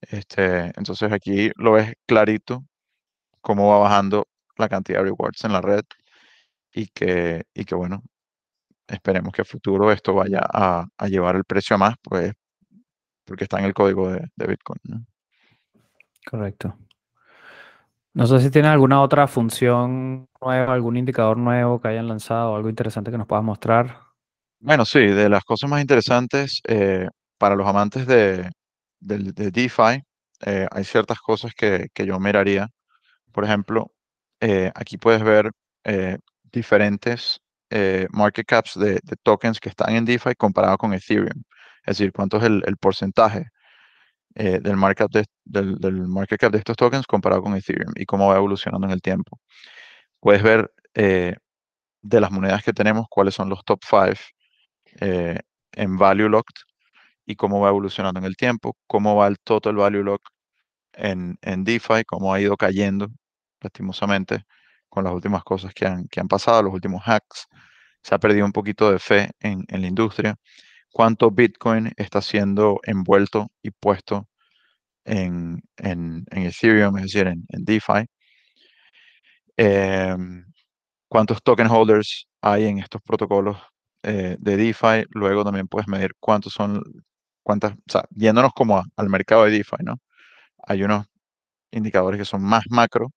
Este, 0.03 0.73
entonces 0.77 1.11
aquí 1.13 1.51
lo 1.57 1.73
ves 1.73 1.95
clarito 2.07 2.65
cómo 3.41 3.71
va 3.71 3.79
bajando 3.79 4.29
la 4.57 4.69
cantidad 4.69 4.99
de 4.99 5.05
rewards 5.05 5.45
en 5.45 5.53
la 5.53 5.61
red 5.61 5.85
y 6.75 6.87
que, 6.89 7.45
y 7.55 7.65
que 7.65 7.75
bueno, 7.75 8.03
esperemos 8.89 9.33
que 9.33 9.43
a 9.43 9.45
futuro 9.45 9.93
esto 9.93 10.15
vaya 10.15 10.41
a, 10.43 10.87
llevar 11.09 11.37
el 11.37 11.45
precio 11.45 11.77
a 11.77 11.79
más, 11.79 11.95
pues, 12.03 12.33
porque 13.25 13.45
está 13.45 13.59
en 13.59 13.67
el 13.67 13.75
código 13.75 14.11
de, 14.11 14.47
Bitcoin. 14.47 15.07
Correcto. 16.27 16.77
No 18.15 18.27
sé 18.27 18.41
si 18.41 18.51
tiene 18.51 18.69
alguna 18.69 19.03
otra 19.03 19.27
función 19.27 20.29
nueva, 20.41 20.73
algún 20.73 20.97
indicador 20.97 21.37
nuevo 21.37 21.81
que 21.81 21.89
hayan 21.89 22.09
lanzado, 22.09 22.55
algo 22.55 22.69
interesante 22.69 23.11
que 23.11 23.19
nos 23.19 23.27
puedas 23.27 23.45
mostrar. 23.45 24.04
Bueno, 24.65 24.87
sí, 24.87 24.99
de 25.01 25.29
las 25.29 25.45
cosas 25.45 25.69
más 25.69 25.83
interesantes 25.83 26.63
eh, 26.67 27.07
para 27.39 27.55
los 27.55 27.67
amantes 27.69 28.07
de, 28.07 28.51
del- 28.99 29.35
de 29.35 29.51
DeFi, 29.51 30.03
eh, 30.47 30.67
hay 30.71 30.85
ciertas 30.85 31.19
cosas 31.21 31.53
que, 31.55 31.89
que 31.93 32.07
yo 32.07 32.19
miraría. 32.19 32.69
Por 33.33 33.45
ejemplo, 33.45 33.93
eh, 34.41 34.73
aquí 34.75 34.99
puedes 34.99 35.23
ver 35.25 35.51
diferentes 36.53 37.41
market 38.13 38.47
caps 38.47 38.79
de, 38.79 39.01
tokens 39.23 39.61
que 39.61 39.69
están 39.69 39.95
en 39.97 40.05
DeFi 40.07 40.35
comparado 40.37 40.79
con 40.79 40.95
Ethereum. 40.95 41.43
Es 41.87 41.99
decir, 41.99 42.13
cuánto 42.13 42.39
es 42.39 42.45
el, 42.45 42.63
porcentaje 42.81 43.49
del, 44.35 44.77
market 44.77 45.11
de, 45.13 45.27
del, 45.45 46.09
market 46.09 46.41
cap 46.41 46.53
de 46.53 46.59
estos 46.59 46.77
tokens 46.77 47.07
comparado 47.07 47.43
con 47.43 47.57
Ethereum 47.57 47.93
y 47.97 48.07
cómo 48.07 48.29
va 48.29 48.37
evolucionando 48.37 48.87
en 48.87 48.93
el 48.95 49.03
tiempo. 49.03 49.41
Puedes 50.21 50.43
ver 50.43 50.71
de 52.03 52.21
las 52.21 52.31
monedas 52.31 52.63
que 52.63 52.73
tenemos 52.73 53.07
cuáles 53.11 53.35
son 53.35 53.49
los 53.49 53.65
top 53.65 53.81
5 53.89 54.15
en 55.01 55.97
value 55.99 56.29
locked 56.29 56.55
y 57.27 57.37
cómo 57.37 57.61
va 57.61 57.71
evolucionando 57.71 58.21
en 58.21 58.27
el 58.27 58.37
tiempo, 58.37 58.77
cómo 58.87 59.17
va 59.17 59.29
el 59.29 59.39
total 59.41 59.77
value 59.77 60.03
lock 60.03 60.23
en, 60.93 61.39
en 61.43 61.65
DeFi, 61.65 62.05
cómo 62.07 62.33
ha 62.33 62.41
ido 62.41 62.57
cayendo 62.57 63.09
lastimosamente 63.61 64.45
con 64.89 65.05
las 65.05 65.13
últimas 65.15 65.43
cosas 65.45 65.75
que 65.75 65.87
han, 65.87 66.07
que 66.09 66.21
han 66.21 66.29
pasado, 66.29 66.63
los 66.65 66.75
últimos 66.75 67.03
hacks. 67.07 67.47
Se 68.03 68.15
ha 68.15 68.19
perdido 68.19 68.47
un 68.47 68.53
poquito 68.53 68.91
de 68.93 68.99
fe 68.99 69.31
en, 69.41 69.65
en 69.69 69.83
la 69.83 69.89
industria. 69.89 70.37
Cuánto 70.93 71.31
Bitcoin 71.31 71.93
está 71.97 72.23
siendo 72.23 72.81
envuelto 72.85 73.49
y 73.63 73.71
puesto 73.73 74.29
en, 75.05 75.63
en, 75.79 76.25
Ethereum, 76.31 76.97
es 76.99 77.05
decir, 77.05 77.27
en, 77.27 77.45
en 77.49 77.65
DeFi. 77.65 78.07
Em, 79.57 80.45
cuántos 81.09 81.43
token 81.43 81.69
holders 81.69 82.29
hay 82.43 82.67
en 82.67 82.79
estos 82.79 83.01
protocolos 83.03 83.59
eh, 84.05 84.37
de 84.39 84.57
DeFi. 84.57 85.07
Luego 85.11 85.45
también 85.45 85.69
puedes 85.69 85.89
medir 85.89 86.13
cuántos 86.21 86.53
son, 86.53 86.83
cuántas, 87.43 87.73
o 87.75 87.77
sea, 87.89 88.05
yéndonos 88.11 88.53
como 88.55 88.83
al 88.97 89.09
mercado 89.09 89.45
de 89.45 89.53
DeFi, 89.53 89.79
¿no? 89.85 89.97
Hay 90.67 90.83
unos 90.85 91.07
indicadores 91.73 92.19
que 92.19 92.25
son 92.27 92.43
más 92.43 92.65
macro. 92.71 93.11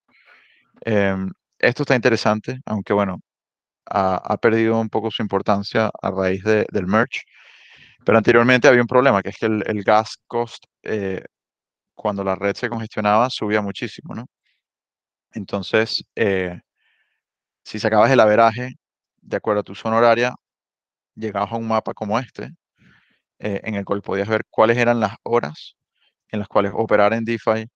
Em, 0.81 1.31
esto 1.59 1.83
está 1.83 1.95
interesante, 1.95 2.59
aunque 2.65 2.93
bueno, 2.93 3.19
ha, 3.85 4.37
perdido 4.37 4.79
un 4.79 4.89
poco 4.89 5.11
su 5.11 5.21
importancia 5.23 5.91
a 6.01 6.11
raíz 6.11 6.43
del 6.43 6.87
merge. 6.87 7.21
Pero 8.05 8.17
anteriormente 8.17 8.67
había 8.67 8.81
un 8.81 8.87
problema, 8.87 9.21
que 9.23 9.29
es 9.29 9.37
que 9.37 9.47
el, 9.47 9.83
gas 9.83 10.17
cost, 10.27 10.65
eh, 10.83 11.23
cuando 11.95 12.23
la 12.23 12.35
red 12.35 12.55
se 12.55 12.69
congestionaba, 12.69 13.29
subía 13.29 13.61
muchísimo, 13.61 14.15
¿no? 14.15 14.27
Entonces, 15.33 16.03
eh, 16.15 16.59
si 17.63 17.79
sacabas 17.79 18.11
el 18.11 18.19
averaje 18.19 18.71
de 19.21 19.37
acuerdo 19.37 19.61
a 19.61 19.63
tu 19.63 19.75
zona 19.75 19.97
horaria, 19.97 20.33
llegabas 21.17 21.51
a 21.51 21.57
un 21.57 21.67
mapa 21.67 21.93
como 21.93 22.19
este, 22.19 22.51
eh, 23.39 23.61
en 23.63 23.75
el 23.75 23.85
cual 23.85 24.01
podías 24.01 24.27
ver 24.29 24.43
cuáles 24.49 24.77
eran 24.77 24.99
las 24.99 25.15
horas 25.23 25.75
en 26.29 26.39
las 26.39 26.47
cuales 26.47 26.73
operar 26.75 27.13
en 27.13 27.25
DeFi 27.25 27.67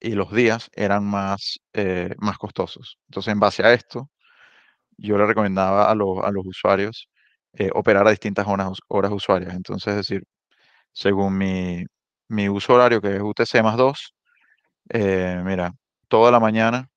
y 0.00 0.12
los 0.12 0.32
días 0.32 0.70
eran 0.74 1.04
más, 1.04 1.58
eh, 1.74 2.14
más 2.18 2.38
costosos. 2.38 2.98
Entonces, 3.08 3.32
en 3.32 3.40
base 3.40 3.64
a 3.64 3.72
esto, 3.74 4.10
yo 4.98 5.18
le 5.18 5.26
recomendaba 5.26 5.90
a, 5.90 5.94
los, 5.94 6.18
a 6.24 6.30
los 6.32 6.46
usuarios 6.46 7.08
eh, 7.54 7.70
operar 7.74 8.06
a 8.06 8.10
distintas 8.10 8.46
horas, 8.48 8.78
horas 8.88 9.12
usuarias. 9.12 9.54
Entonces, 9.54 9.88
es 9.92 9.96
decir, 10.08 10.24
según 10.92 11.38
mi, 11.38 11.84
mi 12.28 12.48
uso 12.48 12.74
horario, 12.74 13.00
que 13.02 13.16
es 13.16 13.22
UTC 13.22 13.62
más 13.62 13.76
2, 13.76 14.14
mira, 15.44 15.72
toda 16.08 16.30
la 16.32 16.40
mañana, 16.40 16.88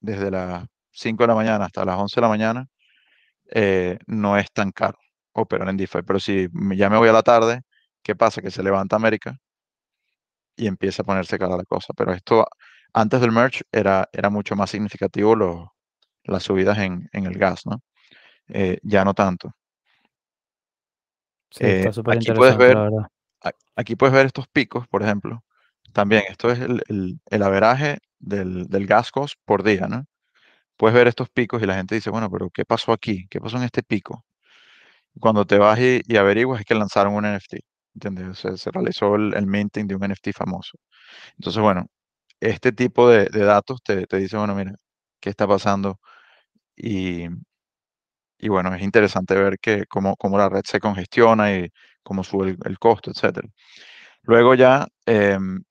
desde 0.00 0.30
las 0.30 0.66
5 0.92 1.24
de 1.24 1.28
la 1.28 1.34
mañana 1.34 1.66
hasta 1.66 1.84
las 1.84 1.98
11 1.98 2.16
de 2.16 2.22
la 2.22 2.28
mañana, 2.28 2.66
eh, 3.50 3.98
no 4.06 4.36
es 4.36 4.50
tan 4.52 4.72
caro 4.72 4.98
operar 5.32 5.68
en 5.68 5.76
DeFi. 5.76 6.02
Pero 6.02 6.20
si 6.20 6.48
ya 6.74 6.90
me 6.90 6.98
voy 6.98 7.08
a 7.08 7.12
la 7.12 7.22
tarde, 7.22 7.62
¿qué 8.02 8.16
pasa? 8.16 8.42
Que 8.42 8.50
se 8.50 8.62
levanta 8.62 8.96
América 8.96 9.36
y 10.56 10.66
empieza 10.66 11.02
a 11.02 11.06
ponerse 11.06 11.38
cara 11.38 11.56
la 11.56 11.64
cosa. 11.64 11.92
Pero 11.96 12.12
esto, 12.12 12.46
antes 12.92 13.20
del 13.20 13.32
merge, 13.32 13.62
era, 13.72 14.08
era 14.12 14.30
mucho 14.30 14.56
más 14.56 14.70
significativo 14.70 15.36
los, 15.36 15.66
las 16.24 16.42
subidas 16.42 16.78
en, 16.78 17.08
en 17.12 17.26
el 17.26 17.38
gas, 17.38 17.66
¿no? 17.66 17.80
Eh, 18.48 18.78
ya 18.82 19.04
no 19.04 19.14
tanto. 19.14 19.52
Sí, 21.50 21.64
está 21.64 22.00
eh, 22.00 22.16
aquí 22.16 22.32
puedes 22.32 22.56
ver, 22.56 22.76
Aquí 23.76 23.94
puedes 23.94 24.12
ver 24.12 24.26
estos 24.26 24.48
picos, 24.48 24.88
por 24.88 25.02
ejemplo. 25.02 25.44
También, 25.92 26.24
esto 26.28 26.50
es 26.50 26.58
el, 26.58 26.82
el, 26.88 27.20
el 27.30 27.42
averaje 27.42 27.98
del, 28.18 28.66
del 28.66 28.86
gas 28.86 29.10
cost 29.10 29.38
por 29.44 29.62
día, 29.62 29.86
¿no? 29.86 30.04
Puedes 30.78 30.94
ver 30.94 31.08
estos 31.08 31.28
picos 31.30 31.62
y 31.62 31.66
la 31.66 31.76
gente 31.76 31.94
dice, 31.96 32.10
bueno, 32.10 32.30
pero 32.30 32.50
¿qué 32.50 32.64
pasó 32.64 32.92
aquí? 32.92 33.26
¿Qué 33.30 33.40
pasó 33.40 33.58
en 33.58 33.64
este 33.64 33.82
pico? 33.82 34.24
Cuando 35.20 35.46
te 35.46 35.58
vas 35.58 35.78
y, 35.80 36.16
averiguas 36.16 36.60
es 36.60 36.66
que 36.66 36.74
lanzaron 36.74 37.14
un 37.14 37.24
NFT, 37.26 37.56
¿entiendes? 37.94 38.38
se 38.38 38.70
realizó 38.70 39.16
el, 39.16 39.46
minting 39.46 39.86
de 39.88 39.96
un 39.96 40.02
NFT 40.02 40.32
famoso. 40.34 40.78
Entonces, 41.38 41.62
bueno, 41.62 41.86
este 42.40 42.72
tipo 42.72 43.08
de, 43.10 43.26
datos 43.30 43.82
te, 43.84 44.06
te, 44.06 44.18
dice, 44.18 44.36
bueno, 44.38 44.54
mira, 44.54 44.72
¿qué 45.20 45.30
está 45.30 45.46
pasando? 45.48 46.00
Y, 46.76 47.26
y 48.38 48.48
bueno, 48.48 48.74
es 48.74 48.82
interesante 48.82 49.34
ver 49.34 49.58
que 49.60 49.84
cómo, 49.88 50.16
cómo, 50.16 50.38
la 50.38 50.48
red 50.48 50.62
se 50.64 50.80
congestiona 50.80 51.54
y 51.56 51.68
cómo 52.02 52.24
sube 52.24 52.56
el, 52.64 52.78
costo, 52.78 53.10
etc. 53.10 53.40
Luego 54.22 54.54
ya 54.54 54.86
em, 55.06 55.62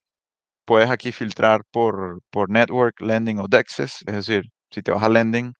puedes 0.65 0.89
aquí 0.91 1.11
filtrar 1.11 1.63
por, 1.71 2.21
por 2.31 2.49
network, 2.49 3.01
lending 3.01 3.39
o 3.39 3.47
dexes, 3.49 3.97
es 4.07 4.15
decir, 4.15 4.43
si 4.72 4.82
te 4.82 4.91
vas 4.91 5.03
a 5.03 5.09
lending, 5.09 5.53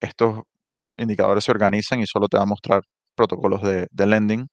estos 0.00 0.42
indicadores 0.96 1.44
se 1.44 1.50
organizan 1.52 2.00
y 2.00 2.06
solo 2.06 2.28
te 2.28 2.36
va 2.36 2.44
a 2.44 2.46
mostrar 2.46 2.82
protocolos 3.14 3.62
de, 3.62 3.88
lending. 4.06 4.48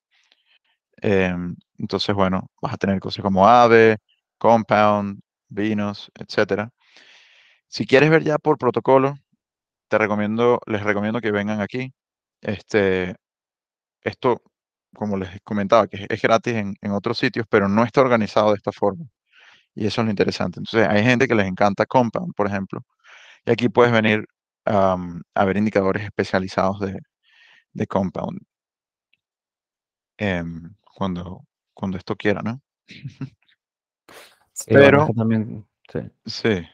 Em, 1.02 1.56
entonces, 1.78 2.16
bueno, 2.16 2.48
vas 2.62 2.74
a 2.74 2.78
tener 2.78 3.00
cosas 3.00 3.24
como 3.24 3.48
AVE, 3.48 3.98
Compound, 4.38 5.20
Vinos, 5.50 6.12
etc. 6.16 6.70
Si 7.68 7.86
quieres 7.86 8.10
ver 8.10 8.24
ya 8.24 8.38
por 8.38 8.58
protocolo, 8.58 9.16
te 9.90 9.98
recomiendo, 9.98 10.60
les 10.68 10.84
recomiendo 10.84 11.22
que 11.22 11.32
vengan 11.32 11.62
aquí. 11.62 11.94
Este, 12.42 13.16
esto, 14.02 14.42
como 14.96 15.18
les 15.18 15.42
comentaba, 15.44 15.88
que 15.88 16.08
es 16.10 16.22
gratis 16.22 16.56
en, 16.56 16.76
en 16.82 16.92
otros 16.92 17.18
sitios, 17.20 17.48
pero 17.50 17.70
no 17.70 17.84
está 17.84 18.02
organizado 18.02 18.52
de 18.52 18.58
esta 18.58 18.72
forma. 18.72 19.06
Y 19.76 19.88
eso 19.88 20.02
es 20.02 20.06
lo 20.06 20.12
interesante. 20.12 20.60
Entonces, 20.60 20.88
hay 20.90 21.04
gente 21.04 21.28
que 21.28 21.36
les 21.36 21.48
encanta 21.48 21.86
Compound, 21.86 22.34
por 22.36 22.48
ejemplo, 22.48 22.82
y 23.46 23.52
aquí 23.52 23.70
puedes 23.70 23.92
venir 23.92 24.26
a 24.66 25.46
ver 25.46 25.58
indicadores 25.58 26.04
especializados 26.04 26.80
de, 26.80 27.00
de 27.74 27.88
compound 27.88 28.40
em, 30.18 30.74
cuando, 30.96 31.46
cuando 31.74 31.98
esto 31.98 32.16
quiera, 32.16 32.42
¿no? 32.42 32.60
Pero, 34.68 35.08
también, 35.16 35.68
sí. 36.26 36.66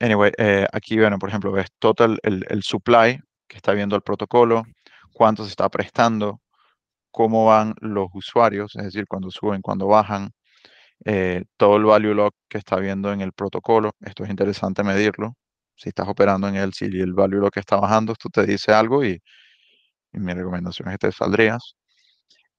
Anyway, 0.00 0.32
eh, 0.38 0.66
aquí, 0.72 0.98
bueno, 0.98 1.18
por 1.18 1.28
ejemplo, 1.28 1.52
ves 1.52 1.68
total 1.78 2.18
el, 2.22 2.44
el 2.48 2.62
supply 2.62 3.20
que 3.46 3.56
está 3.56 3.72
viendo 3.72 3.94
el 3.94 4.02
protocolo, 4.02 4.64
cuánto 5.12 5.44
se 5.44 5.50
está 5.50 5.68
prestando, 5.68 6.40
cómo 7.10 7.46
van 7.46 7.74
los 7.80 8.08
usuarios, 8.14 8.74
es 8.74 8.84
decir, 8.84 9.06
cuando 9.06 9.30
suben, 9.30 9.60
cuando 9.62 9.86
bajan, 9.86 10.30
eh, 11.04 11.44
todo 11.56 11.76
el 11.76 11.84
value 11.84 12.14
lock 12.14 12.34
que 12.48 12.58
está 12.58 12.76
viendo 12.76 13.12
en 13.12 13.20
el 13.20 13.32
protocolo. 13.32 13.92
Esto 14.00 14.24
es 14.24 14.30
interesante 14.30 14.82
medirlo 14.82 15.36
si 15.76 15.88
estás 15.90 16.08
operando 16.08 16.48
en 16.48 16.56
él, 16.56 16.72
si 16.74 16.86
el 16.86 17.12
value 17.14 17.40
lo 17.40 17.50
que 17.50 17.60
está 17.60 17.76
bajando, 17.76 18.12
esto 18.12 18.28
te 18.30 18.46
dice 18.46 18.72
algo 18.72 19.04
y, 19.04 19.20
mi 20.12 20.32
recomendación 20.32 20.88
es 20.88 20.94
que 20.94 21.08
te 21.08 21.12
saldrías. 21.12 21.74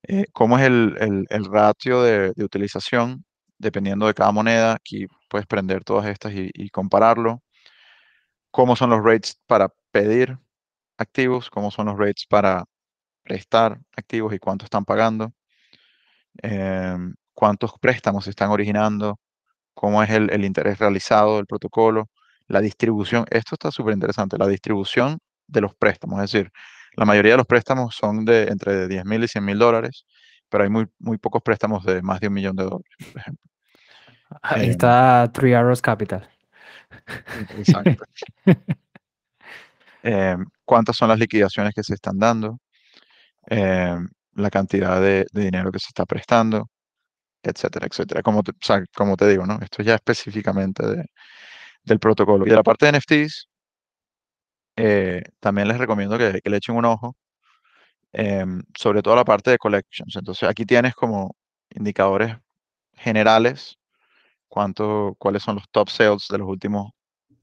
Eh, 0.03 0.25
¿Cómo 0.33 0.57
es 0.59 0.65
el, 0.65 1.25
ratio 1.51 2.03
de, 2.03 2.33
utilización? 2.43 3.25
Dependiendo 3.57 4.07
de 4.07 4.13
cada 4.13 4.31
moneda, 4.31 4.73
aquí 4.73 5.07
puedes 5.29 5.47
prender 5.47 5.83
todas 5.83 6.07
estas 6.07 6.33
y, 6.35 6.69
compararlo. 6.69 7.41
¿Cómo 8.51 8.75
son 8.75 8.89
los 8.91 9.03
rates 9.03 9.39
para 9.47 9.69
pedir 9.91 10.37
activos? 10.97 11.49
¿Cómo 11.49 11.71
son 11.71 11.87
los 11.87 11.97
rates 11.97 12.25
para 12.27 12.65
prestar 13.23 13.79
activos 13.97 14.33
y 14.33 14.39
cuánto 14.39 14.65
están 14.65 14.85
pagando? 14.85 15.33
Em, 16.41 17.15
¿Cuántos 17.33 17.73
préstamos 17.79 18.27
están 18.27 18.49
originando? 18.51 19.19
¿Cómo 19.73 20.03
es 20.03 20.09
el, 20.11 20.31
el 20.31 20.45
interés 20.45 20.79
realizado 20.79 21.37
del 21.37 21.47
protocolo? 21.47 22.09
La 22.47 22.61
distribución, 22.61 23.25
esto 23.29 23.55
está 23.55 23.71
súper 23.71 23.93
interesante, 23.93 24.37
la 24.37 24.47
distribución 24.47 25.19
de 25.47 25.61
los 25.61 25.75
préstamos, 25.75 26.23
es 26.23 26.31
decir, 26.31 26.51
la 26.95 27.05
mayoría 27.05 27.33
de 27.33 27.37
los 27.37 27.45
préstamos 27.45 27.95
son 27.95 28.23
de 28.25 28.43
entre 28.43 28.87
10 28.87 29.05
mil 29.05 29.23
y 29.23 29.27
100 29.27 29.43
mil 29.43 29.59
dólares, 29.59 30.05
pero 30.49 30.63
hay 30.63 30.69
muy, 30.69 30.87
muy 30.99 31.17
pocos 31.17 31.41
préstamos 31.41 31.83
de 31.83 32.01
más 32.01 32.19
de 32.19 32.27
un 32.27 32.33
millón 32.33 32.55
de 32.55 32.63
dólares, 32.63 32.95
por 33.11 33.21
ejemplo. 33.21 33.51
Ahí 34.41 34.65
em, 34.65 34.71
está 34.71 35.29
Three 35.33 35.53
Arrows 35.53 35.81
Capital. 35.81 36.27
Exacto. 37.57 38.03
Em, 40.07 40.45
¿Cuántas 40.63 40.95
son 40.97 41.09
las 41.09 41.17
liquidaciones 41.17 41.73
que 41.73 41.81
se 41.81 41.95
están 41.95 42.19
dando? 42.19 42.59
Em, 43.47 44.07
la 44.35 44.51
cantidad 44.51 45.01
de, 45.01 45.25
dinero 45.33 45.71
que 45.71 45.79
se 45.79 45.87
está 45.87 46.05
prestando, 46.05 46.69
etcétera, 47.41 47.87
etcétera. 47.87 48.21
Como 48.21 48.43
te, 48.43 48.51
como 48.95 49.17
te 49.17 49.27
digo, 49.27 49.47
¿no? 49.47 49.57
Esto 49.61 49.81
ya 49.81 49.95
específicamente 49.95 50.85
de, 50.85 51.05
del 51.85 51.99
protocolo. 51.99 52.45
Y 52.45 52.49
de 52.49 52.55
la 52.55 52.63
parte 52.63 52.85
de 52.85 52.97
NFTs, 52.97 53.47
eh, 54.77 55.23
también 55.39 55.67
les 55.67 55.77
recomiendo 55.77 56.17
que, 56.17 56.41
le 56.43 56.57
echen 56.57 56.75
un 56.75 56.85
ojo, 56.85 57.15
em, 58.13 58.63
sobre 58.77 59.01
todo 59.01 59.15
la 59.15 59.25
parte 59.25 59.51
de 59.51 59.57
collections. 59.57 60.15
Entonces 60.15 60.49
aquí 60.49 60.65
tienes 60.65 60.95
como 60.95 61.35
indicadores 61.69 62.35
generales, 62.93 63.77
cuánto, 64.47 65.15
cuáles 65.19 65.43
son 65.43 65.55
los 65.55 65.69
top 65.71 65.89
sales 65.89 66.27
de 66.29 66.37
los 66.39 66.47
últimos 66.47 66.91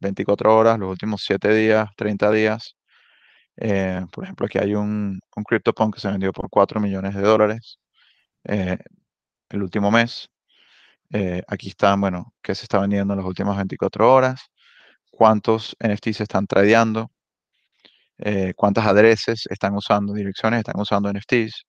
24 0.01 0.57
horas, 0.57 0.79
los 0.79 0.91
últimos 0.91 1.23
7 1.25 1.55
días, 1.55 1.89
30 1.97 2.31
días. 2.31 2.77
Eh, 3.57 4.05
por 4.13 4.25
ejemplo, 4.25 4.47
aquí 4.47 4.59
hay 4.59 4.75
un, 4.75 5.21
un 5.37 5.45
CryptoPunk 5.45 5.95
que 5.97 6.01
se 6.01 6.09
vendió 6.11 6.33
por 6.33 6.49
4 6.51 6.81
millones 6.81 7.15
de 7.15 7.23
dólares 7.23 7.79
eh, 8.45 8.79
el 9.51 9.63
último 9.63 9.91
mes. 9.91 10.31
Eh, 11.13 11.43
aquí 11.49 11.69
están, 11.71 12.01
bueno, 12.01 12.35
qué 12.43 12.55
se 12.55 12.65
está 12.65 12.81
vendiendo 12.81 13.15
en 13.15 13.19
las 13.19 13.27
últimas 13.27 13.57
24 13.57 14.13
horas, 14.13 14.41
cuántos 15.11 15.77
NFTs 15.81 16.19
se 16.19 16.23
están 16.25 16.47
tradeando, 16.47 17.11
cuántas 18.57 18.87
adreses 18.87 19.47
están 19.51 19.75
usando, 19.75 20.15
direcciones 20.15 20.61
están 20.61 20.81
usando 20.81 21.11
NFTs, 21.11 21.65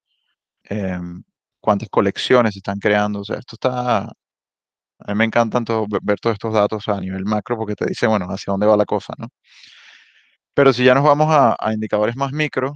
em, 0.65 1.23
cuántas 1.59 1.89
colecciones 1.89 2.55
están 2.57 2.79
creando. 2.79 3.21
O 3.21 3.25
sea, 3.25 3.37
esto 3.37 3.55
está, 3.55 3.99
a 4.03 4.13
mí 5.09 5.15
me 5.15 5.25
encantan 5.25 5.65
ver 6.01 6.19
todos 6.19 6.35
estos 6.35 6.53
datos 6.53 6.87
a 6.89 6.99
nivel 6.99 7.25
macro 7.25 7.57
porque 7.57 7.75
te 7.75 7.85
dice, 7.87 8.07
bueno, 8.07 8.27
hacia 8.27 8.51
dónde 8.51 8.67
va 8.67 8.77
la 8.77 8.85
cosa, 8.85 9.13
¿no? 9.17 9.27
Pero 10.53 10.71
si 10.73 10.83
ya 10.85 10.93
nos 10.93 11.03
vamos 11.03 11.27
a, 11.29 11.55
indicadores 11.73 12.15
más 12.15 12.31
micro, 12.31 12.73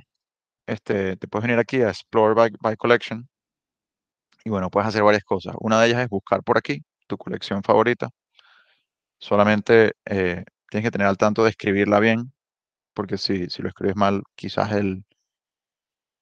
este, 0.68 1.18
te 1.18 1.28
puedes 1.28 1.48
venir 1.48 1.60
aquí 1.60 1.82
a 1.82 1.90
Explore 1.90 2.36
by, 2.62 2.78
Collection. 2.78 3.28
Y 4.46 4.50
bueno, 4.50 4.70
puedes 4.70 4.88
hacer 4.88 5.04
varias 5.04 5.24
cosas. 5.24 5.56
Una 5.60 5.82
de 5.82 5.88
ellas 5.88 6.02
es 6.02 6.10
buscar 6.10 6.44
por 6.44 6.58
aquí 6.58 6.84
tu 7.08 7.18
colección 7.18 7.64
favorita. 7.64 8.10
Solamente 9.20 9.94
eh, 10.06 10.44
tienes 10.70 10.88
que 10.88 10.92
tener 10.92 11.08
al 11.08 11.18
tanto 11.18 11.44
de 11.44 11.52
escribirla 11.52 12.00
bien, 12.00 12.34
porque 12.94 13.18
si, 13.18 13.50
si 13.50 13.62
lo 13.64 13.70
escribes 13.70 13.96
mal, 13.96 14.24
quizás 14.36 14.72
el, 14.74 15.04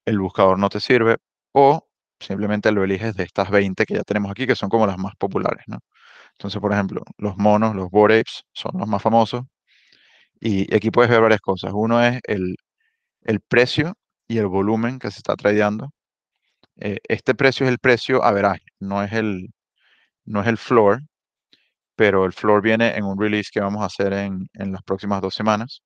el 0.05 0.19
buscador 0.19 0.59
no 0.59 0.69
te 0.69 0.79
sirve. 0.79 1.17
O 1.53 1.87
simplemente 2.19 2.71
lo 2.71 2.83
eliges 2.83 3.15
de 3.15 3.23
estas 3.23 3.49
20 3.49 3.85
que 3.85 3.95
ya 3.95 4.03
tenemos 4.03 4.31
aquí, 4.31 4.47
que 4.47 4.55
son 4.55 4.69
como 4.69 4.87
las 4.87 4.97
más 4.97 5.15
populares, 5.17 5.63
¿no? 5.67 5.79
Entonces, 6.33 6.61
por 6.61 6.73
ejemplo, 6.73 7.03
los 7.17 7.37
monos, 7.37 7.75
los 7.75 7.89
board 7.89 8.23
son 8.53 8.73
los 8.79 8.87
más 8.87 9.01
famosos. 9.01 9.43
Y, 10.39 10.73
aquí 10.75 10.91
puedes 10.91 11.09
ver 11.11 11.21
varias 11.21 11.41
cosas. 11.41 11.71
Uno 11.73 12.03
es 12.03 12.19
el, 12.25 12.57
precio 13.47 13.93
y 14.27 14.37
el 14.39 14.47
volumen 14.47 14.99
que 14.99 15.11
se 15.11 15.19
está 15.19 15.35
tradeando. 15.35 15.91
Eh, 16.79 16.99
este 17.07 17.35
precio 17.35 17.65
es 17.65 17.71
el 17.71 17.79
precio 17.79 18.23
average, 18.23 18.65
no 18.79 19.03
es 19.03 19.13
el, 19.13 19.49
no 20.25 20.41
es 20.41 20.47
el 20.47 20.57
floor, 20.57 21.01
pero 21.95 22.25
el 22.25 22.33
floor 22.33 22.61
viene 22.61 22.95
en 22.97 23.05
un 23.05 23.19
release 23.19 23.49
que 23.51 23.61
vamos 23.61 23.81
a 23.81 23.85
hacer 23.85 24.13
en, 24.13 24.49
las 24.53 24.83
próximas 24.83 25.21
dos 25.21 25.33
semanas. 25.33 25.81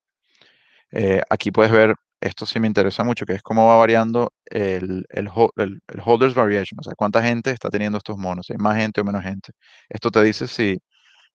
Eh, 0.91 1.21
aquí 1.29 1.51
puedes 1.51 1.71
ver, 1.71 1.95
esto 2.21 2.45
sí 2.45 2.59
me 2.59 2.67
interesa 2.67 3.03
mucho, 3.03 3.25
que 3.25 3.33
es 3.33 3.41
cómo 3.43 3.67
va 3.67 3.77
variando 3.77 4.33
el, 4.45 5.05
el, 5.09 5.29
el, 5.57 6.01
holders 6.03 6.33
variation, 6.33 6.79
o 6.79 6.83
sea, 6.83 6.93
cuánta 6.95 7.21
gente 7.23 7.51
está 7.51 7.69
teniendo 7.69 7.97
estos 7.99 8.17
monos, 8.17 8.47
si 8.47 8.53
hay 8.53 8.57
más 8.59 8.77
gente 8.77 9.01
o 9.01 9.05
menos 9.05 9.23
gente. 9.23 9.51
Esto 9.87 10.11
te 10.11 10.23
dice 10.23 10.47
si 10.47 10.79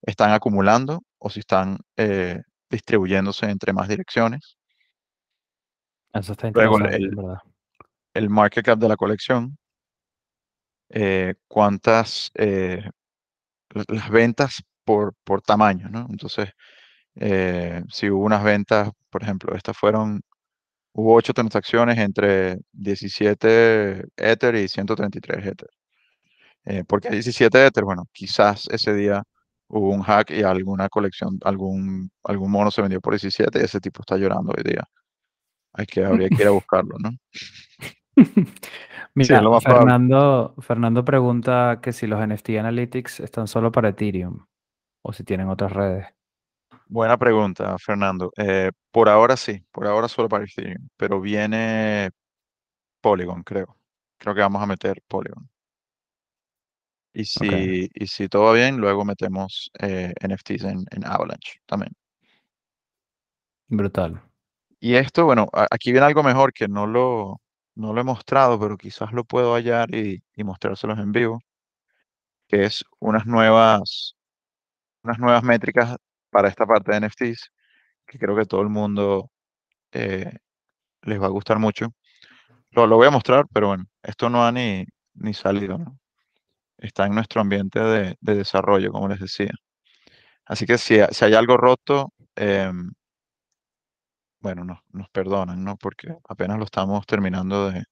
están 0.03 0.33
acumulando 0.33 1.03
o 1.19 1.31
si 1.31 1.41
están 1.41 1.79
eh, 1.97 2.41
distribuyéndose 2.69 3.47
entre 3.47 3.73
más 3.73 3.89
direcciones. 3.89 4.57
Eso 6.13 6.33
está 6.33 6.51
Luego 6.51 6.79
el, 6.81 7.17
el 8.15 8.31
market 8.31 8.65
cap 8.65 8.79
de 8.79 8.89
la 8.89 8.97
colección, 8.97 9.59
eh, 10.91 11.35
cuántas 11.49 12.31
eh, 12.35 12.89
las 13.89 14.11
ventas 14.11 14.62
por, 14.85 15.15
por 15.25 15.43
tamaño, 15.43 15.89
¿no? 15.91 16.07
Entonces, 16.11 16.51
eh, 17.17 17.83
si 17.91 18.11
hubo 18.11 18.25
unas 18.25 18.45
ventas, 18.45 18.91
por 19.11 19.23
ejemplo, 19.23 19.55
estas 19.57 19.77
fueron, 19.77 20.23
hubo 20.93 21.15
ocho 21.17 21.35
transacciones 21.35 21.99
entre 21.99 22.59
17 22.73 24.05
Ether 24.17 24.55
y 24.57 24.69
133 24.69 25.47
Ether. 25.47 25.69
porque 26.89 27.11
17 27.11 27.67
Ether, 27.67 27.85
bueno, 27.85 28.05
quizás 28.12 28.69
ese 28.71 28.95
día 28.95 29.23
hubo 29.69 29.91
un 29.91 30.03
hack 30.03 30.31
y 30.31 30.43
alguna 30.43 30.89
colección, 30.89 31.39
algún, 31.45 32.11
algún 32.25 32.51
mono 32.51 32.71
se 32.71 32.83
vendió 32.83 33.01
por 33.01 33.15
17 33.15 33.59
y 33.61 33.62
ese 33.65 33.81
tipo 33.81 34.03
está 34.03 34.17
llorando 34.17 34.53
hoy 34.57 34.62
día. 34.65 34.85
Hay 35.75 35.87
que, 35.87 36.05
habría 36.05 36.29
que 36.29 36.43
ir 36.43 36.49
a 36.49 36.51
buscarlo, 36.53 36.97
¿no? 37.01 37.11
Mira, 39.15 39.43
Fernando, 39.61 40.55
Fernando 40.59 41.05
pregunta 41.05 41.79
que 41.83 41.93
si 41.93 42.07
los 42.07 42.21
NFT 42.27 42.51
Analytics 42.59 43.21
están 43.21 43.47
solo 43.47 43.71
para 43.71 43.91
Ethereum 43.91 44.45
o 45.03 45.12
si 45.12 45.23
tienen 45.25 45.49
otras 45.49 45.73
redes. 45.73 46.07
Buena 46.87 47.17
pregunta, 47.17 47.79
Fernando. 47.79 48.33
Eh, 48.37 48.71
por 48.91 49.09
ahora 49.09 49.37
sí, 49.37 49.62
por 49.71 49.87
ahora 49.87 50.09
solo 50.09 50.29
para 50.29 50.45
Ethereum, 50.45 50.89
pero 50.97 51.21
viene 51.21 52.11
Polygon, 53.01 53.43
creo. 53.43 53.77
Creo 54.19 54.35
que 54.35 54.41
vamos 54.41 54.62
a 54.62 54.67
meter 54.67 55.01
Polygon. 55.07 55.49
Y 57.12 57.25
si, 57.27 57.89
y 57.95 58.07
si 58.09 58.29
todo 58.29 58.45
va 58.47 58.55
bien, 58.55 58.79
luego 58.79 59.05
metemos 59.05 59.71
eh, 59.79 60.12
NFTs 60.21 60.65
en, 60.65 60.85
en, 60.91 61.07
Avalanche 61.07 61.61
también. 61.65 61.93
Brutal. 63.69 64.21
Y 64.81 64.97
esto, 64.97 65.25
bueno, 65.25 65.49
aquí 65.71 65.93
viene 65.93 66.07
algo 66.07 66.25
mejor 66.25 66.53
que 66.53 66.67
no 66.67 66.89
lo, 66.89 67.41
no 67.75 67.93
lo 67.93 68.01
he 68.01 68.05
mostrado, 68.05 68.59
pero 68.61 68.77
quizás 68.77 69.12
lo 69.12 69.25
puedo 69.25 69.55
hallar 69.55 69.95
y, 69.95 70.22
y 70.37 70.45
mostrárselos 70.45 70.99
en 70.99 71.12
vivo, 71.12 71.41
que 72.49 72.64
es 72.64 72.85
unas 73.01 73.27
nuevas, 73.27 74.16
unas 75.03 75.18
nuevas 75.18 75.43
métricas 75.43 75.97
para 76.31 76.49
esta 76.49 76.66
parte 76.66 76.93
de 76.93 77.01
NFTs, 77.01 77.51
que 78.07 78.18
creo 78.18 78.37
que 78.37 78.47
todo 78.47 78.62
el 78.62 78.68
mundo 78.68 79.31
eh, 79.93 80.33
les 81.03 81.20
va 81.20 81.27
a 81.27 81.31
gustar 81.31 81.59
mucho. 81.59 81.95
Lo, 82.72 82.89
voy 82.89 83.07
a 83.09 83.11
mostrar, 83.11 83.47
pero 83.53 83.68
bueno, 83.68 83.85
esto 84.03 84.31
no 84.31 84.45
ha 84.45 84.53
ni, 84.53 84.87
salido, 85.35 85.79
¿no? 85.79 85.99
está 86.79 87.07
en 87.07 87.14
nuestro 87.14 87.41
ambiente 87.41 87.81
de, 87.81 88.16
desarrollo, 88.20 88.93
como 88.93 89.09
les 89.09 89.20
decía. 89.20 89.53
Así 90.47 90.66
que 90.66 90.79
si, 90.79 90.99
si 91.11 91.25
hay 91.25 91.35
algo 91.35 91.57
roto, 91.57 92.12
em, 92.37 92.93
bueno, 94.45 94.62
no, 94.64 94.82
nos 94.92 95.09
perdonan, 95.11 95.64
¿no? 95.64 95.76
Porque 95.78 96.14
apenas 96.28 96.59
lo 96.59 96.64
estamos 96.66 97.07
terminando 97.07 97.70
de, 97.70 97.82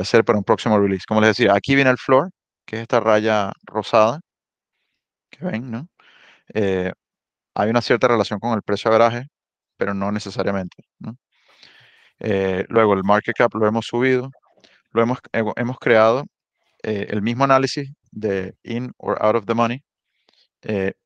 hacer 0.00 0.24
para 0.24 0.38
un 0.38 0.44
próximo 0.44 0.78
release. 0.78 1.04
Como 1.06 1.20
les 1.20 1.36
decía, 1.36 1.54
aquí 1.54 1.74
viene 1.74 1.90
el 1.90 1.98
floor, 1.98 2.30
que 2.66 2.76
es 2.76 2.82
esta 2.82 3.00
raya 3.00 3.52
rosada, 3.64 4.20
que 5.30 5.44
ven, 5.44 5.70
¿no? 5.70 5.88
Eh, 6.54 6.92
hay 7.54 7.70
una 7.70 7.82
cierta 7.82 8.08
relación 8.08 8.40
con 8.40 8.54
el 8.54 8.62
precio 8.62 8.90
de 8.90 8.98
garaje, 8.98 9.26
pero 9.76 9.94
no 9.94 10.12
necesariamente, 10.12 10.84
¿no? 11.00 11.16
Eh, 12.20 12.64
luego 12.68 12.94
el 12.94 13.04
market 13.04 13.36
cap 13.36 13.54
lo 13.54 13.66
hemos 13.66 13.86
subido, 13.86 14.30
lo 14.92 15.02
hemos, 15.02 15.18
hemos 15.56 15.78
creado 15.78 16.24
eh, 16.82 17.08
el 17.10 17.22
mismo 17.22 17.44
análisis 17.44 17.90
de 18.12 18.54
in 18.64 18.92
or 18.98 19.18
out 19.22 19.36
of 19.36 19.46
the 19.46 19.54
money, 19.54 19.82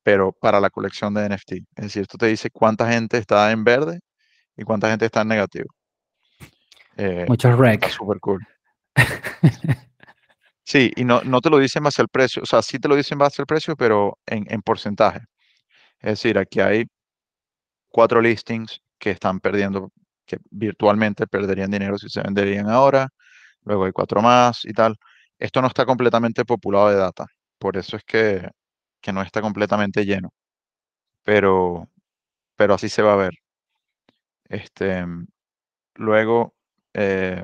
pero 0.04 0.32
para 0.32 0.60
la 0.60 0.70
colección 0.70 1.14
de 1.14 1.28
NFT. 1.28 1.52
Es 1.76 1.84
decir, 1.86 2.02
esto 2.02 2.18
te 2.18 2.26
dice 2.26 2.50
cuánta 2.50 2.90
gente 2.92 3.18
está 3.18 3.50
en 3.52 3.64
verde 3.64 4.00
y 4.58 4.64
cuánta 4.64 4.90
gente 4.90 5.06
está 5.06 5.22
en 5.22 5.28
negativo. 5.28 5.68
Eh, 6.98 7.24
Muchos 7.28 7.56
rec. 7.56 7.88
Super 7.88 8.20
cool. 8.20 8.46
Sí, 10.68 10.92
y 10.96 11.04
no, 11.04 11.22
no 11.22 11.40
te 11.40 11.48
lo 11.48 11.58
dicen 11.58 11.82
base 11.82 12.02
al 12.02 12.08
precio, 12.10 12.42
o 12.42 12.46
sea, 12.46 12.60
sí 12.60 12.78
te 12.78 12.88
lo 12.88 12.94
dicen 12.96 13.16
base 13.16 13.40
al 13.40 13.46
precio, 13.46 13.74
pero 13.74 14.18
en, 14.26 14.44
en 14.52 14.60
porcentaje. 14.60 15.20
Es 16.00 16.10
decir, 16.12 16.38
aquí 16.38 16.60
hay 16.60 16.84
cuatro 17.88 18.20
listings 18.20 18.80
que 18.98 19.10
están 19.12 19.40
perdiendo, 19.40 19.90
que 20.26 20.38
virtualmente 20.50 21.26
perderían 21.26 21.70
dinero 21.70 21.98
si 21.98 22.10
se 22.10 22.22
venderían 22.22 22.68
ahora, 22.68 23.08
luego 23.64 23.86
hay 23.86 23.92
cuatro 23.92 24.22
más 24.22 24.64
y 24.64 24.72
tal. 24.74 24.96
Esto 25.38 25.62
no 25.62 25.68
está 25.68 25.86
completamente 25.86 26.44
populado 26.44 26.90
de 26.90 26.96
data, 26.96 27.26
por 27.58 27.76
eso 27.78 27.96
es 27.96 28.04
que, 28.04 28.48
no 29.12 29.22
está 29.22 29.40
completamente 29.40 30.04
lleno, 30.04 30.30
pero, 31.22 31.88
pero 32.56 32.74
así 32.74 32.88
se 32.90 33.02
va 33.02 33.14
a 33.14 33.16
ver. 33.16 33.32
Este, 34.48 35.04
luego, 35.94 36.54
eh, 36.94 37.42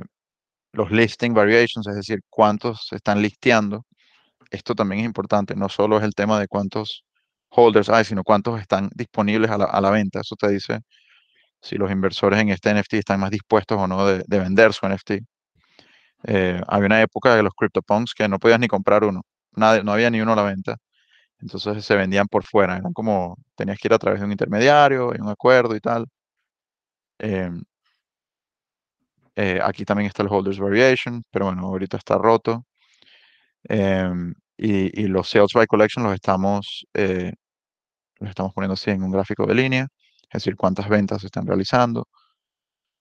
los 0.73 0.91
listing 0.91 1.35
variations, 1.35 1.87
es 1.89 1.97
decir, 1.97 2.21
cuántos 2.31 2.87
se 2.89 2.97
están 2.97 3.23
listeando. 3.23 3.85
Esto 4.51 4.75
también 4.75 5.01
es 5.03 5.07
importante, 5.07 5.57
no 5.57 5.69
solo 5.69 5.99
es 5.99 6.05
el 6.05 6.15
tema 6.15 6.41
de 6.41 6.49
cuántos 6.49 7.05
holders 7.51 7.89
hay, 7.91 8.05
sino 8.05 8.25
cuántos 8.25 8.61
están 8.61 8.91
disponibles 8.95 9.51
a 9.51 9.59
la, 9.59 9.91
venta. 9.91 10.21
Eso 10.21 10.37
te 10.37 10.49
dice 10.51 10.81
si 11.63 11.77
los 11.77 11.91
inversores 11.93 12.41
en 12.41 12.51
este 12.51 12.75
NFT 12.75 12.95
están 12.95 13.21
más 13.21 13.31
dispuestos 13.31 13.79
o 13.79 13.87
no 13.89 14.07
de, 14.07 14.25
de 14.27 14.41
vender 14.41 14.73
su 14.75 14.87
NFT. 14.89 15.23
Eh, 16.27 16.61
había 16.69 16.87
una 16.87 17.03
época 17.03 17.35
de 17.37 17.43
los 17.43 17.53
CryptoPunks 17.55 18.15
que 18.15 18.29
no 18.29 18.39
podías 18.39 18.59
ni 18.61 18.69
comprar 18.69 19.05
uno, 19.05 19.23
nada, 19.53 19.83
no 19.83 19.93
había 19.93 20.11
ni 20.11 20.21
uno 20.21 20.33
a 20.33 20.37
la 20.37 20.43
venta. 20.45 20.77
Entonces 21.41 21.85
se 21.85 21.97
vendían 21.97 22.29
por 22.29 22.45
fuera, 22.45 22.77
eran 22.79 22.93
como, 22.95 23.37
tenías 23.57 23.79
que 23.79 23.89
ir 23.89 23.95
a 23.95 23.99
través 23.99 24.21
de 24.21 24.27
un 24.27 24.33
intermediario, 24.33 25.15
en 25.15 25.23
un 25.23 25.31
acuerdo 25.31 25.77
y 25.77 25.81
tal. 25.81 26.07
Em, 27.19 27.63
eh, 29.37 29.61
aquí 29.63 29.85
también 29.85 30.09
está 30.09 30.23
el 30.23 30.29
Holders 30.31 30.59
Variation, 30.59 31.23
pero 31.31 31.47
bueno, 31.47 31.63
ahorita 31.67 31.97
está 31.97 32.17
roto. 32.19 32.65
Em, 33.65 34.35
y, 34.57 35.07
los 35.09 35.29
Sales 35.29 35.53
by 35.55 35.67
Collection 35.67 36.05
los 36.05 36.15
estamos, 36.15 36.87
eh, 36.95 37.33
los 38.21 38.31
estamos 38.31 38.53
poniendo 38.55 38.75
así 38.75 38.91
en 38.91 39.03
un 39.03 39.11
gráfico 39.13 39.47
de 39.47 39.55
línea, 39.55 39.89
es 40.29 40.33
decir, 40.45 40.57
cuántas 40.57 40.89
ventas 40.89 41.21
se 41.23 41.29
están 41.29 41.47
realizando. 41.47 42.09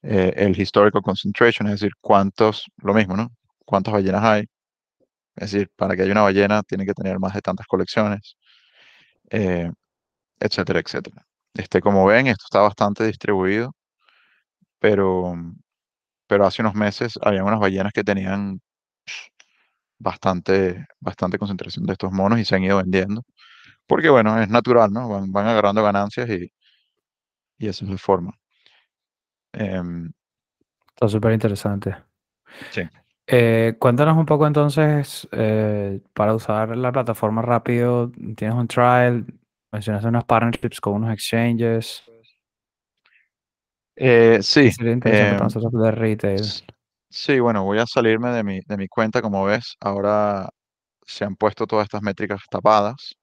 Eh, 0.04 0.34
el 0.38 0.60
historical 0.60 1.02
concentration, 1.02 1.68
es 1.68 1.82
decir, 1.82 1.94
cuántos, 2.02 2.66
lo 2.78 2.94
mismo, 2.94 3.16
¿no? 3.18 3.30
Cuántas 3.66 3.94
ballenas 3.94 4.24
hay. 4.24 4.44
Es 5.36 5.52
decir, 5.52 5.70
para 5.76 5.96
que 5.96 6.04
haya 6.04 6.12
una 6.14 6.24
ballena 6.24 6.64
tiene 6.64 6.86
que 6.86 6.94
tener 6.94 7.20
más 7.20 7.34
de 7.34 7.42
tantas 7.42 7.68
colecciones, 7.68 8.38
etcétera, 10.40 10.80
etcétera. 10.80 11.26
Este, 11.54 11.82
como 11.82 12.06
ven, 12.06 12.28
esto 12.28 12.46
está 12.46 12.62
bastante 12.62 13.06
distribuido, 13.06 13.74
pero, 14.84 15.34
pero 16.28 16.46
hace 16.46 16.62
unos 16.62 16.76
meses 16.76 17.18
había 17.22 17.46
unas 17.46 17.62
ballenas 17.62 17.94
que 17.94 18.04
tenían 18.04 18.60
bastante, 19.98 20.86
bastante 21.00 21.38
concentración 21.38 21.86
de 21.86 21.94
estos 21.94 22.12
monos 22.12 22.38
y 22.40 22.44
se 22.44 22.56
han 22.56 22.64
ido 22.64 22.78
vendiendo. 22.78 23.24
Porque 23.88 24.10
bueno, 24.10 24.42
es 24.42 24.50
natural, 24.50 24.92
¿no? 24.92 25.08
Van, 25.08 25.32
van 25.32 25.48
agarrando 25.48 25.84
ganancias 25.84 26.30
y, 26.30 26.52
y 27.58 27.68
esa 27.70 27.86
es 27.86 27.92
la 27.92 27.98
forma. 27.98 28.34
Em, 29.54 30.12
Está 30.90 31.08
súper 31.08 31.32
interesante. 31.32 31.96
sí. 32.72 32.82
Eh, 33.26 33.78
cuéntanos 33.80 34.18
un 34.18 34.26
poco 34.26 34.46
entonces, 34.46 35.30
eh, 35.32 36.02
para 36.14 36.36
usar 36.36 36.76
la 36.76 36.92
plataforma 36.92 37.42
rápido, 37.42 38.12
tienes 38.36 38.58
un 38.58 38.68
trial, 38.68 39.26
mencionaste 39.72 40.10
unas 40.10 40.26
partnerships 40.26 40.82
con 40.82 40.96
unos 40.96 41.14
exchanges. 41.14 42.04
Eh, 43.96 44.40
¿Qué 44.62 44.72
sí, 44.72 44.72
sería 44.72 44.94
interesante 44.94 45.38
em, 45.38 45.48
de 45.78 45.92
retail? 45.92 46.54
sí, 47.10 47.40
bueno, 47.40 47.64
voy 47.64 47.80
a 47.80 47.86
salirme 47.88 48.32
de 48.32 48.44
mi, 48.44 48.60
de 48.66 48.78
mi 48.78 48.88
cuenta, 48.88 49.22
como 49.22 49.46
ves. 49.46 49.76
Ahora 49.80 50.50
se 51.06 51.26
han 51.26 51.36
puesto 51.36 51.68
todas 51.68 51.86
estas 51.86 52.02
métricas 52.04 52.42
tapadas, 52.52 53.16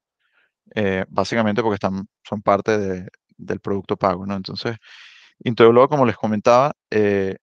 eh, 0.76 1.04
básicamente 1.08 1.62
porque 1.62 1.76
están, 1.76 2.06
son 2.24 2.42
parte 2.42 2.78
de- 2.78 3.08
del 3.38 3.60
producto 3.60 3.96
pago, 3.96 4.26
¿no? 4.26 4.36
Entonces, 4.36 4.76
Intolog, 5.44 5.90
como 5.90 6.06
les 6.06 6.16
comentaba, 6.16 6.72
eh, 6.90 7.36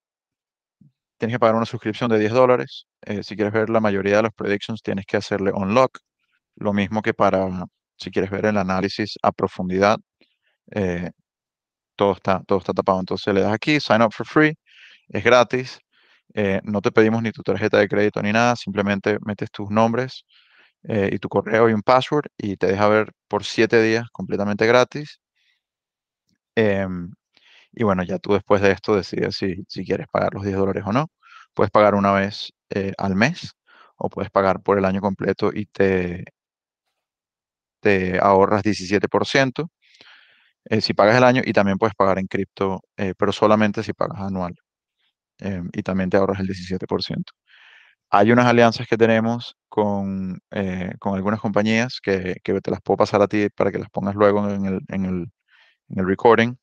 tienes 1.18 1.34
que 1.34 1.38
pagar 1.40 1.56
una 1.56 1.66
suscripción 1.66 2.10
de 2.10 2.18
10 2.18 2.32
dólares. 2.32 2.86
Eh, 3.02 3.22
si 3.22 3.34
quieres 3.36 3.52
ver 3.52 3.70
la 3.70 3.80
mayoría 3.80 4.16
de 4.18 4.22
los 4.24 4.32
predictions, 4.34 4.82
tienes 4.82 5.06
que 5.06 5.16
hacerle 5.16 5.52
unlock. 5.52 5.98
Lo 6.56 6.72
mismo 6.72 7.02
que 7.02 7.14
para, 7.14 7.48
si 7.98 8.10
quieres 8.10 8.30
ver 8.30 8.46
el 8.46 8.56
análisis 8.58 9.14
a 9.22 9.32
profundidad, 9.32 9.98
eh, 10.72 11.10
todo 11.98 12.14
está, 12.14 12.42
todo 12.46 12.60
está 12.60 12.74
tapado. 12.74 13.00
Entonces 13.00 13.34
le 13.34 13.42
das 13.42 13.54
aquí, 13.54 13.80
sign 13.80 14.02
up 14.02 14.12
for 14.14 14.26
free, 14.26 14.54
es 15.10 15.24
gratis. 15.24 15.80
eh, 16.34 16.60
no 16.64 16.82
te 16.82 16.92
pedimos 16.92 17.22
ni 17.22 17.32
tu 17.32 17.42
tarjeta 17.44 17.78
de 17.78 17.88
crédito 17.88 18.22
ni 18.22 18.32
nada, 18.32 18.56
simplemente 18.56 19.18
metes 19.26 19.50
tus 19.52 19.70
nombres 19.70 20.26
eh, 20.84 21.10
y 21.12 21.18
tu 21.20 21.28
correo 21.30 21.68
y 21.70 21.74
un 21.74 21.82
password 21.82 22.26
y 22.38 22.56
te 22.58 22.68
deja 22.68 22.88
ver 22.88 23.12
por 23.28 23.44
siete 23.44 23.82
días 23.82 24.06
completamente 24.12 24.66
gratis. 24.66 25.20
Em, 26.56 27.12
y 27.72 27.84
bueno, 27.84 28.02
ya 28.04 28.18
tú 28.18 28.34
después 28.34 28.62
de 28.62 28.72
esto 28.72 28.96
decides 28.96 29.36
si, 29.36 29.64
si 29.68 29.84
quieres 29.86 30.06
pagar 30.12 30.34
los 30.34 30.44
10 30.44 30.56
dólares 30.56 30.84
o 30.86 30.92
no. 30.92 31.08
Puedes 31.54 31.70
pagar 31.70 31.94
una 31.96 32.12
vez 32.12 32.52
eh, 32.70 32.94
al 32.98 33.16
mes 33.16 33.52
o 33.96 34.08
puedes 34.10 34.30
pagar 34.30 34.62
por 34.62 34.78
el 34.78 34.84
año 34.86 35.00
completo 35.02 35.50
y 35.54 35.66
te, 35.66 36.24
te 37.80 38.18
ahorras 38.20 38.62
17%. 38.62 39.70
Eh, 40.68 40.80
si 40.80 40.94
pagas 40.94 41.16
el 41.16 41.24
año 41.24 41.42
y 41.44 41.52
también 41.52 41.78
puedes 41.78 41.94
pagar 41.94 42.18
en 42.18 42.26
cripto, 42.26 42.82
eh, 42.96 43.14
pero 43.18 43.32
solamente 43.32 43.82
si 43.82 43.92
pagas 43.92 44.20
anual. 44.20 44.54
em, 45.40 45.68
y 45.74 45.82
también 45.82 46.10
te 46.10 46.16
ahorras 46.18 46.40
el 46.40 46.46
17%. 46.48 47.32
Hay 48.10 48.32
unas 48.32 48.46
alianzas 48.46 48.86
que 48.88 48.96
tenemos 48.98 49.56
con, 49.68 50.40
eh, 50.52 50.92
con 51.00 51.14
algunas 51.16 51.40
compañías 51.40 52.00
que, 52.02 52.36
que 52.44 52.60
te 52.62 52.70
las 52.72 52.80
puedo 52.82 52.98
pasar 52.98 53.22
a 53.22 53.28
ti 53.28 53.48
para 53.56 53.72
que 53.72 53.78
las 53.80 53.90
pongas 53.90 54.14
luego 54.16 54.48
en 54.50 54.66
el, 54.66 54.80
en 54.88 55.04
el, 55.06 55.26
en 55.90 55.98
el 56.00 56.06
recording, 56.08 56.56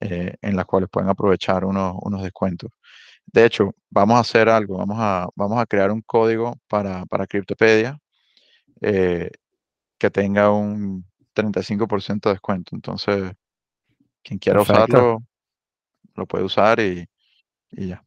en 0.00 0.56
las 0.56 0.66
cuales 0.66 0.88
pueden 0.90 1.10
aprovechar 1.10 1.64
unos, 1.64 1.96
unos 2.02 2.22
descuentos. 2.22 2.70
De 3.26 3.44
hecho, 3.46 3.72
vamos 3.90 4.16
a 4.18 4.20
hacer 4.20 4.48
algo, 4.50 4.78
vamos 4.78 4.98
a, 5.00 5.28
vamos 5.36 5.58
a 5.60 5.66
crear 5.66 5.90
un 5.92 6.02
código 6.02 6.56
para, 6.68 7.04
para 7.06 7.26
Cryptopedia 7.26 7.98
que 9.98 10.10
tenga 10.10 10.50
un 10.50 11.04
35% 11.34 12.28
de 12.28 12.34
descuento. 12.34 12.74
Entonces, 12.74 13.32
quien 14.22 14.38
quiera 14.38 14.60
Perfecto. 14.60 14.82
usarlo, 14.84 15.22
lo 16.14 16.26
puede 16.26 16.44
usar 16.44 16.80
y, 16.80 17.08
y 17.72 17.88
ya. 17.88 18.04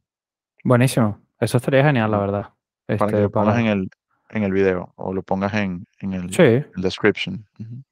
Buenísimo. 0.63 1.19
Eso 1.39 1.57
estaría 1.57 1.83
genial, 1.83 2.09
la 2.11 2.17
verdad. 2.17 2.53
Para 2.85 2.97
que 2.99 3.05
Este, 3.05 3.21
lo 3.21 3.31
pongas 3.31 3.55
para... 3.55 3.61
en 3.61 3.67
el, 3.67 3.89
en 4.29 4.43
el 4.43 4.51
video 4.51 4.93
o 4.95 5.13
lo 5.13 5.21
pongas 5.23 5.53
en, 5.53 5.85
en 5.99 6.13
el, 6.13 6.33
Sí, 6.33 6.41
el 6.43 6.81
description. 6.81 7.45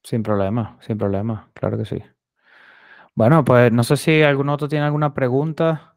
Sin 0.03 0.23
problema, 0.23 0.77
sin 0.81 0.97
problema. 0.97 1.49
Claro 1.53 1.77
que 1.77 1.85
sí. 1.85 2.01
Bueno, 3.13 3.45
pues 3.45 3.71
no 3.71 3.83
sé 3.83 3.95
si 3.97 4.23
algún 4.23 4.49
otro 4.49 4.67
tiene 4.67 4.85
alguna 4.85 5.13
pregunta. 5.13 5.95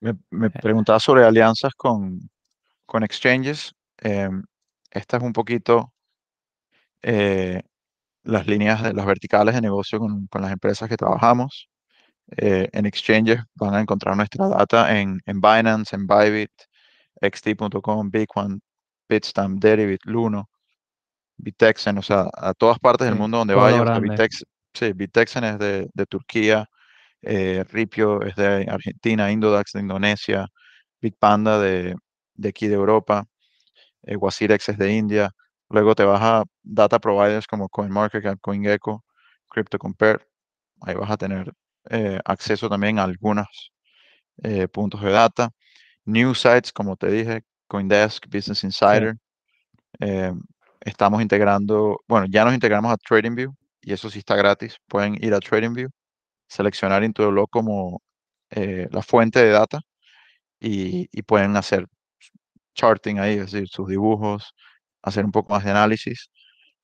Me, 0.00 0.14
me 0.30 0.46
Eh. 0.48 0.52
preguntaba 0.62 1.00
sobre 1.00 1.24
alianzas 1.24 1.74
con, 1.74 2.20
con 2.86 3.02
exchanges. 3.02 3.74
Em, 3.98 4.44
esta 4.90 5.16
es 5.16 5.22
un 5.22 5.32
poquito 5.32 5.92
eh, 7.02 7.62
las 8.24 8.46
líneas, 8.46 8.82
de, 8.82 8.92
las 8.94 9.06
verticales 9.06 9.54
de 9.54 9.60
negocio 9.60 9.98
con, 9.98 10.26
con 10.28 10.42
las 10.42 10.52
empresas 10.52 10.88
que 10.88 10.96
trabajamos. 10.96 11.68
Eh, 12.36 12.68
en 12.72 12.84
exchanges 12.86 13.40
van 13.54 13.74
a 13.74 13.80
encontrar 13.80 14.16
nuestra 14.16 14.48
data 14.48 14.98
en, 15.00 15.20
en 15.24 15.40
Binance, 15.40 15.96
en 15.96 16.06
Bybit, 16.06 16.52
xt.com, 17.22 18.10
Bitcoin, 18.10 18.60
Bitstamp, 19.08 19.60
Deribit, 19.60 20.04
Luno, 20.04 20.48
Bitexen, 21.38 21.98
o 21.98 22.02
sea, 22.02 22.28
a 22.34 22.52
todas 22.54 22.78
partes 22.78 23.06
del 23.06 23.14
Sí, 23.14 23.20
mundo 23.20 23.38
donde 23.38 23.54
grande. 23.54 24.10
Bitex, 24.10 24.44
sí, 24.74 24.92
Bitexen 24.92 25.44
es 25.44 25.58
de, 25.58 25.88
de 25.94 26.06
Turquía, 26.06 26.66
eh, 27.22 27.64
Ripio 27.70 28.22
es 28.22 28.34
de 28.36 28.66
Argentina, 28.68 29.30
Indodax 29.32 29.72
de 29.72 29.80
Indonesia, 29.80 30.46
Bitpanda 31.00 31.58
de, 31.58 31.94
de 32.34 32.48
aquí 32.48 32.66
de 32.68 32.74
Europa, 32.74 33.24
eh, 34.02 34.16
Wasirex 34.16 34.68
es 34.70 34.78
de 34.78 34.92
India. 34.92 35.30
Luego 35.70 35.94
te 35.94 36.04
vas 36.04 36.20
a 36.22 36.44
data 36.62 36.98
providers 36.98 37.46
como 37.46 37.68
CoinMarketCap, 37.68 38.40
CoinGecko, 38.40 39.04
CryptoCompare. 39.50 40.26
Ahí 40.80 40.94
vas 40.94 41.10
a 41.10 41.16
tener 41.16 41.52
eh, 41.90 42.18
acceso 42.24 42.68
también 42.68 42.98
a 42.98 43.04
algunos 43.04 43.72
eh, 44.42 44.68
puntos 44.68 45.02
de 45.02 45.10
data. 45.10 45.50
News 46.04 46.40
sites, 46.40 46.72
como 46.72 46.96
te 46.96 47.10
dije, 47.10 47.42
CoinDesk, 47.68 48.26
Business 48.26 48.64
Insider. 48.64 49.16
Eh, 50.00 50.32
estamos 50.80 51.22
integrando, 51.22 52.00
bueno, 52.08 52.26
ya 52.30 52.44
nos 52.44 52.54
integramos 52.54 52.92
a 52.92 52.96
TradingView 52.96 53.52
y 53.82 53.92
eso 53.92 54.10
sí 54.10 54.20
está 54.20 54.36
gratis. 54.36 54.76
Pueden 54.88 55.22
ir 55.22 55.34
a 55.34 55.40
TradingView, 55.40 55.90
seleccionar 56.48 57.04
Intolog 57.04 57.50
como 57.50 58.02
la 58.50 59.02
fuente 59.02 59.44
de 59.44 59.50
data 59.50 59.80
y, 60.60 61.08
y 61.12 61.22
pueden 61.22 61.56
hacer 61.56 61.86
charting 62.74 63.18
ahí, 63.18 63.34
es 63.34 63.52
decir, 63.52 63.68
sus 63.68 63.88
dibujos, 63.88 64.54
hacer 65.02 65.24
un 65.24 65.32
poco 65.32 65.52
más 65.52 65.64
de 65.64 65.70
análisis. 65.70 66.30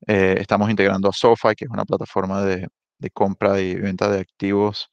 Eh, 0.07 0.37
estamos 0.39 0.71
integrando 0.71 1.09
a 1.09 1.13
SoFi, 1.13 1.55
que 1.57 1.65
es 1.67 1.71
una 1.71 1.85
plataforma 1.85 2.43
de, 2.43 2.69
de 2.99 3.11
compra 3.11 3.61
y 3.61 3.75
venta 3.75 4.09
de 4.09 4.21
activos, 4.21 4.89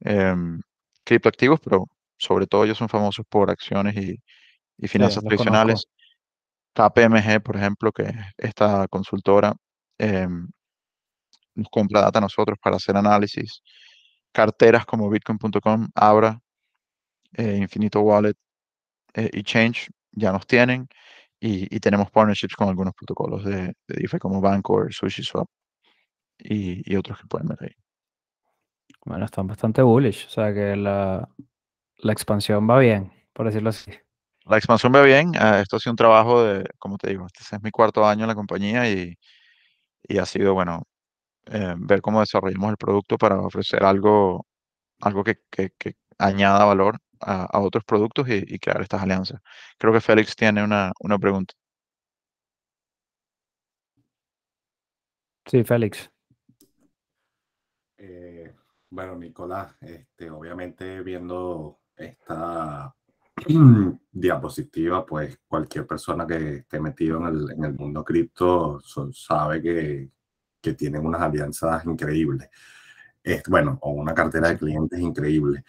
em, 0.00 0.60
criptoactivos, 1.04 1.60
pero 1.60 1.86
sobre 2.18 2.46
todo 2.46 2.64
ellos 2.64 2.78
son 2.78 2.88
famosos 2.88 3.24
por 3.28 3.50
acciones 3.50 3.96
y, 3.96 4.16
y 4.78 4.88
finanzas 4.88 5.22
tradicionales. 5.24 5.86
KPMG, 6.74 7.42
por 7.42 7.56
ejemplo, 7.56 7.92
que 7.92 8.02
es 8.04 8.14
esta 8.38 8.86
consultora, 8.88 9.54
em, 9.98 10.48
nos 11.54 11.68
compra 11.68 12.00
data 12.02 12.18
a 12.18 12.22
nosotros 12.22 12.58
para 12.62 12.76
hacer 12.76 12.96
análisis. 12.96 13.62
Carteras 14.32 14.86
como 14.86 15.10
Bitcoin.com, 15.10 15.88
Abra, 15.94 16.40
eh, 17.36 17.56
Infinito 17.56 18.00
Wallet 18.00 18.36
eh, 19.14 19.30
y 19.32 19.42
Change 19.42 19.88
ya 20.12 20.32
nos 20.32 20.46
tienen. 20.46 20.88
Y, 21.40 21.74
y 21.74 21.80
tenemos 21.80 22.10
partnerships 22.10 22.56
con 22.56 22.68
algunos 22.68 22.94
protocolos 22.94 23.44
de, 23.44 23.66
de 23.66 23.74
DeFi 23.88 24.18
como 24.18 24.40
Bancor, 24.40 24.92
SushiSwap 24.92 25.48
y, 26.38 26.82
y 26.92 26.96
otros 26.96 27.20
que 27.20 27.26
pueden 27.28 27.48
ver 27.48 27.58
ahí. 27.62 27.74
Bueno, 29.04 29.24
están 29.24 29.46
bastante 29.46 29.82
bullish, 29.82 30.26
o 30.26 30.30
sea 30.30 30.52
que 30.54 30.76
la, 30.76 31.28
la 31.98 32.12
expansión 32.12 32.68
va 32.70 32.78
bien, 32.80 33.12
por 33.32 33.46
decirlo 33.46 33.70
así. 33.70 33.92
La 34.46 34.56
expansión 34.56 34.92
va 34.94 35.02
bien. 35.02 35.32
ah, 35.38 35.60
esto 35.60 35.76
ha 35.76 35.80
sido 35.80 35.92
un 35.92 35.96
trabajo 35.96 36.42
de, 36.42 36.64
como 36.78 36.96
te 36.98 37.10
digo, 37.10 37.26
este 37.26 37.56
es 37.56 37.62
mi 37.62 37.70
cuarto 37.70 38.06
año 38.06 38.22
en 38.24 38.28
la 38.28 38.34
compañía 38.34 38.90
y, 38.90 39.14
y 40.04 40.18
ha 40.18 40.26
sido, 40.26 40.54
bueno, 40.54 40.84
eh, 41.46 41.74
ver 41.78 42.02
cómo 42.02 42.20
desarrollamos 42.20 42.70
el 42.72 42.78
producto 42.78 43.18
para 43.18 43.40
ofrecer 43.40 43.84
algo, 43.84 44.46
algo 45.00 45.24
que, 45.24 45.36
que- 45.50 45.72
que 45.78 45.94
añada 46.18 46.64
valor 46.66 46.98
a, 47.20 47.44
a 47.44 47.60
otros 47.60 47.84
productos 47.84 48.28
y, 48.28 48.44
y 48.46 48.58
crear 48.58 48.80
estas 48.82 49.02
alianzas. 49.02 49.40
Creo 49.78 49.92
que 49.92 50.00
Félix 50.00 50.34
tiene 50.36 50.62
una, 50.64 50.92
una 51.00 51.18
pregunta. 51.18 51.54
Sí, 55.46 55.64
Félix. 55.64 56.10
Eh, 57.98 58.52
bueno, 58.90 59.16
Nicolás, 59.16 59.74
este, 59.80 60.30
obviamente 60.30 61.02
viendo 61.02 61.80
esta 61.96 62.94
diapositiva, 64.12 65.04
pues 65.04 65.38
cualquier 65.46 65.86
persona 65.86 66.26
que 66.26 66.56
esté 66.56 66.80
metido 66.80 67.18
en 67.18 67.26
el, 67.26 67.50
en 67.52 67.64
el 67.64 67.74
mundo 67.74 68.02
cripto 68.04 68.80
so- 68.80 69.12
sabe 69.12 69.60
que, 69.62 70.10
que 70.60 70.74
tienen 70.74 71.04
unas 71.06 71.20
alianzas 71.22 71.84
increíbles. 71.84 72.48
Es, 73.22 73.42
bueno, 73.48 73.78
o 73.82 73.90
una 73.92 74.14
cartera 74.14 74.48
de 74.48 74.58
clientes 74.58 74.98
increíble. 75.00 75.64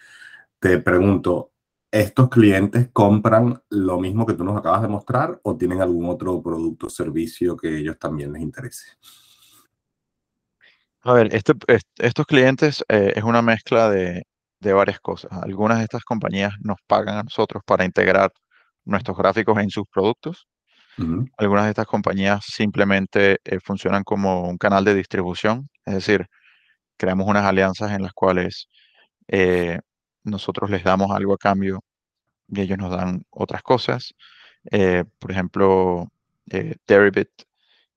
Te 0.62 0.78
pregunto, 0.78 1.52
¿estos 1.90 2.30
clientes 2.30 2.88
compran 2.92 3.62
lo 3.70 4.00
mismo 4.00 4.24
que 4.26 4.34
tú 4.34 4.44
nos 4.44 4.56
acabas 4.56 4.80
de 4.82 4.88
mostrar 4.88 5.38
o 5.42 5.56
tienen 5.58 5.82
algún 5.82 6.08
otro 6.08 6.42
producto 6.42 6.86
o 6.86 6.90
servicio 6.90 7.56
que 7.56 7.78
ellos 7.78 7.98
también 7.98 8.32
les 8.32 8.42
interese? 8.42 8.92
A 11.04 11.12
ver, 11.14 11.34
este- 11.34 11.54
est- 11.68 11.88
estos 12.00 12.26
clientes 12.26 12.84
eh, 12.88 13.12
es 13.16 13.24
una 13.24 13.42
mezcla 13.42 13.90
de, 13.90 14.24
de 14.60 14.72
varias 14.72 15.00
cosas. 15.00 15.32
Algunas 15.42 15.78
de 15.78 15.84
estas 15.84 16.04
compañías 16.04 16.52
nos 16.60 16.78
pagan 16.86 17.18
a 17.18 17.22
nosotros 17.24 17.62
para 17.66 17.84
integrar 17.84 18.30
nuestros 18.84 19.16
gráficos 19.18 19.58
en 19.58 19.70
sus 19.70 19.84
productos. 19.92 20.46
Algunas 21.38 21.64
de 21.66 21.70
estas 21.72 21.86
compañías 21.86 22.44
simplemente 22.46 23.38
eh, 23.44 23.60
funcionan 23.64 24.04
como 24.04 24.48
un 24.48 24.58
canal 24.58 24.84
de 24.84 24.94
distribución, 24.94 25.68
es 25.86 25.94
decir, 25.94 26.26
creamos 26.98 27.26
unas 27.28 27.44
alianzas 27.46 27.92
en 27.92 28.02
las 28.02 28.12
cuales 28.14 28.68
eh, 29.28 29.80
nosotros 30.24 30.70
les 30.70 30.84
damos 30.84 31.10
algo 31.12 31.34
a 31.34 31.38
cambio 31.38 31.80
y 32.48 32.60
ellos 32.62 32.78
nos 32.78 32.92
dan 32.92 33.24
otras 33.30 33.62
cosas. 33.62 34.14
Eh, 34.72 35.04
por 35.20 35.32
ejemplo, 35.32 36.08
eh, 36.50 36.76
Deribit 36.86 37.30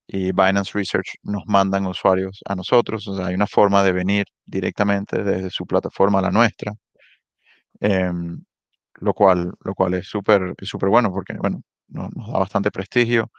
y 0.08 0.32
Binance 0.34 0.74
Research 0.76 1.16
nos 1.24 1.46
mandan 1.48 1.86
usuarios 1.88 2.42
a 2.48 2.56
nosotros. 2.56 3.08
Hay 3.22 3.36
una 3.36 3.48
forma 3.48 3.84
de 3.84 3.94
venir 3.94 4.26
directamente 4.46 5.24
desde 5.24 5.50
su 5.52 5.66
plataforma 5.68 6.20
a 6.20 6.24
la 6.24 6.32
nuestra, 6.32 6.74
em, 7.80 8.44
lo 9.02 9.14
cual, 9.14 9.54
lo 9.64 9.76
cual 9.76 9.96
es 9.96 10.08
súper 10.08 10.56
súper 10.64 10.90
bueno 10.90 11.12
porque, 11.14 11.34
bueno, 11.36 11.62
no- 11.90 12.10
nos 12.16 12.30
da 12.34 12.40
bastante 12.40 12.72
prestigio. 12.72 13.32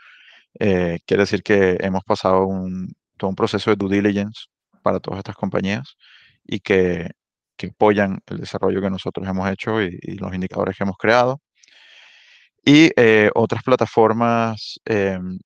Eh, 0.60 1.00
quiere 1.06 1.24
decir 1.24 1.42
que 1.44 1.78
hemos 1.80 2.04
pasado 2.04 2.46
un, 2.46 2.92
todo 3.18 3.30
un 3.30 3.36
proceso 3.36 3.70
de 3.70 3.76
due 3.76 3.90
diligence 3.96 4.46
para 4.82 5.00
todas 5.00 5.18
estas 5.20 5.36
compañías 5.36 5.96
y 6.44 6.60
que, 6.60 7.10
que 7.56 7.68
apoyan 7.68 8.20
el 8.26 8.38
desarrollo 8.38 8.80
que 8.80 8.90
nosotros 8.90 9.26
hemos 9.28 9.48
hecho 9.50 9.82
y, 9.82 9.98
los 10.18 10.34
indicadores 10.34 10.76
que 10.76 10.84
hemos 10.84 10.96
creado. 10.98 11.40
Y 12.64 12.90
eh, 12.96 13.30
otras 13.34 13.62
plataformas 13.62 14.80
em, 14.84 15.38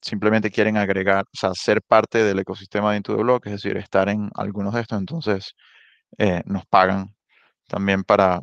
simplemente 0.00 0.50
quieren 0.50 0.76
agregar, 0.76 1.24
o 1.24 1.36
sea, 1.36 1.52
ser 1.54 1.82
parte 1.82 2.22
del 2.24 2.38
ecosistema 2.40 2.92
de 2.92 2.98
Into 2.98 3.40
es 3.44 3.52
decir, 3.52 3.76
estar 3.76 4.08
en 4.08 4.30
algunos 4.36 4.74
de 4.74 4.82
estos, 4.82 4.98
entonces 4.98 5.54
eh, 6.18 6.42
nos 6.46 6.66
pagan 6.66 7.14
también 7.68 8.04
para, 8.04 8.40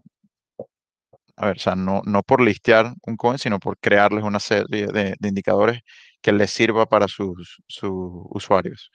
a 1.37 1.45
ver, 1.47 1.57
o 1.57 1.59
sea, 1.59 1.75
no, 1.75 2.01
no 2.05 2.21
por 2.23 2.41
listear 2.41 2.93
un 3.07 3.17
coin, 3.17 3.37
sino 3.39 3.59
por 3.59 3.77
crearles 3.79 4.23
una 4.23 4.39
serie 4.39 4.87
de, 4.87 5.15
de 5.19 5.27
indicadores 5.29 5.81
que 6.21 6.31
les 6.31 6.51
sirva 6.51 6.85
para 6.87 7.07
sus, 7.07 7.61
sus 7.67 7.91
usuarios. 8.29 8.91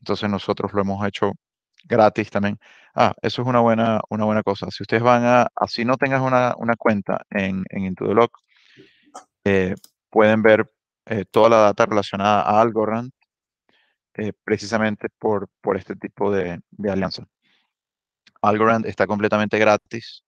Entonces 0.00 0.28
nosotros 0.30 0.72
lo 0.74 0.82
hemos 0.82 1.06
hecho 1.06 1.32
gratis 1.84 2.30
también. 2.30 2.58
Ah, 2.94 3.14
eso 3.22 3.42
es 3.42 3.48
una 3.48 3.60
buena, 3.60 4.00
una 4.10 4.24
buena 4.24 4.42
cosa. 4.42 4.70
Si 4.70 4.82
ustedes 4.82 5.02
van 5.02 5.24
a, 5.24 5.48
así 5.56 5.84
no 5.84 5.96
tengas 5.96 6.20
una, 6.20 6.54
una 6.58 6.76
cuenta 6.76 7.24
en, 7.30 7.64
en 7.70 7.94
eh, 9.44 9.74
pueden 10.10 10.42
ver 10.42 10.70
eh, 11.06 11.24
toda 11.30 11.48
la 11.50 11.56
data 11.58 11.86
relacionada 11.86 12.42
a 12.42 12.60
Algorand 12.60 13.10
eh, 14.14 14.32
precisamente 14.44 15.08
por, 15.18 15.48
por 15.60 15.76
este 15.76 15.96
tipo 15.96 16.30
de, 16.30 16.60
de 16.70 16.90
alianza. 16.90 17.24
Algorand 18.42 18.86
está 18.86 19.06
completamente 19.06 19.58
gratis 19.58 20.24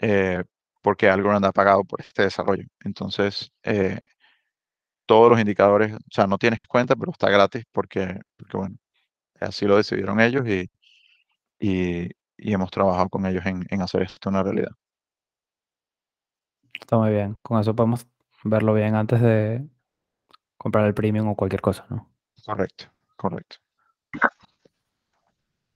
eh, 0.00 0.44
porque 0.82 1.08
Algorand 1.08 1.44
ha 1.46 1.52
pagado 1.52 1.84
por 1.84 2.00
este 2.00 2.22
desarrollo. 2.22 2.64
Entonces, 2.84 3.50
todos 5.06 5.30
los 5.30 5.40
indicadores, 5.40 5.92
o 5.94 5.98
sea, 6.10 6.26
no 6.26 6.38
tienes 6.38 6.60
cuenta, 6.68 6.96
pero 6.96 7.12
está 7.12 7.28
gratis 7.30 7.64
porque, 7.72 8.20
porque 8.36 8.56
bueno, 8.56 8.76
así 9.40 9.66
lo 9.66 9.76
decidieron 9.76 10.20
ellos 10.20 10.46
y, 10.46 10.70
y, 11.58 12.10
y 12.36 12.52
hemos 12.52 12.70
trabajado 12.70 13.08
con 13.08 13.26
ellos 13.26 13.44
en, 13.46 13.64
en 13.70 13.82
hacer 13.82 14.02
esto 14.02 14.30
una 14.30 14.42
realidad. 14.42 14.72
Está 16.72 16.96
muy 16.96 17.10
bien. 17.10 17.36
Con 17.42 17.60
eso 17.60 17.74
podemos 17.74 18.06
verlo 18.44 18.74
bien 18.74 18.94
antes 18.94 19.20
de 19.20 19.66
comprar 20.56 20.86
el 20.86 20.94
premium 20.94 21.28
o 21.28 21.36
cualquier 21.36 21.60
cosa, 21.60 21.86
¿no? 21.88 22.10
Correcto, 22.44 22.86
correcto. 23.16 23.56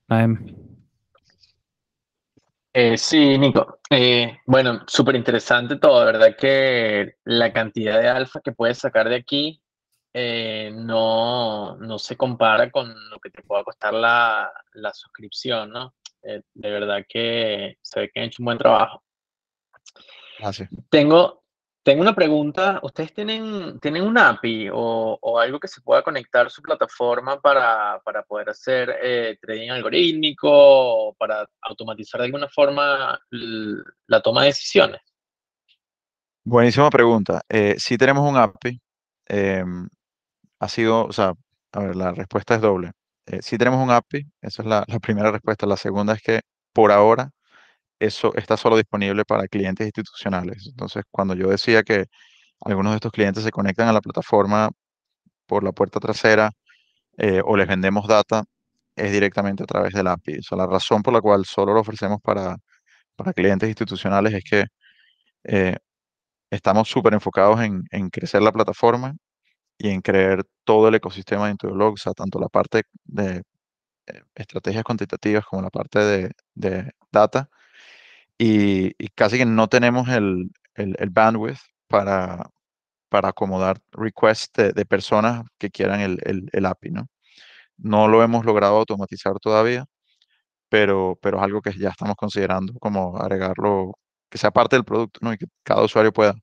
Naem, 0.09 0.75
Eh, 2.77 2.99
sí, 2.99 3.39
Nico. 3.39 3.79
Eh, 3.89 4.39
bueno, 4.47 4.81
súper 4.89 5.15
interesante 5.15 5.77
todo, 5.77 6.05
verdad 6.05 6.37
que 6.37 7.15
la 7.25 7.53
cantidad 7.53 8.01
de 8.01 8.09
alfa 8.09 8.41
que 8.41 8.51
puedes 8.51 8.79
sacar 8.79 9.09
de 9.09 9.15
aquí 9.15 9.63
eh, 10.17 10.71
no, 10.73 11.77
no 11.77 11.99
se 11.99 12.17
compara 12.17 12.71
con 12.71 12.95
lo 13.11 13.19
que 13.19 13.31
te 13.31 13.43
pueda 13.43 13.65
costar 13.65 13.93
la, 13.93 14.49
la 14.75 14.93
suscripción, 14.93 15.71
¿no? 15.71 15.93
Eh, 16.23 16.41
de 16.55 16.71
verdad 16.71 17.05
que 17.09 17.79
se 17.83 18.01
ve 18.01 18.11
que 18.11 18.21
han 18.21 18.27
hecho 18.27 18.41
un 18.41 18.47
buen 18.47 18.59
trabajo. 18.59 19.03
Gracias. 20.39 20.71
Tengo, 20.89 21.43
tengo 21.83 22.01
una 22.01 22.15
pregunta. 22.15 22.79
¿Ustedes 22.85 23.13
tienen, 23.13 23.81
tienen 23.81 24.05
un 24.05 24.17
API 24.17 24.69
o, 24.73 25.19
o 25.21 25.39
algo 25.41 25.59
que 25.59 25.67
se 25.67 25.81
pueda 25.81 26.03
conectar 26.03 26.47
a 26.47 26.51
su 26.51 26.63
plataforma 26.63 27.41
para, 27.41 28.01
para 28.05 28.23
poder 28.23 28.51
hacer 28.51 28.97
eh, 29.03 29.37
trading 29.43 29.71
algorítmico 29.71 30.49
o 30.49 31.15
para 31.15 31.45
automatizar 31.63 32.21
de 32.21 32.27
alguna 32.27 32.49
forma 32.49 33.19
la 34.07 34.21
toma 34.21 34.43
de 34.43 34.47
decisiones? 34.47 35.01
Buenísima 36.45 36.89
pregunta. 36.89 37.43
Eh, 37.49 37.75
sí 37.79 37.99
tenemos 37.99 38.31
un 38.31 38.37
API. 38.37 38.81
Ha 40.61 40.69
sido, 40.69 41.07
o 41.07 41.13
sea, 41.13 41.35
a 41.73 41.81
ver, 41.81 41.97
la 41.97 42.13
respuesta 42.13 42.55
es 42.55 42.61
doble. 42.61 42.93
Eh, 43.27 43.41
sí 43.43 43.59
tenemos 43.59 43.83
un 43.83 43.91
API, 43.91 44.27
esa 44.43 44.63
es 44.63 44.69
la, 44.69 44.85
la 44.89 44.99
primera 45.01 45.31
respuesta. 45.33 45.67
La 45.67 45.77
segunda 45.77 46.15
es 46.15 46.23
que 46.23 46.41
por 46.73 46.93
ahora 46.93 47.31
eso 47.99 48.35
está 48.37 48.57
solo 48.57 48.77
disponible 48.77 49.25
para 49.25 49.49
clientes 49.49 49.87
institucionales. 49.87 50.67
Entonces, 50.69 51.05
cuando 51.11 51.35
yo 51.35 51.49
decía 51.49 51.83
que 51.83 52.07
algunos 52.61 52.93
de 52.93 52.97
estos 52.97 53.13
clientes 53.13 53.45
se 53.45 53.51
conectan 53.53 53.89
a 53.89 53.93
la 53.93 54.01
plataforma 54.01 54.71
por 55.47 55.65
la 55.65 55.73
puerta 55.73 56.01
trasera 56.01 56.51
eh, 57.19 57.43
o 57.45 57.57
les 57.57 57.69
vendemos 57.69 58.09
data, 58.09 58.45
es 58.97 59.13
directamente 59.13 59.65
a 59.65 59.67
través 59.67 59.95
del 59.95 60.09
API. 60.09 60.39
O 60.41 60.43
sea, 60.43 60.59
la 60.59 60.67
razón 60.67 61.03
por 61.03 61.15
la 61.15 61.21
cual 61.21 61.45
solo 61.47 61.75
lo 61.75 61.81
ofrecemos 61.81 62.21
para, 62.23 62.57
para 63.17 63.33
clientes 63.35 63.69
institucionales 63.69 64.35
es 64.35 64.45
que 64.45 64.65
eh, 65.45 65.77
estamos 66.51 66.89
súper 66.89 67.15
enfocados 67.15 67.61
en, 67.63 67.85
en 67.91 68.11
crecer 68.11 68.43
la 68.43 68.53
plataforma 68.53 69.15
y 69.79 69.91
en 69.91 70.01
crear 70.03 70.45
todo 70.65 70.89
el 70.89 70.95
ecosistema 70.97 71.47
de 71.47 71.53
Intolog, 71.53 71.95
o 71.95 71.97
sea, 71.97 72.13
tanto 72.15 72.39
la 72.41 72.49
parte 72.49 72.85
de 73.05 73.43
eh, 74.09 74.23
estrategias 74.37 74.85
cuantitativas 74.85 75.47
como 75.47 75.63
la 75.63 75.71
parte 75.71 75.99
de, 76.01 76.33
de 76.55 76.93
data. 77.13 77.51
Y, 78.39 78.95
y 79.03 79.09
casi 79.11 79.39
que 79.39 79.47
no 79.47 79.69
tenemos 79.69 80.09
el, 80.09 80.51
el- 80.75 80.97
el 80.99 81.11
bandwidth 81.11 81.59
para, 81.89 82.49
para 83.09 83.31
acomodar 83.31 83.79
requests 83.93 84.53
de, 84.55 84.73
de 84.73 84.87
personas 84.87 85.45
que 85.59 85.71
quieran 85.71 86.01
el, 86.01 86.19
el- 86.25 86.49
el 86.53 86.67
API, 86.67 86.93
¿no? 86.93 87.09
No 87.79 88.09
lo 88.09 88.23
hemos 88.25 88.45
logrado 88.47 88.77
automatizar 88.79 89.39
todavía, 89.41 89.87
pero, 90.69 91.19
pero 91.23 91.39
es 91.39 91.45
algo 91.45 91.63
que 91.63 91.73
ya 91.79 91.91
estamos 91.91 92.17
considerando 92.17 92.75
como 92.81 93.17
agregarlo, 93.19 93.95
que 94.31 94.39
sea 94.39 94.51
parte 94.51 94.77
del 94.77 94.85
producto, 94.85 95.21
¿no? 95.23 95.33
Y 95.33 95.39
que 95.39 95.47
cada 95.65 95.83
usuario 95.85 96.13
pueda 96.13 96.35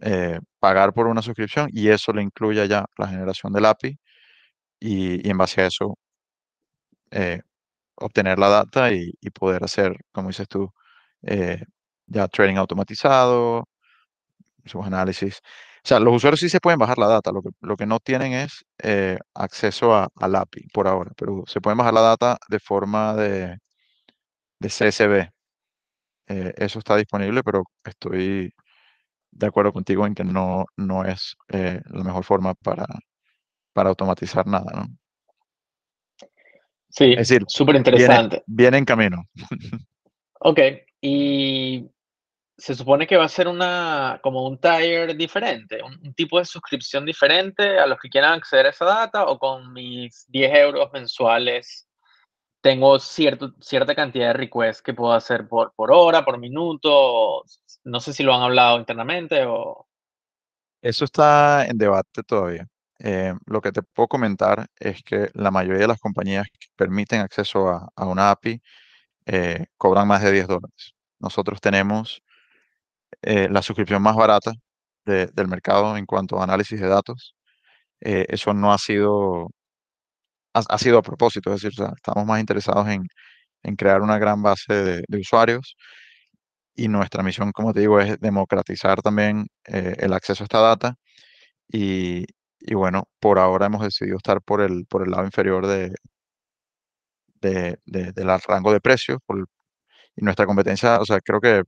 eh, 0.00 0.38
pagar 0.58 0.92
por 0.94 1.06
una 1.06 1.22
suscripción 1.22 1.68
y 1.72 1.88
eso 1.88 2.12
le 2.12 2.22
incluya 2.22 2.64
ya 2.66 2.86
la 2.98 3.08
generación 3.08 3.52
del 3.52 3.66
API 3.66 3.98
y, 4.80 5.26
y 5.26 5.30
en 5.30 5.38
base 5.38 5.62
a 5.62 5.66
eso 5.68 5.98
eh, 7.10 7.40
obtener 7.96 8.38
la 8.38 8.48
data 8.48 8.92
y, 8.92 9.12
poder 9.34 9.64
hacer, 9.64 9.94
como 10.12 10.28
dices 10.28 10.48
tú, 10.48 10.72
eh, 11.22 11.62
ya 12.06 12.28
trading 12.28 12.56
automatizado, 12.56 13.68
sus 14.64 14.84
análisis. 14.86 15.40
O 15.84 15.88
sea, 15.88 16.00
los 16.00 16.14
usuarios 16.16 16.40
sí 16.40 16.48
se 16.48 16.60
pueden 16.60 16.78
bajar 16.78 16.98
la 16.98 17.08
data, 17.08 17.32
lo 17.32 17.42
que, 17.42 17.50
lo 17.60 17.76
que 17.76 17.86
no 17.86 17.98
tienen 18.00 18.32
es 18.34 18.64
acceso 19.34 19.94
a, 19.94 20.08
al 20.16 20.36
API 20.36 20.68
por 20.72 20.88
ahora, 20.88 21.12
pero 21.16 21.44
se 21.46 21.60
pueden 21.60 21.78
bajar 21.78 21.94
la 21.94 22.02
data 22.02 22.38
de 22.48 22.58
forma 22.60 23.14
de, 23.14 23.58
de 24.60 24.68
CSV. 24.68 25.30
Eso 26.26 26.78
está 26.78 26.96
disponible, 26.96 27.42
pero 27.42 27.64
estoy 27.84 28.52
de 29.32 29.46
acuerdo 29.46 29.72
contigo 29.72 30.06
en 30.06 30.14
que 30.14 30.24
no, 30.24 30.66
no 30.76 31.04
es 31.04 31.36
eh, 31.48 31.80
la 31.86 32.04
mejor 32.04 32.24
forma 32.24 32.54
para, 32.54 32.86
para 33.72 33.88
automatizar 33.90 34.46
nada, 34.46 34.70
¿no? 34.74 34.86
Sí, 36.88 37.12
Es 37.12 37.28
decir, 37.28 37.44
súper 37.46 37.74
viene, 37.74 37.90
interesante. 37.90 38.42
viene 38.46 38.78
en 38.78 38.84
camino. 38.84 39.24
Ok, 40.42 40.58
y 41.02 41.86
se 42.56 42.74
supone 42.74 43.06
que 43.06 43.18
va 43.18 43.24
a 43.26 43.28
ser 43.28 43.46
una, 43.46 44.20
como 44.22 44.46
un 44.46 44.58
tier 44.58 45.14
diferente, 45.14 45.82
un, 45.82 45.92
un 46.02 46.14
tipo 46.14 46.38
de 46.38 46.46
suscripción 46.46 47.04
diferente 47.04 47.78
a 47.78 47.86
los 47.86 47.98
que 47.98 48.08
quieran 48.08 48.32
acceder 48.32 48.64
a 48.64 48.70
esa 48.70 48.86
data 48.86 49.26
o 49.26 49.38
con 49.38 49.70
mis 49.74 50.24
10 50.28 50.54
euros 50.60 50.88
mensuales 50.94 51.86
tengo 52.60 52.98
cierto, 52.98 53.54
cierta 53.60 53.94
cantidad 53.94 54.28
de 54.28 54.32
requests 54.34 54.82
que 54.82 54.94
puedo 54.94 55.12
hacer 55.12 55.48
por, 55.48 55.72
por 55.74 55.92
hora, 55.92 56.24
por 56.24 56.38
minuto. 56.38 57.42
No 57.84 58.00
sé 58.00 58.12
si 58.12 58.22
lo 58.22 58.34
han 58.34 58.42
hablado 58.42 58.78
internamente 58.78 59.44
o... 59.46 59.86
Eso 60.82 61.04
está 61.04 61.66
en 61.66 61.78
debate 61.78 62.22
todavía. 62.22 62.66
Eh, 62.98 63.34
lo 63.46 63.60
que 63.60 63.72
te 63.72 63.82
puedo 63.82 64.08
comentar 64.08 64.66
es 64.78 65.02
que 65.02 65.30
la 65.34 65.50
mayoría 65.50 65.80
de 65.82 65.88
las 65.88 66.00
compañías 66.00 66.46
que 66.58 66.68
permiten 66.76 67.20
acceso 67.20 67.68
a, 67.68 67.88
a 67.96 68.06
una 68.06 68.30
API 68.30 68.60
eh, 69.26 69.66
cobran 69.76 70.08
más 70.08 70.22
de 70.22 70.32
10 70.32 70.48
dólares. 70.48 70.94
Nosotros 71.18 71.60
tenemos 71.60 72.22
eh, 73.22 73.48
la 73.50 73.62
suscripción 73.62 74.02
más 74.02 74.16
barata 74.16 74.52
de- 75.04 75.26
del 75.28 75.48
mercado 75.48 75.96
en 75.96 76.06
cuanto 76.06 76.38
a 76.40 76.44
análisis 76.44 76.80
de 76.80 76.88
datos. 76.88 77.34
Eso 78.00 78.54
no 78.54 78.72
ha 78.72 78.78
sido 78.78 79.50
ha, 80.54 80.78
sido 80.78 80.98
a 80.98 81.02
propósito, 81.02 81.52
es 81.54 81.62
decir, 81.62 81.86
estamos 81.96 82.26
más 82.26 82.40
interesados 82.40 82.88
en, 82.88 83.06
crear 83.76 84.02
una 84.02 84.18
gran 84.18 84.42
base 84.42 84.74
de, 85.08 85.18
usuarios 85.20 85.76
y 86.74 86.88
nuestra 86.88 87.22
misión, 87.22 87.52
como 87.52 87.72
te 87.74 87.80
digo, 87.80 88.00
es 88.00 88.18
democratizar 88.20 89.02
también 89.02 89.46
eh, 89.66 89.96
el 89.98 90.12
acceso 90.12 90.44
a 90.44 90.46
esta 90.46 90.60
data 90.60 90.94
y, 91.68 92.24
bueno, 92.74 93.04
por 93.20 93.38
ahora 93.38 93.66
hemos 93.66 93.82
decidido 93.82 94.16
estar 94.18 94.40
por 94.42 94.62
el, 94.62 94.86
lado 95.06 95.24
inferior 95.24 95.66
de, 95.66 95.92
de, 97.40 97.78
del 97.84 98.40
rango 98.46 98.72
de 98.72 98.80
precios 98.80 99.18
y 100.16 100.24
nuestra 100.24 100.46
competencia, 100.46 101.00
o 101.00 101.04
sea, 101.06 101.20
creo 101.20 101.40
que 101.40 101.62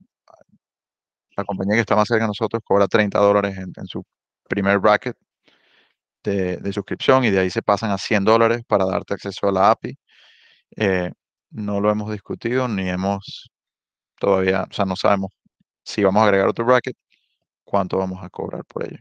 la 1.37 1.45
compañía 1.45 1.75
que 1.77 1.81
está 1.81 1.97
más 1.97 2.09
cerca 2.09 2.25
de 2.25 2.29
nosotros 2.29 2.63
cobra 2.65 2.87
30 2.89 3.19
dólares 3.19 3.57
en 3.59 3.87
su 3.87 4.05
primer 4.49 4.79
bracket 4.79 5.17
de, 6.23 6.57
de, 6.59 6.73
suscripción 6.73 7.25
y 7.25 7.31
de 7.31 7.41
ahí 7.41 7.51
se 7.51 7.63
pasan 7.63 7.91
a 7.91 7.99
100 7.99 8.25
dólares 8.25 8.63
para 8.67 8.85
darte 8.87 9.15
acceso 9.15 9.49
a 9.49 9.53
la 9.53 9.71
API. 9.71 9.97
Eh, 10.77 11.11
no 11.51 11.81
lo 11.81 11.91
hemos 11.91 12.11
discutido 12.11 12.69
ni 12.69 12.89
hemos 12.89 13.51
todavía, 14.19 14.67
o 14.71 14.73
sea, 14.73 14.85
no 14.85 14.97
sabemos 14.97 15.33
si 15.85 16.03
vamos 16.03 16.23
a 16.23 16.27
agregar 16.27 16.49
otro 16.49 16.65
bracket, 16.65 16.97
cuánto 17.65 17.99
vamos 17.99 18.23
a 18.23 18.31
cobrar 18.31 18.65
por 18.65 18.85
ello. 18.85 18.99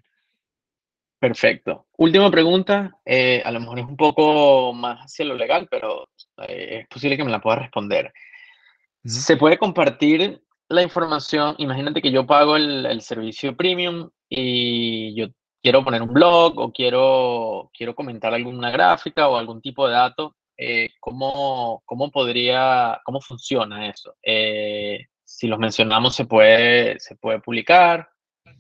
Perfecto. 1.20 1.86
Última 1.98 2.32
pregunta, 2.32 2.98
eh, 3.06 3.44
a 3.46 3.52
lo 3.52 3.60
mejor 3.60 3.80
es 3.80 3.86
un 3.86 3.96
poco 3.96 4.74
más 4.74 5.02
hacia 5.02 5.26
lo 5.26 5.36
legal, 5.36 5.68
pero 5.70 6.10
eh, 6.48 6.80
es 6.82 6.88
posible 6.88 7.16
que 7.16 7.24
me 7.24 7.30
la 7.30 7.40
pueda 7.40 7.58
responder. 7.58 8.12
¿Se 9.04 9.38
puede 9.38 9.60
compartir 9.60 10.42
la 10.68 10.82
información? 10.82 11.56
Imagínate 11.60 12.02
que 12.02 12.12
yo 12.12 12.26
pago 12.26 12.56
el, 12.56 12.88
el, 12.88 13.02
servicio 13.02 13.56
premium 13.56 14.10
y 14.30 15.14
yo 15.16 15.28
quiero 15.62 15.84
poner 15.84 16.02
un 16.02 16.14
blog 16.14 16.58
o 16.60 16.72
quiero, 16.72 17.70
quiero 17.74 17.96
comentar 17.96 18.34
alguna 18.34 18.72
gráfica 18.72 19.28
o 19.28 19.38
algún 19.38 19.62
tipo 19.62 19.88
de 19.88 19.94
dato. 19.94 20.36
Eh, 20.58 20.90
¿cómo, 21.00 21.82
¿Cómo 21.86 22.12
podría, 22.12 23.00
cómo 23.04 23.22
funciona 23.22 23.88
eso? 23.88 24.16
Eh, 24.22 25.08
si 25.24 25.48
los 25.48 25.60
mencionamos, 25.60 26.16
¿se 26.16 26.26
puede, 26.26 27.00
¿se 27.00 27.16
puede 27.16 27.40
publicar? 27.40 28.10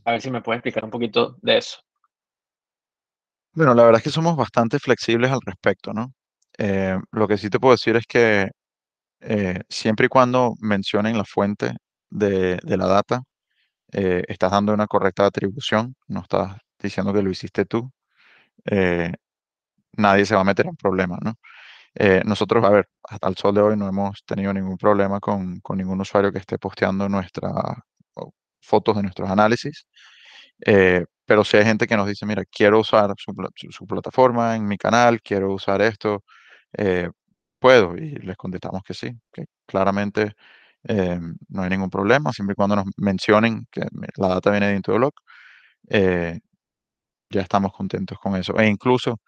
A 0.05 0.11
ver 0.11 0.21
si 0.21 0.31
me 0.31 0.41
puedes 0.41 0.59
explicar 0.59 0.83
un 0.83 0.91
poquito 0.91 1.37
de 1.41 1.57
eso. 1.57 1.79
Bueno, 3.53 3.73
la 3.73 3.83
verdad 3.83 3.99
es 3.99 4.03
que 4.03 4.09
somos 4.09 4.35
bastante 4.35 4.79
flexibles 4.79 5.31
al 5.31 5.41
respecto, 5.45 5.93
¿no? 5.93 6.13
Eh, 6.57 6.97
lo 7.11 7.27
que 7.27 7.37
sí 7.37 7.49
te 7.49 7.59
puedo 7.59 7.73
decir 7.73 7.95
es 7.95 8.05
que 8.07 8.49
siempre 9.69 10.07
y 10.07 10.09
cuando 10.09 10.55
mencionen 10.59 11.15
la 11.15 11.25
fuente 11.25 11.75
de, 12.09 12.59
la 12.63 12.87
data, 12.87 13.21
estás 13.91 14.51
dando 14.51 14.73
una 14.73 14.87
correcta 14.87 15.27
atribución, 15.27 15.95
no 16.07 16.21
estás 16.21 16.57
diciendo 16.83 17.13
que 17.13 17.21
lo 17.21 17.31
hiciste 17.31 17.65
tú, 17.65 17.91
nadie 19.97 20.25
se 20.25 20.35
va 20.35 20.41
a 20.41 20.43
meter 20.43 20.67
en 20.67 20.75
problemas, 20.75 21.19
¿no? 21.23 21.35
nosotros, 22.25 22.63
a 22.63 22.69
ver, 22.69 22.89
hasta 23.03 23.27
el 23.27 23.35
sol 23.37 23.55
de 23.55 23.61
hoy 23.61 23.77
no 23.77 23.87
hemos 23.87 24.23
tenido 24.25 24.53
ningún 24.53 24.77
problema 24.77 25.19
con, 25.19 25.61
ningún 25.75 26.01
usuario 26.01 26.31
que 26.31 26.39
esté 26.39 26.57
posteando 26.57 27.09
nuestras 27.09 27.53
fotos 28.61 28.95
de 28.95 29.03
nuestros 29.03 29.29
análisis. 29.29 29.85
Eh, 30.65 31.05
pero 31.25 31.43
si 31.43 31.57
hay 31.57 31.65
gente 31.65 31.87
que 31.87 31.97
nos 31.97 32.07
dice, 32.07 32.25
mira, 32.25 32.43
quiero 32.45 32.79
usar 32.79 33.13
su, 33.17 33.85
plataforma 33.87 34.55
en 34.55 34.67
mi 34.67 34.77
canal, 34.77 35.21
quiero 35.21 35.53
usar 35.53 35.81
esto, 35.81 36.23
eh, 36.77 37.09
puedo. 37.59 37.95
Y 37.97 38.15
les 38.17 38.37
contestamos 38.37 38.83
que 38.83 38.93
sí, 38.93 39.11
que 39.31 39.45
claramente 39.65 40.33
eh, 40.87 41.19
no 41.49 41.63
hay 41.63 41.69
ningún 41.69 41.89
problema, 41.89 42.33
siempre 42.33 42.53
y 42.53 42.55
cuando 42.55 42.75
nos 42.77 42.85
mencionen 42.97 43.67
que 43.71 43.81
la 44.17 44.29
data 44.29 44.51
viene 44.51 44.67
de 44.69 44.75
Intolog, 44.75 45.13
eh, 45.89 46.39
ya 47.31 47.41
estamos 47.41 47.73
contentos 47.73 48.17
con 48.19 48.35
eso. 48.35 48.57
E 48.59 48.67
incluso 48.67 49.19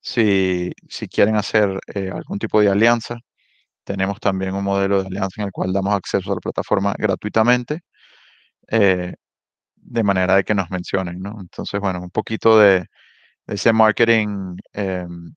si, 0.00 0.72
si 0.88 1.08
quieren 1.08 1.36
hacer 1.36 1.78
algún 2.12 2.38
tipo 2.38 2.60
de 2.60 2.68
alianza, 2.70 3.16
tenemos 3.84 4.20
también 4.20 4.54
un 4.54 4.64
modelo 4.64 5.02
de 5.02 5.08
alianza 5.08 5.42
en 5.42 5.46
el 5.48 5.52
cual 5.52 5.72
damos 5.72 5.94
acceso 5.94 6.32
a 6.32 6.36
la 6.36 6.40
plataforma 6.40 6.94
gratuitamente 6.98 7.82
de 9.82 10.02
manera 10.04 10.36
de 10.36 10.44
que 10.44 10.54
nos 10.54 10.70
mencionen, 10.70 11.20
¿no? 11.20 11.36
Entonces, 11.40 11.80
bueno, 11.80 12.00
un 12.00 12.10
poquito 12.10 12.58
de, 12.58 12.86
ese 13.46 13.72
marketing 13.72 14.56
em, 14.72 15.34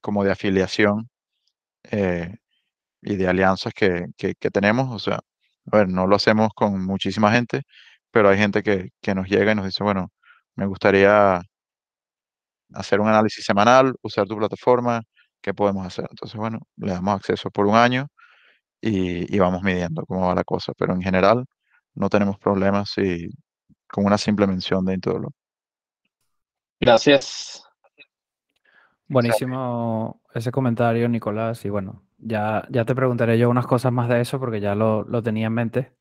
como 0.00 0.24
de 0.24 0.32
afiliación 0.32 1.08
eh, 1.84 2.36
y 3.02 3.16
de 3.16 3.28
alianzas 3.28 3.72
que, 3.74 4.06
que, 4.16 4.34
tenemos. 4.50 4.94
O 4.94 4.98
sea, 5.00 5.20
a 5.72 5.76
ver, 5.78 5.88
no 5.88 6.06
lo 6.06 6.16
hacemos 6.16 6.50
con 6.54 6.84
muchísima 6.84 7.32
gente, 7.32 7.62
pero 8.10 8.30
hay 8.30 8.38
gente 8.38 8.62
que, 8.62 8.90
que 9.02 9.14
nos 9.14 9.28
llega 9.28 9.52
y 9.52 9.54
nos 9.56 9.66
dice, 9.66 9.84
bueno, 9.84 10.12
me 10.58 10.66
gustaría 10.66 11.40
hacer 12.74 13.00
un 13.00 13.06
análisis 13.06 13.44
semanal, 13.44 13.94
usar 14.02 14.26
tu 14.26 14.36
plataforma, 14.36 15.00
¿qué 15.40 15.54
podemos 15.54 15.86
hacer? 15.86 16.06
Entonces, 16.10 16.36
bueno, 16.36 16.58
le 16.76 16.90
damos 16.92 17.14
acceso 17.14 17.48
por 17.48 17.66
un 17.66 17.76
año 17.76 18.08
y, 18.80 19.32
y 19.32 19.38
vamos 19.38 19.62
midiendo 19.62 20.04
cómo 20.04 20.26
va 20.26 20.34
la 20.34 20.42
cosa, 20.42 20.72
pero 20.76 20.94
en 20.94 21.00
general 21.00 21.44
no 21.94 22.08
tenemos 22.08 22.38
problemas 22.38 22.90
si, 22.90 23.28
con 23.86 24.04
una 24.04 24.18
simple 24.18 24.48
mención 24.48 24.84
de 24.84 24.94
Intodolo. 24.94 25.30
Gracias. 26.80 27.62
Buenísimo 29.06 30.20
ese 30.34 30.50
comentario, 30.50 31.08
Nicolás. 31.08 31.64
Y 31.64 31.70
bueno, 31.70 32.02
ya, 32.18 32.66
ya 32.68 32.84
te 32.84 32.96
preguntaré 32.96 33.38
yo 33.38 33.48
unas 33.48 33.66
cosas 33.68 33.92
más 33.92 34.08
de 34.08 34.20
eso 34.20 34.40
porque 34.40 34.60
ya 34.60 34.74
lo, 34.74 35.04
lo 35.04 35.22
tenía 35.22 35.46
en 35.46 35.54
mente. 35.54 35.97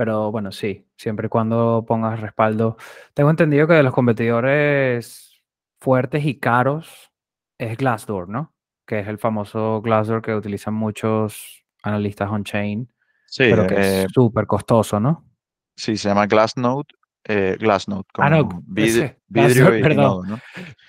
Pero 0.00 0.32
bueno, 0.32 0.50
sí, 0.50 0.86
siempre 0.96 1.26
y 1.26 1.28
cuando 1.28 1.84
pongas 1.86 2.20
respaldo. 2.20 2.78
Tengo 3.12 3.28
entendido 3.28 3.66
que 3.66 3.74
de 3.74 3.82
los 3.82 3.92
competidores 3.92 5.42
fuertes 5.78 6.24
y 6.24 6.38
caros 6.38 7.12
es 7.58 7.76
Glassdoor, 7.76 8.26
¿no? 8.26 8.54
Que 8.86 9.00
es 9.00 9.08
el 9.08 9.18
famoso 9.18 9.82
Glassdoor 9.82 10.22
que 10.22 10.34
utilizan 10.34 10.72
muchos 10.72 11.66
analistas 11.82 12.30
on-chain. 12.30 12.90
Sí, 13.26 13.44
pero 13.50 13.66
que 13.66 13.74
es 13.74 13.86
eh, 13.86 14.06
súper 14.10 14.46
costoso, 14.46 14.98
¿no? 14.98 15.26
Sí, 15.76 15.98
se 15.98 16.08
llama 16.08 16.26
Glassnode 16.26 16.88
eh, 17.24 17.58
Glassnode. 17.60 18.06
ah, 18.20 18.30
no, 18.30 18.48
vidrio, 18.68 19.16
y 19.28 19.82
perdón. 19.82 20.28
¿no? 20.30 20.38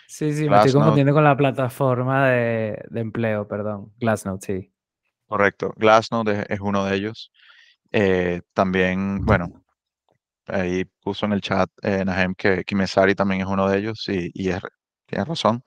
Sí, 0.07 0.31
sí, 0.31 0.47
me 0.47 0.55
estoy 0.55 0.71
confundiendo 0.71 1.11
con 1.11 1.25
la 1.25 1.35
plataforma 1.35 2.29
de, 2.29 2.81
de, 2.89 3.01
empleo, 3.01 3.45
perdón. 3.45 3.91
Glassnode, 3.99 4.39
sí. 4.39 4.73
Correcto. 5.31 5.73
Glassnode 5.75 6.45
es, 6.47 6.59
uno 6.61 6.85
de 6.85 6.95
ellos. 6.95 7.31
Eh, 7.91 8.41
también, 8.53 9.25
bueno, 9.25 9.63
ahí 10.47 10.85
puso 11.01 11.25
en 11.25 11.33
el 11.33 11.41
chat 11.41 11.69
eh, 11.83 12.05
Nahem 12.05 12.35
que 12.35 12.63
Kimesari 12.65 13.15
también 13.15 13.41
es 13.41 13.47
uno 13.47 13.69
de 13.69 13.79
ellos 13.79 14.05
y, 14.09 14.31
y 14.33 14.51
tiene 15.07 15.25
razón. 15.25 15.63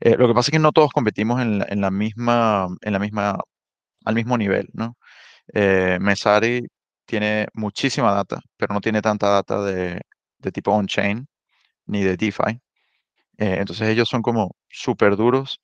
Eh, 0.00 0.16
lo 0.18 0.28
que 0.28 0.34
pasa 0.34 0.48
es 0.50 0.52
que 0.52 0.58
no 0.58 0.72
todos 0.72 0.92
competimos 0.92 1.40
en 1.40 1.58
la, 1.60 1.66
en 1.68 1.96
misma, 1.96 2.68
en 2.82 2.92
la 2.92 2.98
misma, 2.98 3.38
al 4.04 4.14
mismo 4.14 4.38
nivel, 4.38 4.68
¿no? 4.74 4.96
Eh, 5.54 5.98
Mesari 6.00 6.68
tiene 7.06 7.48
muchísima 7.54 8.12
data, 8.12 8.40
pero 8.56 8.74
no 8.74 8.80
tiene 8.80 9.02
tanta 9.02 9.28
data 9.30 9.62
de, 9.64 10.02
tipo 10.52 10.72
on-chain 10.72 11.26
ni 11.86 12.02
de 12.04 12.16
DeFi. 12.16 12.60
Eh, 13.38 13.56
entonces 13.60 13.88
ellos 13.88 14.08
son 14.08 14.22
como 14.22 14.56
súper 14.68 15.16
duros 15.16 15.60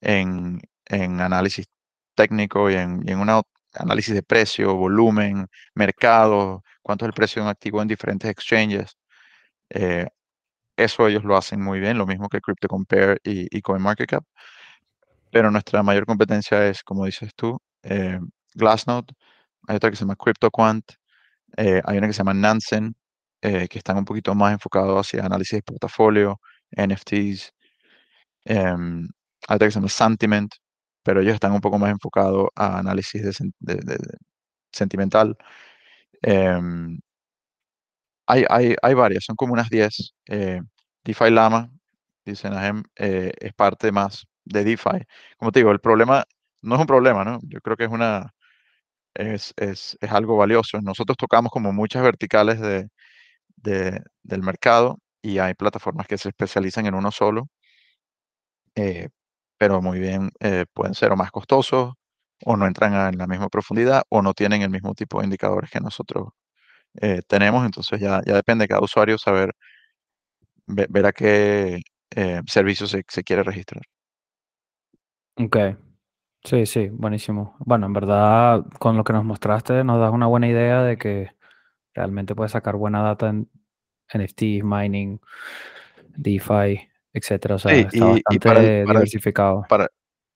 en, 0.00 0.60
análisis 0.90 1.66
técnico 2.14 2.70
y 2.70 2.74
en, 2.76 3.18
un 3.18 3.30
análisis 3.78 4.14
de 4.14 4.22
precio, 4.22 4.74
volumen, 4.74 5.46
mercado, 5.74 6.62
cuánto 6.82 7.04
es 7.04 7.08
el 7.08 7.14
precio 7.14 7.42
de 7.42 7.46
un 7.46 7.50
activo 7.50 7.82
en 7.82 7.88
diferentes 7.88 8.30
exchanges. 8.30 8.96
Eh, 9.70 10.06
eso 10.76 11.08
ellos 11.08 11.24
lo 11.24 11.36
hacen 11.36 11.62
muy 11.62 11.80
bien, 11.80 11.98
lo 11.98 12.06
mismo 12.06 12.28
que 12.28 12.40
CryptoCompare 12.40 13.18
y, 13.24 13.46
y 13.56 13.62
CoinMarketCap. 13.62 14.24
Pero 15.30 15.50
nuestra 15.50 15.82
mayor 15.82 16.06
competencia 16.06 16.66
es, 16.66 16.82
como 16.82 17.04
dices 17.06 17.32
tú, 17.36 17.58
eh, 17.82 18.18
Glassnode, 18.54 19.12
hay 19.68 19.76
otra 19.76 19.90
que 19.90 19.96
se 19.96 20.04
llama 20.04 20.16
CryptoQuant, 20.16 20.84
eh, 21.56 21.82
hay 21.84 21.98
una 21.98 22.06
que 22.08 22.12
se 22.14 22.18
llama 22.18 22.34
Nansen, 22.34 22.96
eh, 23.42 23.68
que 23.68 23.78
están 23.78 23.98
un 23.98 24.04
poquito 24.04 24.34
más 24.34 24.52
enfocados 24.52 25.06
hacia 25.06 25.24
análisis 25.24 25.58
de 25.58 25.62
portafolio, 25.62 26.40
NFTs. 26.72 27.52
Em, 28.44 29.08
hay 29.48 29.56
otra 29.56 29.68
que 29.68 29.72
se 29.72 29.78
llama 29.80 29.88
Sentiment, 29.88 30.52
pero 31.06 31.20
ellos 31.20 31.34
están 31.34 31.52
un 31.52 31.60
poco 31.60 31.78
más 31.78 31.90
enfocados 31.92 32.48
a 32.56 32.78
análisis 32.80 33.22
de, 33.60 33.98
sentimental. 34.72 35.36
Em, 36.22 37.00
hay, 38.26 38.44
hay, 38.48 38.74
hay, 38.82 38.94
varias, 38.94 39.24
son 39.24 39.36
como 39.36 39.52
unas 39.52 39.70
10. 39.70 40.14
Eh, 40.26 40.60
DeFi 41.04 41.30
Lama, 41.30 41.70
dicen 42.24 42.52
es 42.96 43.54
parte 43.54 43.92
más 43.92 44.26
de 44.44 44.64
DeFi. 44.64 45.06
Como 45.38 45.52
te 45.52 45.60
digo, 45.60 45.70
el 45.72 45.80
problema 45.80 46.24
no 46.62 46.74
es 46.76 46.80
un 46.80 46.86
problema, 46.88 47.24
¿no? 47.24 47.38
Yo 47.44 47.60
creo 47.60 47.76
que 47.76 47.84
es 47.84 47.90
una, 47.90 48.32
es, 49.14 49.54
es, 49.56 49.96
es, 50.00 50.12
algo 50.12 50.36
valioso. 50.36 50.80
Nosotros 50.82 51.16
tocamos 51.18 51.52
como 51.52 51.72
muchas 51.72 52.02
verticales 52.02 52.60
de, 52.60 52.88
de, 53.56 54.02
del 54.24 54.42
mercado 54.42 54.98
y 55.22 55.38
hay 55.38 55.54
plataformas 55.54 56.06
que 56.08 56.18
se 56.18 56.30
especializan 56.30 56.86
en 56.86 56.94
uno 56.94 57.12
solo, 57.12 57.48
eh, 58.74 59.08
pero 59.58 59.82
muy 59.82 59.98
bien 59.98 60.30
eh, 60.40 60.66
pueden 60.72 60.94
ser 60.94 61.12
o 61.12 61.16
más 61.16 61.30
costosos 61.30 61.94
o 62.44 62.56
no 62.56 62.66
entran 62.66 62.94
en 63.14 63.18
la 63.18 63.26
misma 63.26 63.48
profundidad 63.48 64.02
o 64.08 64.22
no 64.22 64.34
tienen 64.34 64.62
el 64.62 64.70
mismo 64.70 64.94
tipo 64.94 65.18
de 65.18 65.24
indicadores 65.24 65.70
que 65.70 65.80
nosotros 65.80 66.28
eh, 67.00 67.22
tenemos. 67.26 67.64
Entonces 67.64 68.00
ya, 68.00 68.20
ya 68.26 68.34
depende 68.34 68.64
de 68.64 68.68
cada 68.68 68.82
usuario 68.82 69.18
saber 69.18 69.54
ver, 70.66 71.06
a 71.06 71.12
qué 71.12 71.80
servicio 72.46 72.86
se, 72.86 73.04
se 73.08 73.24
quiere 73.24 73.42
registrar. 73.42 73.82
Ok. 75.38 75.56
Sí, 76.44 76.64
sí, 76.64 76.88
buenísimo. 76.90 77.56
Bueno, 77.58 77.86
en 77.86 77.92
verdad, 77.92 78.64
con 78.78 78.96
lo 78.96 79.04
que 79.04 79.12
nos 79.12 79.24
mostraste, 79.24 79.82
nos 79.82 79.98
das 80.00 80.12
una 80.12 80.26
buena 80.26 80.48
idea 80.48 80.82
de 80.82 80.96
que 80.96 81.32
realmente 81.92 82.36
puedes 82.36 82.52
sacar 82.52 82.76
buena 82.76 83.02
data 83.02 83.28
en 83.28 83.50
NFTs, 84.14 84.62
mining, 84.62 85.20
DeFi, 86.16 86.88
etcétera. 87.16 87.56
O 87.56 87.58
sea, 87.58 87.72
Sí, 87.72 87.88
está 87.92 88.22
y, 88.28 88.38
para 88.40 88.60
el, 88.60 88.84
para 88.84 89.00
el, 89.00 89.06
diversificado. 89.06 89.64
para, 89.68 89.88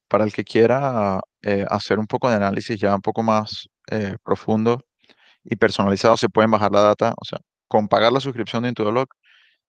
para 0.09 0.25
el 0.25 0.33
que 0.33 0.45
quiera 0.45 1.21
eh, 1.43 1.67
hacer 1.71 1.99
un 1.99 2.07
poco 2.07 2.29
de 2.31 2.37
análisis 2.37 2.79
ya 2.81 2.95
un 2.95 3.03
poco 3.03 3.23
más 3.23 3.69
eh, 3.91 4.17
profundo 4.25 4.85
y 5.45 5.57
personalizado, 5.57 6.17
se 6.17 6.29
pueden 6.29 6.51
bajar 6.51 6.73
la 6.73 6.83
data. 6.83 7.15
O 7.21 7.25
sea, 7.25 7.41
con 7.69 7.89
pagar 7.89 8.13
la 8.13 8.21
suscripción 8.21 8.63
de 8.65 8.71
Intudolog, 8.71 9.09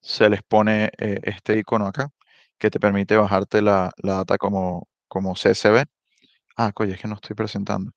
se 0.01 0.30
les 0.30 0.41
pone 0.43 0.91
eh, 0.97 1.20
este 1.24 1.57
icono 1.59 1.88
acá 1.88 2.09
que 2.57 2.70
te 2.72 2.80
permite 2.80 3.18
bajarte 3.18 3.62
la, 3.62 3.91
la 3.97 4.16
data 4.18 4.38
como, 4.38 4.88
como 5.07 5.34
CSV. 5.36 5.86
Ah, 6.57 6.72
coño, 6.74 6.93
es 6.95 7.01
que 7.01 7.07
no 7.07 7.16
estoy 7.16 7.36
presentando. 7.36 7.91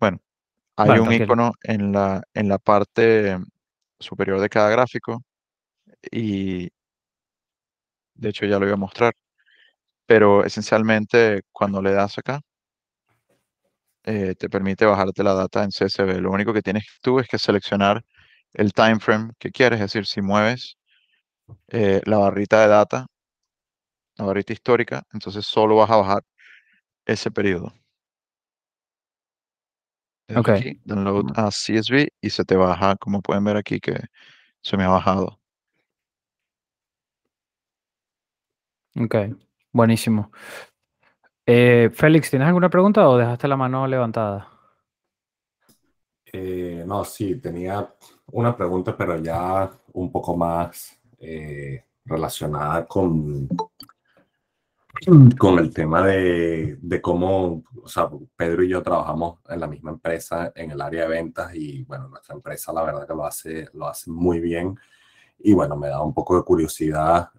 Bueno, 0.00 0.20
hay 0.76 0.86
Bueno, 0.88 1.02
un 1.04 1.08
tranquilo. 1.08 1.24
icono 1.26 1.52
en 1.64 1.92
la, 1.92 2.22
en 2.34 2.48
la 2.48 2.58
parte 2.58 3.38
superior 4.00 4.40
de 4.40 4.48
cada 4.50 4.70
gráfico 4.70 5.22
y 6.10 6.70
de 8.20 8.30
hecho 8.30 8.46
ya 8.46 8.58
lo 8.58 8.66
iba 8.66 8.74
a 8.74 8.78
mostrar, 8.78 9.14
pero 10.06 10.44
esencialmente 10.44 11.42
cuando 11.52 11.82
le 11.82 11.92
das 11.92 12.18
acá, 12.18 12.40
eh, 14.04 14.34
te 14.36 14.48
permite 14.48 14.84
bajarte 14.86 15.22
la 15.22 15.34
data 15.34 15.62
en 15.64 15.70
CSV. 15.70 16.20
Lo 16.20 16.30
único 16.32 16.52
que 16.52 16.62
tienes 16.62 16.84
tú 17.02 17.18
es 17.20 17.28
que 17.28 17.38
seleccionar 17.38 18.02
el 18.54 18.72
time 18.72 19.00
frame 19.00 19.32
que 19.38 19.50
quieres, 19.50 19.80
es 19.80 19.92
decir, 19.92 20.06
si 20.06 20.22
mueves 20.22 20.76
eh, 21.68 22.02
la 22.06 22.18
barrita 22.18 22.62
de 22.62 22.68
data, 22.68 23.06
la 24.16 24.24
barrita 24.24 24.52
histórica, 24.52 25.02
entonces 25.12 25.44
solo 25.46 25.76
vas 25.76 25.90
a 25.90 25.96
bajar 25.96 26.22
ese 27.06 27.30
periodo. 27.30 27.72
Ok. 30.36 30.48
aquí, 30.48 30.80
download 30.84 31.32
a 31.36 31.50
CSV 31.50 32.08
y 32.20 32.30
se 32.30 32.44
te 32.44 32.56
baja, 32.56 32.96
como 32.96 33.20
pueden 33.22 33.44
ver 33.44 33.56
aquí 33.56 33.80
que 33.80 33.98
se 34.62 34.76
me 34.76 34.84
ha 34.84 34.88
bajado. 34.90 35.39
Ok. 38.96 39.16
Buenísimo. 39.72 40.32
Eh, 41.46 41.90
Félix, 41.92 42.30
¿tienes 42.30 42.48
alguna 42.48 42.68
pregunta 42.68 43.08
o 43.08 43.16
dejaste 43.16 43.48
la 43.48 43.56
mano 43.56 43.86
levantada? 43.86 44.48
Eh, 46.32 46.84
no, 46.86 47.04
sí, 47.04 47.36
tenía 47.40 47.92
una 48.26 48.56
pregunta, 48.56 48.96
pero 48.96 49.16
ya 49.18 49.70
un 49.92 50.12
poco 50.12 50.36
más 50.36 50.96
eh, 51.18 51.84
relacionada 52.04 52.86
con, 52.86 53.48
con 55.36 55.58
el 55.58 55.72
tema 55.72 56.06
de, 56.06 56.78
de 56.80 57.00
cómo, 57.00 57.64
o 57.82 57.88
sea, 57.88 58.08
Pedro 58.36 58.62
y 58.62 58.68
yo 58.68 58.82
trabajamos 58.82 59.40
en 59.48 59.60
la 59.60 59.66
misma 59.66 59.90
empresa 59.90 60.52
en 60.54 60.70
el 60.70 60.80
área 60.80 61.02
de 61.02 61.08
ventas 61.08 61.54
y 61.54 61.82
bueno, 61.84 62.08
nuestra 62.08 62.34
empresa 62.34 62.72
la 62.72 62.82
verdad 62.82 63.06
que 63.06 63.14
lo 63.14 63.24
hace, 63.24 63.68
lo 63.72 63.88
hace 63.88 64.10
muy 64.10 64.40
bien 64.40 64.78
y 65.38 65.52
bueno, 65.52 65.76
me 65.76 65.88
da 65.88 66.02
un 66.02 66.14
poco 66.14 66.36
de 66.36 66.44
curiosidad 66.44 67.30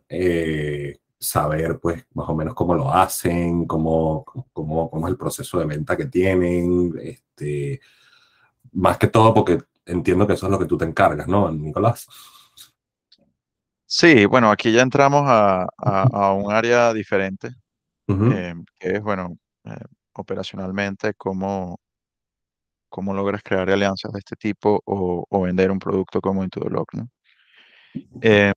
saber 1.21 1.79
pues 1.79 2.05
más 2.15 2.27
o 2.29 2.35
menos 2.35 2.55
cómo 2.55 2.73
lo 2.73 2.91
hacen, 2.91 3.65
cómo, 3.67 4.25
cómo, 4.51 4.89
cómo 4.89 5.07
es 5.07 5.11
el 5.11 5.17
proceso 5.17 5.59
de 5.59 5.65
venta 5.67 5.95
que 5.95 6.07
tienen, 6.07 6.93
este, 7.01 7.79
más 8.73 8.97
que 8.97 9.07
todo 9.07 9.33
porque 9.33 9.59
entiendo 9.85 10.25
que 10.27 10.33
eso 10.33 10.47
es 10.47 10.51
lo 10.51 10.59
que 10.59 10.65
tú 10.65 10.77
te 10.77 10.85
encargas, 10.85 11.27
¿no, 11.27 11.51
Nicolás? 11.51 12.07
Sí, 13.85 14.25
bueno, 14.25 14.49
aquí 14.49 14.71
ya 14.71 14.81
entramos 14.81 15.23
a, 15.27 15.63
a- 15.77 16.07
a 16.11 16.33
un 16.33 16.51
área 16.51 16.93
diferente, 16.93 17.49
eh, 18.33 18.55
que 18.79 18.95
es, 18.95 19.01
bueno, 19.03 19.37
eh, 19.65 19.75
operacionalmente, 20.13 21.13
cómo, 21.15 21.77
cómo 22.89 23.13
logras 23.13 23.41
crear 23.43 23.69
alianzas 23.69 24.11
de 24.13 24.19
este 24.19 24.35
tipo 24.35 24.81
o, 24.85 25.25
o 25.29 25.41
vender 25.41 25.71
un 25.71 25.79
producto 25.79 26.19
como 26.21 26.43
Intudolog, 26.43 26.87
¿no? 26.93 27.09
Eh, 28.21 28.53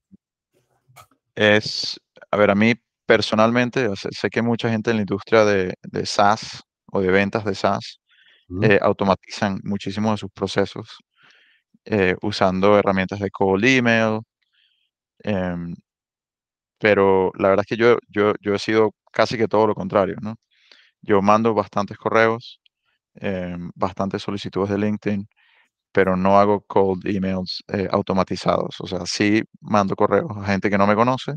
es, 1.35 1.99
a 2.35 2.37
ver, 2.37 2.51
a 2.51 2.55
mí 2.57 2.75
personalmente, 3.07 3.89
sé 3.97 4.29
que 4.31 4.43
mucha 4.43 4.69
gente 4.71 4.91
en 4.91 4.97
la 4.97 5.03
industria 5.03 5.45
de, 5.45 5.75
de 5.83 6.07
SaaS 6.07 6.63
o 6.93 7.01
de 7.01 7.11
ventas 7.11 7.45
de 7.45 7.55
SaaS 7.55 8.01
eh, 8.63 8.79
automatizan 8.83 9.61
muchísimo 9.65 10.13
de 10.13 10.19
sus 10.19 10.31
procesos 10.33 10.89
eh, 11.87 12.17
usando 12.23 12.79
herramientas 12.79 13.21
de 13.21 13.31
cold 13.31 13.65
email, 13.65 14.21
em, 15.25 15.75
pero 16.79 17.33
la 17.39 17.49
verdad 17.49 17.65
es 17.69 17.77
que 17.77 17.83
yo, 17.83 17.99
yo, 18.09 18.33
yo 18.41 18.55
he 18.55 18.59
sido 18.59 18.93
casi 19.13 19.37
que 19.39 19.49
todo 19.49 19.67
lo 19.67 19.75
contrario, 19.75 20.17
¿no? 20.21 20.37
Yo 21.03 21.23
mando 21.23 21.55
bastantes 21.55 21.99
correos, 21.99 22.61
em, 23.17 23.71
bastantes 23.77 24.23
solicitudes 24.23 24.71
de 24.71 24.79
LinkedIn, 24.79 25.29
pero 25.93 26.17
no 26.17 26.39
hago 26.41 26.63
cold 26.69 27.07
emails 27.07 27.65
eh, 27.69 27.89
automatizados. 27.93 28.77
O 28.81 28.87
sea, 28.89 29.07
sí 29.07 29.43
mando 29.61 29.97
correos 29.97 30.31
a 30.39 30.47
gente 30.47 30.71
que 30.71 30.79
no 30.79 30.87
me 30.89 30.97
conoce, 30.97 31.35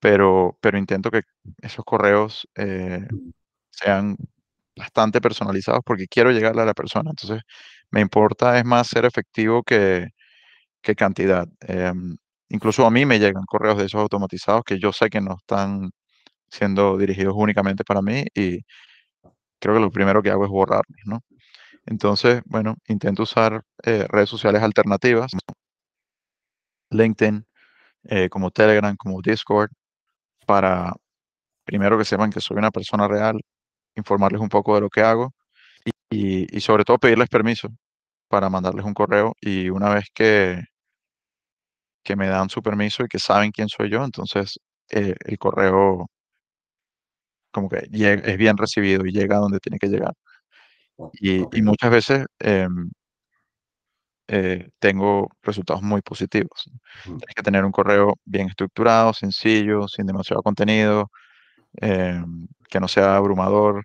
pero, 0.00 0.56
pero 0.60 0.78
intento 0.78 1.10
que 1.10 1.22
esos 1.62 1.84
correos 1.84 2.48
eh, 2.56 3.06
sean 3.70 4.16
bastante 4.76 5.20
personalizados 5.20 5.82
porque 5.84 6.06
quiero 6.08 6.30
llegarle 6.32 6.62
a 6.62 6.66
la 6.66 6.74
persona. 6.74 7.10
Entonces, 7.10 7.42
me 7.90 8.00
importa 8.00 8.58
es 8.58 8.64
más 8.64 8.88
ser 8.88 9.04
efectivo 9.06 9.62
que, 9.62 10.08
que 10.82 10.94
cantidad. 10.96 11.48
Em, 11.62 12.16
incluso 12.50 12.86
a 12.86 12.90
mí 12.90 13.06
me 13.06 13.18
llegan 13.18 13.44
correos 13.46 13.78
de 13.78 13.86
esos 13.86 14.00
automatizados 14.02 14.64
que 14.64 14.78
yo 14.80 14.92
sé 14.92 15.10
que 15.10 15.20
no 15.20 15.36
están 15.40 15.90
siendo 16.50 16.98
dirigidos 16.98 17.34
únicamente 17.36 17.84
para 17.84 18.02
mí 18.02 18.24
y 18.34 18.60
creo 19.60 19.74
que 19.74 19.80
lo 19.80 19.90
primero 19.90 20.22
que 20.22 20.30
hago 20.30 20.44
es 20.44 20.50
borrarlos, 20.50 21.00
¿no? 21.06 21.20
Entonces, 21.86 22.42
bueno, 22.46 22.76
intento 22.88 23.24
usar 23.24 23.62
eh, 23.84 24.06
redes 24.10 24.28
sociales 24.30 24.62
alternativas, 24.62 25.32
LinkedIn, 26.90 27.46
eh, 28.08 28.28
como 28.28 28.50
Telegram, 28.50 28.96
como 28.96 29.20
Discord, 29.22 29.70
para 30.46 30.94
primero 31.64 31.98
que 31.98 32.04
sepan 32.06 32.30
que 32.30 32.40
soy 32.40 32.58
una 32.58 32.70
persona 32.72 33.08
real, 33.08 33.40
informarles 33.96 34.40
un 34.42 34.48
poco 34.50 34.74
de 34.76 34.82
lo 34.82 34.90
que 34.90 35.02
hago 35.02 35.34
y, 36.10 36.56
y 36.56 36.60
sobre 36.60 36.84
todo 36.84 36.98
pedirles 36.98 37.28
permiso 37.30 37.68
para 38.28 38.50
mandarles 38.50 38.84
un 38.86 38.94
correo 38.94 39.34
y 39.40 39.70
una 39.70 39.90
vez 39.94 40.06
que, 40.14 40.62
que 42.04 42.16
me 42.16 42.28
dan 42.28 42.48
su 42.48 42.62
permiso 42.62 43.04
y 43.04 43.08
que 43.08 43.18
saben 43.18 43.50
quién 43.52 43.68
soy 43.68 43.90
yo, 43.90 44.04
entonces 44.04 44.58
eh, 44.90 45.14
el 45.24 45.38
correo 45.38 46.06
como 47.50 47.68
que 47.68 47.78
llega- 47.90 48.22
es 48.30 48.36
bien 48.38 48.56
recibido 48.56 49.04
y 49.06 49.12
llega 49.12 49.36
a 49.36 49.40
donde 49.40 49.58
tiene 49.60 49.78
que 49.78 49.88
llegar. 49.88 50.12
Y, 51.20 51.40
ok, 51.42 51.54
y 51.56 51.62
muchas 51.62 51.90
veces 51.90 52.26
em, 52.38 52.90
eh, 54.28 54.68
tengo 54.78 55.28
resultados 55.42 55.82
muy 55.82 56.02
positivos. 56.02 56.70
Tienes 57.04 57.34
que 57.34 57.42
tener 57.42 57.64
un 57.64 57.72
correo 57.72 58.14
bien 58.24 58.48
estructurado, 58.48 59.12
sencillo, 59.12 59.88
sin 59.88 60.06
demasiado 60.06 60.42
contenido, 60.42 61.10
em, 61.76 62.46
que 62.68 62.80
no 62.80 62.88
sea 62.88 63.16
abrumador, 63.16 63.84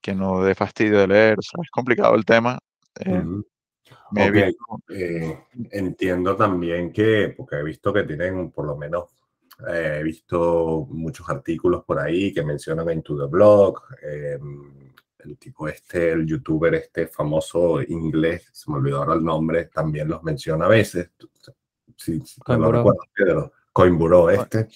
que 0.00 0.14
no 0.14 0.42
dé 0.42 0.54
fastidio 0.54 1.00
de 1.00 1.08
leer. 1.08 1.38
o 1.38 1.42
sea, 1.42 1.60
es 1.62 1.70
complicado 1.70 2.14
el 2.14 2.24
tema. 2.24 2.58
eh, 3.00 3.18
ujú. 3.20 3.46
me 4.12 4.26
he 4.26 4.28
Ok, 4.28 4.34
visto, 4.34 4.64
eh, 4.90 5.38
entiendo 5.72 6.36
también 6.36 6.92
que, 6.92 7.34
porque 7.36 7.56
he 7.56 7.62
visto 7.64 7.92
que 7.92 8.04
tienen, 8.04 8.50
por 8.50 8.66
lo 8.66 8.76
menos, 8.76 9.10
eh, 9.68 9.98
he 10.00 10.02
visto 10.02 10.86
muchos 10.90 11.28
artículos 11.30 11.84
por 11.84 11.98
ahí 11.98 12.32
que 12.32 12.42
mencionan 12.42 12.88
en 12.90 13.02
The 13.02 13.12
Blog, 13.30 13.82
eh, 14.02 14.38
el 15.26 15.38
tipo 15.38 15.68
este, 15.68 16.12
el 16.12 16.26
youtuber 16.26 16.74
este 16.74 17.08
famoso 17.08 17.82
inglés, 17.82 18.48
se 18.52 18.70
me 18.70 18.78
olvidó 18.78 18.98
ahora 18.98 19.14
el 19.14 19.24
nombre, 19.24 19.66
también 19.66 20.08
los 20.08 20.22
menciona 20.22 20.66
a 20.66 20.68
veces, 20.68 21.10
si, 21.96 22.20
si 22.20 22.40
te 22.40 22.56
lo 22.56 22.94
Pedro, 23.14 24.30
este. 24.30 24.68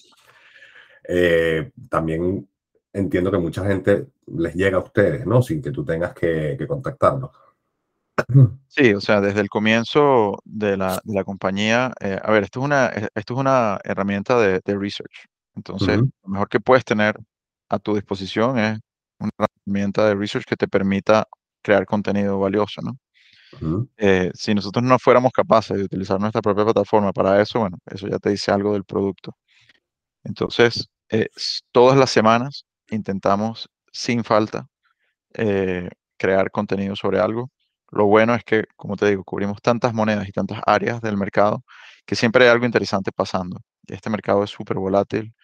Eh, 1.04 1.70
también 1.88 2.48
entiendo 2.92 3.30
que 3.30 3.38
mucha 3.38 3.64
gente 3.64 4.08
les 4.26 4.54
llega 4.54 4.76
a 4.76 4.82
ustedes, 4.82 5.26
¿no? 5.26 5.42
Sin 5.42 5.62
que 5.62 5.70
tú 5.70 5.84
tengas 5.84 6.14
que, 6.14 6.56
que 6.58 6.66
contactarlos. 6.66 7.30
sí, 8.68 8.94
o 8.94 9.00
sea, 9.00 9.20
desde 9.20 9.40
el 9.40 9.48
comienzo 9.48 10.38
de 10.44 10.76
la, 10.76 11.00
de 11.04 11.14
la 11.14 11.24
compañía, 11.24 11.92
eh, 12.00 12.18
a 12.22 12.30
ver, 12.30 12.44
esto 12.44 12.60
es 12.60 12.64
una, 12.66 12.86
eh, 12.88 13.08
esto 13.14 13.34
es 13.34 13.40
una 13.40 13.80
herramienta 13.84 14.38
de, 14.38 14.60
de 14.64 14.78
research. 14.78 15.26
Entonces, 15.56 15.98
lo 15.98 16.28
mejor 16.28 16.48
que 16.48 16.60
puedes 16.60 16.84
tener 16.84 17.18
a 17.68 17.78
tu 17.78 17.94
disposición 17.94 18.58
es 18.58 18.78
una 19.20 19.30
herramienta 19.66 20.06
de 20.06 20.14
research 20.14 20.46
que 20.46 20.56
te 20.56 20.68
permita 20.68 21.26
crear 21.62 21.86
contenido 21.86 22.38
valioso, 22.38 22.80
¿no? 22.82 22.98
Eh, 23.96 24.30
si 24.34 24.54
nosotros 24.54 24.84
no 24.84 24.98
fuéramos 24.98 25.32
capaces 25.32 25.76
de 25.76 25.84
utilizar 25.84 26.20
nuestra 26.20 26.40
propia 26.42 26.64
plataforma 26.64 27.12
para 27.12 27.40
eso, 27.42 27.60
bueno, 27.60 27.78
eso 27.86 28.08
ya 28.08 28.18
te 28.18 28.30
dice 28.30 28.50
algo 28.52 28.72
del 28.72 28.84
producto. 28.84 29.36
Entonces, 30.24 30.88
eh, 31.10 31.28
todas 31.72 31.98
las 31.98 32.10
semanas 32.10 32.64
intentamos, 32.90 33.68
sin 33.92 34.24
falta, 34.24 34.66
eh, 35.34 35.88
crear 36.18 36.50
contenido 36.50 36.96
sobre 36.96 37.20
algo. 37.20 37.50
Lo 37.90 38.06
bueno 38.06 38.34
es 38.34 38.44
que, 38.44 38.64
como 38.76 38.96
te 38.96 39.08
digo, 39.10 39.24
cubrimos 39.24 39.60
tantas 39.62 39.94
monedas 39.94 40.28
y 40.28 40.32
tantas 40.32 40.60
áreas 40.66 41.00
del 41.00 41.16
mercado 41.16 41.64
que 42.06 42.16
siempre 42.16 42.44
hay 42.44 42.50
algo 42.50 42.66
interesante 42.66 43.12
pasando. 43.12 43.60
Este 43.86 44.10
mercado 44.10 44.44
es 44.44 44.50
súper 44.50 44.78
volátil 44.78 45.34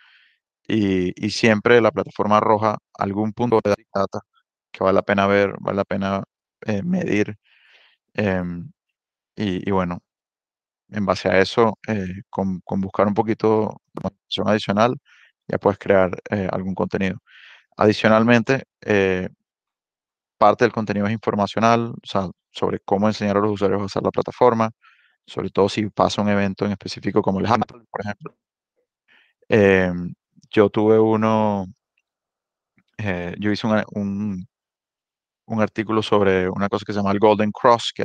y, 0.68 1.12
y 1.26 1.30
siempre 1.30 1.80
la 1.80 1.92
plataforma 1.92 2.38
arroja 2.38 2.78
algún 2.98 3.32
punto 3.32 3.60
de 3.64 3.74
data 3.94 4.20
que 4.72 4.84
vale 4.84 4.96
la 4.96 5.02
pena 5.02 5.26
ver, 5.26 5.54
vale 5.60 5.76
la 5.78 5.84
pena 5.84 6.24
eh, 6.66 6.82
medir. 6.82 7.36
em, 8.14 8.70
y, 9.36 9.68
y 9.68 9.72
bueno, 9.72 10.00
en 10.90 11.06
base 11.06 11.28
a 11.28 11.40
eso, 11.40 11.78
eh, 11.88 12.06
con, 12.30 12.60
con 12.64 12.80
buscar 12.80 13.06
un 13.08 13.14
poquito 13.14 13.80
de 13.94 14.00
información 14.08 14.48
adicional, 14.48 14.96
ya 15.48 15.58
puedes 15.58 15.78
crear 15.78 16.10
eh, 16.30 16.48
algún 16.52 16.74
contenido. 16.74 17.18
Adicionalmente, 17.76 18.64
eh, 18.82 19.28
parte 20.38 20.64
del 20.64 20.72
contenido 20.72 21.06
es 21.06 21.12
informacional, 21.12 21.90
o 21.90 22.06
sea, 22.06 22.28
sobre 22.52 22.80
cómo 22.80 23.08
enseñar 23.08 23.36
a 23.36 23.40
los 23.40 23.52
usuarios 23.52 23.80
a 23.82 23.84
usar 23.84 24.02
la 24.02 24.10
plataforma, 24.10 24.70
sobre 25.26 25.50
todo 25.50 25.68
si 25.68 25.88
pasa 25.90 26.22
un 26.22 26.30
evento 26.30 26.64
en 26.66 26.72
específico 26.72 27.22
como 27.22 27.40
el 27.40 27.46
Handle, 27.46 27.84
por 27.90 28.02
ejemplo. 28.02 28.36
Yo 30.50 30.70
tuve 30.70 30.98
uno, 30.98 31.66
eh, 32.98 33.34
yo 33.38 33.50
hice 33.52 33.66
un, 33.94 34.46
un 35.46 35.60
artículo 35.60 36.02
sobre 36.02 36.48
una 36.48 36.68
cosa 36.68 36.84
que 36.86 36.92
se 36.92 36.98
llama 37.00 37.12
el 37.12 37.18
Golden 37.18 37.50
Cross, 37.52 37.92
que 37.94 38.04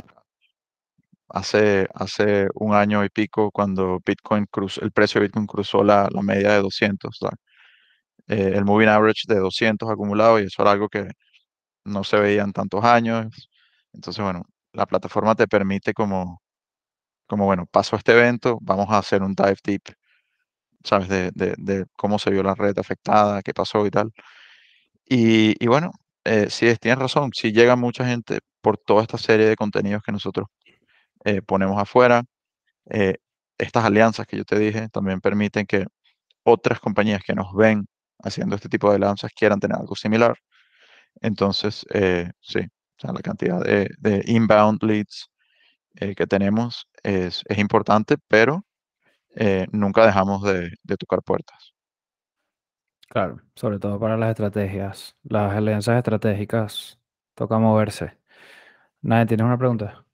hace, 1.28 1.88
hace 1.94 2.48
un 2.54 2.74
año 2.74 3.04
y 3.04 3.08
pico, 3.08 3.50
cuando 3.50 3.98
Bitcoin 4.04 4.46
cruzó, 4.50 4.80
el 4.82 4.92
precio 4.92 5.20
de 5.20 5.26
Bitcoin 5.28 5.46
cruzó 5.46 5.82
la, 5.84 6.08
la 6.12 6.22
media 6.22 6.52
de 6.52 6.60
200, 6.62 7.16
¿sabes? 7.18 7.36
Eh, 8.28 8.52
el 8.56 8.64
moving 8.64 8.88
average 8.88 9.22
de 9.28 9.36
200 9.40 9.90
acumulado, 9.90 10.40
y 10.40 10.44
eso 10.44 10.62
era 10.62 10.72
algo 10.72 10.88
que 10.88 11.08
no 11.84 12.04
se 12.04 12.18
veía 12.20 12.42
en 12.44 12.52
tantos 12.52 12.84
años. 12.84 13.50
Entonces, 13.92 14.22
bueno, 14.24 14.44
la 14.72 14.86
plataforma 14.86 15.34
te 15.36 15.48
permite 15.48 15.94
como, 15.94 16.42
como 17.28 17.46
bueno, 17.46 17.66
paso 17.70 17.96
este 17.96 18.12
evento, 18.12 18.58
vamos 18.62 18.88
a 18.90 18.98
hacer 18.98 19.22
un 19.22 19.34
dive 19.34 19.56
deep, 19.64 19.82
¿sabes? 20.84 21.08
De, 21.08 21.30
de- 21.34 21.54
de 21.58 21.86
cómo 21.96 22.18
se 22.18 22.30
vio 22.30 22.42
la 22.42 22.54
red 22.54 22.78
afectada, 22.78 23.42
qué 23.42 23.54
pasó 23.54 23.86
y 23.86 23.90
tal. 23.90 24.12
Y, 25.06 25.54
y 25.64 25.68
bueno, 25.68 25.92
eh, 26.24 26.48
sí, 26.50 26.66
es- 26.66 26.78
razón, 26.98 27.30
sí 27.34 27.52
llega 27.52 27.76
mucha 27.76 28.06
gente 28.06 28.40
por 28.60 28.78
toda 28.78 29.02
esta 29.02 29.18
serie 29.18 29.46
de 29.48 29.56
contenidos 29.56 30.02
que 30.02 30.12
nosotros 30.12 30.46
eh, 31.24 31.42
ponemos 31.42 31.80
afuera. 31.80 32.24
Eh, 32.90 33.16
estas 33.58 33.84
alianzas 33.84 34.26
que 34.26 34.36
yo 34.38 34.44
te 34.44 34.58
dije 34.58 34.88
también 34.90 35.20
permiten 35.20 35.66
que 35.66 35.86
otras 36.44 36.80
compañías 36.80 37.22
que 37.24 37.34
nos 37.34 37.54
ven 37.54 37.86
haciendo 38.24 38.56
este 38.56 38.68
tipo 38.70 38.90
de 38.90 38.96
alianzas 38.96 39.32
quieran 39.34 39.60
tener 39.60 39.78
algo 39.78 39.96
similar. 39.96 40.36
Entonces, 41.20 41.86
eh, 41.94 42.30
sí, 42.40 42.60
o 42.60 43.00
sea, 43.00 43.12
la 43.12 43.20
cantidad 43.20 43.60
de, 43.62 43.88
de 43.98 44.22
inbound 44.26 44.82
leads 44.82 45.28
eh, 45.96 46.14
que 46.14 46.26
tenemos 46.26 46.88
es, 47.02 47.42
es 47.48 47.58
importante, 47.58 48.16
pero 48.28 48.64
eh, 49.36 49.66
nunca 49.72 50.06
dejamos 50.06 50.42
de, 50.42 50.70
de 50.82 50.96
tocar 50.96 51.22
puertas. 51.22 51.74
Claro, 53.08 53.42
sobre 53.54 53.78
todo 53.78 54.00
para 54.00 54.16
las 54.16 54.30
estrategias, 54.30 55.16
las 55.22 55.52
alianzas 55.52 55.98
estratégicas, 55.98 56.98
toca 57.34 57.58
moverse. 57.58 58.16
Nadie, 59.02 59.26
¿tienes 59.26 59.44
una 59.44 59.58
pregunta? 59.58 60.04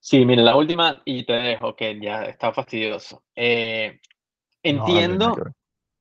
Sí, 0.00 0.24
mira, 0.24 0.42
la 0.42 0.56
última 0.56 1.02
y 1.04 1.24
te 1.24 1.34
dejo, 1.34 1.76
que 1.76 2.00
ya 2.00 2.24
está 2.24 2.52
fastidioso. 2.52 3.24
Eh, 3.36 4.00
no 4.64 4.80
entiendo, 4.80 5.36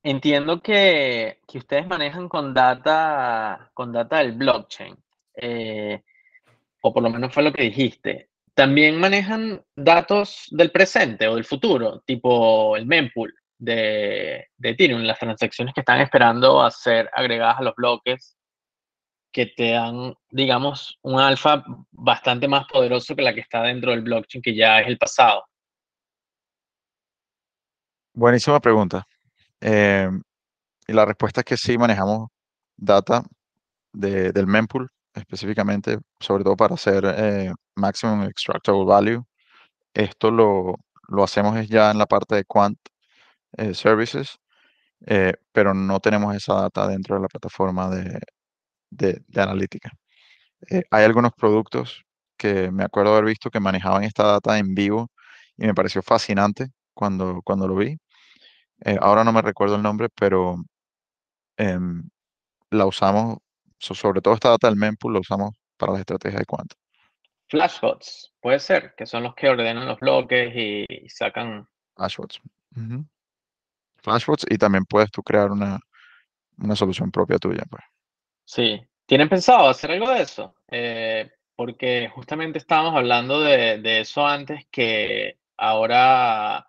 entiendo 0.01 0.61
que, 0.61 1.41
que 1.47 1.57
ustedes 1.57 1.87
manejan 1.87 2.29
con 2.29 2.53
data, 2.53 3.69
con 3.73 3.91
data 3.91 4.19
del 4.19 4.31
blockchain, 4.33 4.95
eh, 5.35 6.03
o 6.81 6.93
por 6.93 7.03
lo 7.03 7.09
menos 7.09 7.33
fue 7.33 7.43
lo 7.43 7.53
que 7.53 7.63
dijiste. 7.63 8.26
También 8.57 8.99
manejan 8.99 9.63
datos 9.75 10.47
del 10.49 10.71
presente 10.71 11.27
o 11.27 11.35
del 11.35 11.45
futuro, 11.45 12.01
tipo 12.07 12.75
el 12.75 12.87
mempool 12.87 13.31
de, 13.55 14.47
de 14.57 14.69
Ethereum, 14.71 15.01
las 15.03 15.19
transacciones 15.19 15.75
que 15.75 15.81
están 15.81 16.01
esperando 16.01 16.63
a 16.63 16.71
ser 16.71 17.07
agregadas 17.13 17.59
a 17.59 17.61
los 17.61 17.75
bloques 17.75 18.35
que 19.31 19.45
te 19.45 19.73
dan, 19.73 20.15
digamos, 20.31 20.97
un 21.03 21.19
alfa 21.19 21.63
bastante 21.91 22.47
más 22.47 22.65
poderoso 22.65 23.15
que 23.15 23.21
la 23.21 23.35
que 23.35 23.41
está 23.41 23.61
dentro 23.61 23.91
del 23.91 24.01
blockchain, 24.01 24.41
que 24.41 24.55
ya 24.55 24.79
es 24.79 24.87
el 24.87 24.97
pasado. 24.97 25.45
Buenísima 28.15 28.59
pregunta. 28.59 29.05
Eh, 29.61 30.09
y 30.87 30.93
la 30.93 31.05
respuesta 31.05 31.41
es 31.41 31.45
que 31.45 31.57
sí 31.57 31.77
manejamos 31.77 32.29
data 32.75 33.21
de- 33.93 34.31
del 34.31 34.47
mempool 34.47 34.89
específicamente, 35.13 35.99
sobre 36.19 36.43
todo 36.43 36.55
para 36.55 36.73
hacer 36.73 37.03
eh, 37.05 37.53
maximum 37.77 38.23
extractable 38.25 38.85
value. 38.85 39.23
Esto 39.93 40.31
lo, 40.31 40.75
lo 41.09 41.23
hacemos 41.23 41.67
ya 41.69 41.91
en 41.91 41.97
la 41.99 42.05
parte 42.07 42.35
de 42.35 42.45
quant 42.45 42.77
eh, 43.57 43.73
services, 43.75 44.37
eh, 45.07 45.33
pero 45.53 45.73
no 45.73 45.99
tenemos 46.01 46.35
esa 46.35 46.55
data 46.55 46.87
dentro 46.87 47.15
de 47.17 47.23
la 47.23 47.27
plataforma 47.29 47.89
de, 47.89 48.19
de- 48.91 49.23
analítica. 49.41 49.91
Eh, 50.69 50.83
hay 50.91 51.05
algunos 51.05 51.33
productos 51.33 52.03
que 52.37 52.71
me 52.71 52.83
acuerdo 52.85 53.13
haber 53.13 53.25
visto 53.25 53.49
que 53.51 53.59
manejaban 53.61 54.03
esta 54.03 54.23
data 54.25 54.57
en 54.59 54.75
vivo 54.75 55.09
y 55.57 55.67
me 55.67 55.75
pareció 55.75 56.01
fascinante 56.03 56.69
cuando, 56.93 57.41
cuando 57.43 57.67
lo 57.67 57.75
vi. 57.75 57.97
Ahora 59.01 59.23
no 59.23 59.31
me 59.33 59.41
recuerdo 59.43 59.75
el 59.75 59.83
nombre, 59.83 60.09
pero 60.15 60.57
em, 61.57 62.09
la 62.71 62.85
usamos, 62.87 63.39
so- 63.79 63.95
sobre 63.95 64.21
todo 64.21 64.35
esta 64.35 64.49
data 64.51 64.67
del 64.69 64.77
mempool, 64.77 65.13
la 65.15 65.21
usamos 65.21 65.51
para 65.77 65.93
las 65.93 66.01
estrategias 66.01 66.41
de 66.41 66.45
quant. 66.47 66.71
Flashbots, 67.49 68.33
puede 68.41 68.59
ser, 68.59 68.93
que 68.95 69.05
son 69.05 69.23
los 69.23 69.33
que 69.35 69.49
ordenan 69.49 69.87
los 69.87 69.99
bloques 69.99 70.53
y, 70.55 70.85
y 70.87 71.09
sacan. 71.09 71.67
Flashbots. 71.95 72.41
Flashbots 74.03 74.45
y 74.49 74.57
también 74.57 74.85
puedes 74.85 75.09
tú 75.11 75.23
crear 75.23 75.51
una, 75.51 75.79
una 76.57 76.75
solución 76.75 77.11
propia 77.11 77.37
tuya. 77.37 77.63
Pues. 77.69 77.83
Sí. 78.45 78.81
¿Tienen 79.05 79.29
pensado 79.29 79.69
hacer 79.69 79.91
algo 79.91 80.09
de 80.09 80.21
eso? 80.21 80.53
Eh, 80.67 81.31
porque 81.55 82.09
justamente 82.13 82.57
estábamos 82.57 82.93
hablando 82.95 83.39
de, 83.39 83.79
de 83.79 84.01
eso 84.01 84.27
antes, 84.27 84.67
que 84.69 85.39
ahora, 85.55 86.67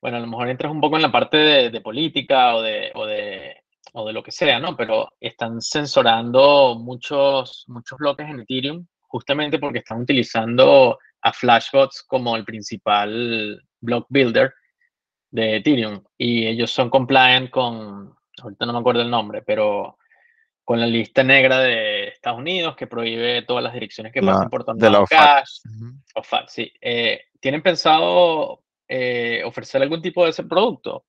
bueno, 0.00 0.18
a 0.18 0.20
lo 0.20 0.26
mejor 0.26 0.50
entras 0.50 0.70
un 0.70 0.80
poco 0.80 0.96
en 0.96 1.02
la 1.02 1.10
parte 1.10 1.38
de, 1.38 1.70
de 1.70 1.80
política 1.80 2.54
o 2.54 2.60
de, 2.60 2.92
o 2.94 3.06
de, 3.06 3.56
o 3.94 4.06
de 4.06 4.12
lo 4.12 4.22
que 4.22 4.30
sea, 4.30 4.60
¿no? 4.60 4.76
Pero 4.76 5.08
están 5.18 5.62
censurando 5.62 6.76
muchos, 6.78 7.64
muchos 7.68 7.98
bloques 7.98 8.28
en 8.28 8.40
Ethereum 8.40 8.86
justamente 9.08 9.58
porque 9.58 9.78
están 9.80 10.02
utilizando 10.02 10.98
a 11.22 11.32
Flashbots 11.32 12.04
como 12.06 12.36
el 12.36 12.44
principal 12.44 13.60
block 13.80 14.06
builder 14.08 14.54
de 15.30 15.56
Ethereum 15.56 16.02
y 16.16 16.46
ellos 16.46 16.70
son 16.70 16.88
compliant 16.90 17.50
con, 17.50 18.14
ahorita 18.40 18.66
no 18.66 18.72
me 18.74 18.78
acuerdo 18.78 19.02
el 19.02 19.10
nombre, 19.10 19.42
pero 19.42 19.98
con 20.64 20.78
la 20.80 20.86
lista 20.86 21.22
negra 21.24 21.60
de 21.60 22.08
Estados 22.08 22.38
Unidos 22.38 22.76
que 22.76 22.86
prohíbe 22.86 23.42
todas 23.42 23.64
las 23.64 23.72
direcciones 23.72 24.12
que 24.12 24.20
La- 24.20 24.34
pasen 24.34 24.50
por 24.50 24.64
de 24.76 24.90
la 24.90 25.00
OFAC. 25.00 25.18
Cash. 25.18 25.58
Ujú. 25.64 25.92
OFAC, 26.14 26.48
sí. 26.48 26.72
Eh, 26.80 27.22
¿Tienen 27.40 27.62
pensado 27.62 28.62
eh, 28.86 29.42
ofrecer 29.44 29.80
algún 29.82 30.02
tipo 30.02 30.24
de 30.24 30.30
ese 30.30 30.44
producto? 30.44 31.04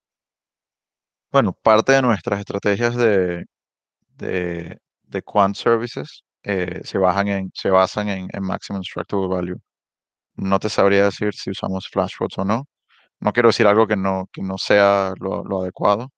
Bueno, 1.32 1.54
parte 1.54 1.92
de 1.92 2.02
nuestras 2.02 2.40
estrategias 2.40 2.96
de, 2.96 3.46
de, 4.16 4.78
de 5.04 5.22
quant 5.22 5.56
services 5.56 6.24
eh, 6.50 6.82
se, 6.84 6.98
bajan 6.98 7.28
en, 7.30 7.52
se 7.54 7.70
basan 7.70 8.10
en, 8.10 8.28
en 8.34 8.44
maximum 8.44 8.82
extractable 8.82 9.28
value. 9.28 9.58
No 10.36 10.60
te 10.60 10.70
sabría 10.70 11.06
decir 11.06 11.34
si 11.36 11.52
usamos 11.52 11.88
flashbots 11.92 12.38
o 12.40 12.46
no. 12.46 12.66
No 13.22 13.34
quiero 13.34 13.50
decir 13.50 13.68
algo 13.68 13.88
que 13.88 13.98
no, 13.98 14.28
que 14.34 14.42
no 14.44 14.58
sea 14.58 15.14
lo, 15.20 15.44
lo 15.46 15.62
adecuado, 15.64 16.10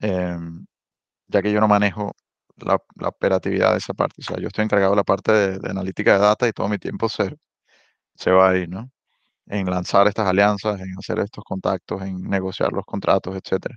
em, 0.00 0.66
ya 1.28 1.42
que 1.42 1.52
yo 1.52 1.60
no 1.60 1.68
manejo 1.68 2.12
la, 2.58 2.78
la 2.96 3.08
operatividad 3.08 3.72
de 3.72 3.78
esa 3.78 3.94
parte. 3.94 4.16
O 4.20 4.24
sea, 4.24 4.38
yo 4.38 4.48
estoy 4.48 4.64
encargado 4.64 4.92
de 4.92 4.96
la 4.98 5.04
parte 5.04 5.32
de, 5.32 5.58
de 5.60 5.70
analítica 5.70 6.14
de 6.14 6.20
data 6.20 6.48
y 6.48 6.52
todo 6.52 6.68
mi 6.68 6.78
tiempo 6.78 7.08
se, 7.08 7.36
se 8.16 8.30
va 8.30 8.50
ahí, 8.50 8.66
¿no? 8.68 8.90
En 9.46 9.66
lanzar 9.70 10.08
estas 10.08 10.28
alianzas, 10.28 10.80
en 10.80 10.92
hacer 10.98 11.20
estos 11.20 11.44
contactos, 11.44 12.02
en 12.02 12.22
negociar 12.22 12.72
los 12.72 12.84
contratos, 12.86 13.36
etcétera. 13.36 13.76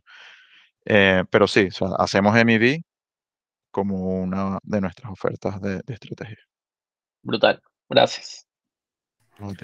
Eh, 0.85 1.23
pero 1.31 1.47
sí, 1.47 1.67
o 1.67 1.71
sea, 1.71 1.89
hacemos 1.99 2.35
MEV 2.35 2.81
como 3.71 4.21
una 4.21 4.59
de 4.63 4.81
nuestras 4.81 5.11
ofertas 5.11 5.61
de, 5.61 5.81
de 5.85 5.93
estrategia. 5.93 6.37
Brutal. 7.23 7.61
Gracias. 7.89 8.47
Ok. 9.41 9.63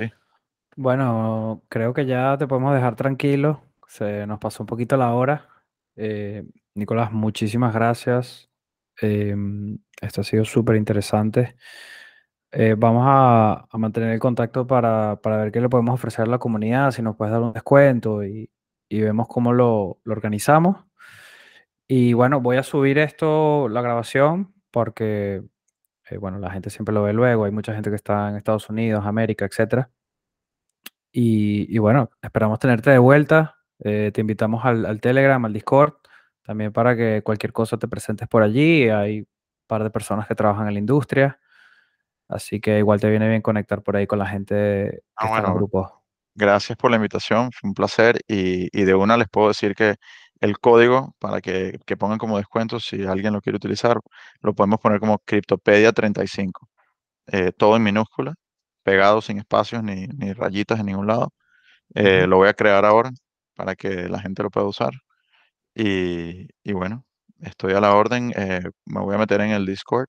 Bueno, 0.75 1.63
creo 1.69 1.93
que 1.93 2.05
ya 2.05 2.37
te 2.37 2.47
podemos 2.47 2.73
dejar 2.73 2.95
tranquilo. 2.95 3.63
Se 3.87 4.27
nos 4.27 4.39
pasó 4.39 4.63
un 4.63 4.67
poquito 4.67 4.97
la 4.97 5.13
hora. 5.13 5.47
Eh, 5.95 6.43
Nicolás, 6.73 7.11
muchísimas 7.11 7.73
gracias. 7.73 8.49
Em, 8.99 9.77
esto 10.01 10.21
ha 10.21 10.23
sido 10.23 10.43
súper 10.45 10.75
interesante. 10.75 11.55
Eh, 12.51 12.75
vamos 12.77 13.03
a, 13.05 13.67
a 13.69 13.77
mantener 13.77 14.11
el 14.11 14.19
contacto 14.19 14.65
para, 14.65 15.19
para 15.21 15.37
ver 15.37 15.51
qué 15.51 15.61
le 15.61 15.69
podemos 15.69 15.93
ofrecer 15.93 16.23
a 16.23 16.29
la 16.29 16.39
comunidad, 16.39 16.91
si 16.91 17.01
nos 17.01 17.15
puedes 17.15 17.33
dar 17.33 17.41
un 17.41 17.53
descuento 17.53 18.23
y, 18.23 18.49
y 18.89 19.01
vemos 19.01 19.27
cómo 19.27 19.51
lo, 19.53 19.99
lo 20.03 20.13
organizamos. 20.13 20.77
Y 21.87 22.13
bueno, 22.13 22.41
voy 22.41 22.57
a 22.57 22.63
subir 22.63 22.97
esto, 22.97 23.69
la 23.69 23.81
grabación, 23.81 24.53
porque 24.71 25.43
eh, 26.09 26.17
bueno, 26.17 26.39
la 26.39 26.51
gente 26.51 26.69
siempre 26.69 26.93
lo 26.95 27.03
ve 27.03 27.13
luego. 27.13 27.45
Hay 27.45 27.51
mucha 27.51 27.73
gente 27.75 27.89
que 27.91 27.95
está 27.97 28.29
en 28.29 28.37
Estados 28.37 28.69
Unidos, 28.69 29.05
América, 29.05 29.45
etcétera. 29.45 29.91
Y, 31.11 31.73
y 31.73 31.79
bueno, 31.79 32.09
esperamos 32.21 32.59
tenerte 32.59 32.89
de 32.91 32.97
vuelta. 32.97 33.55
Eh, 33.79 34.11
te 34.13 34.21
invitamos 34.21 34.65
al, 34.65 34.85
al 34.85 34.99
Telegram, 35.01 35.43
al 35.45 35.53
Discord, 35.53 35.93
también 36.43 36.71
para 36.73 36.95
que 36.95 37.21
cualquier 37.23 37.53
cosa 37.53 37.77
te 37.77 37.87
presentes 37.87 38.27
por 38.27 38.43
allí. 38.43 38.89
Hay 38.89 39.19
un 39.21 39.27
par 39.67 39.83
de 39.83 39.89
personas 39.89 40.27
que 40.27 40.35
trabajan 40.35 40.67
en 40.67 40.73
la 40.73 40.79
industria, 40.79 41.39
así 42.29 42.59
que 42.61 42.79
igual 42.79 42.99
te 43.01 43.09
viene 43.09 43.29
bien 43.29 43.41
conectar 43.43 43.83
por 43.83 43.97
ahí 43.97 44.07
con 44.07 44.19
la 44.19 44.27
gente 44.27 45.01
que 45.17 45.25
Ah, 45.25 45.27
está 45.27 45.41
en 45.43 45.47
bueno, 45.47 45.55
grupos. 45.55 45.91
gracias 46.35 46.77
por 46.77 46.91
la 46.91 46.97
invitación, 46.97 47.51
fue 47.51 47.69
un 47.69 47.73
placer 47.73 48.19
y, 48.27 48.67
y 48.77 48.83
de 48.85 48.95
una 48.95 49.17
les 49.17 49.29
puedo 49.29 49.49
decir 49.49 49.75
que 49.75 49.95
el 50.41 50.59
código 50.59 51.15
para 51.19 51.41
que, 51.41 51.79
que 51.85 51.97
pongan 51.97 52.17
como 52.19 52.37
descuento, 52.37 52.79
si 52.79 53.03
alguien 53.05 53.33
lo 53.33 53.41
quiere 53.41 53.57
utilizar, 53.57 53.99
lo 54.41 54.53
podemos 54.55 54.79
poner 54.79 54.99
como 54.99 55.19
Cryptopedia35, 55.25 56.69
eh, 57.27 57.51
todo 57.53 57.77
en 57.77 57.83
minúscula, 57.83 58.35
pegado 58.83 59.21
sin 59.21 59.39
espacios 59.39 59.83
ni, 59.83 60.07
ni 60.07 60.33
rayitas 60.33 60.79
en 60.79 60.87
ningún 60.87 61.07
lado. 61.07 61.29
Eh. 61.95 62.27
Lo 62.27 62.37
voy 62.37 62.49
a 62.49 62.55
crear 62.55 62.85
ahora 62.85 63.11
para 63.55 63.75
que 63.75 64.09
la 64.09 64.19
gente 64.21 64.43
lo 64.43 64.49
pueda 64.51 64.67
usar. 64.67 64.91
Y, 65.75 66.47
y 66.63 66.73
bueno, 66.73 67.05
estoy 67.39 67.73
a 67.73 67.81
la 67.81 67.95
orden. 67.95 68.31
eh, 68.35 68.61
me 68.85 69.01
voy 69.01 69.15
a 69.15 69.17
meter 69.19 69.41
en 69.41 69.51
el 69.51 69.65
Discord 69.65 70.07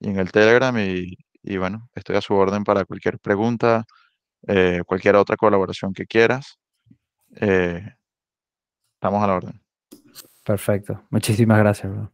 y 0.00 0.10
en 0.10 0.18
el 0.20 0.32
Telegram 0.32 0.76
y, 0.78 1.16
y 1.42 1.58
bueno, 1.58 1.88
estoy 1.94 2.16
a 2.16 2.20
su 2.22 2.34
orden 2.34 2.64
para 2.64 2.84
cualquier 2.86 3.18
pregunta, 3.20 3.84
cualquier 4.86 5.16
otra 5.16 5.36
colaboración 5.36 5.92
que 5.92 6.06
quieras. 6.06 6.58
eh, 7.40 7.94
estamos 8.98 9.22
a 9.22 9.28
la 9.28 9.34
orden. 9.34 9.60
Perfecto. 10.44 11.00
Muchísimas 11.10 11.58
gracias, 11.58 11.92
bro. 11.92 12.10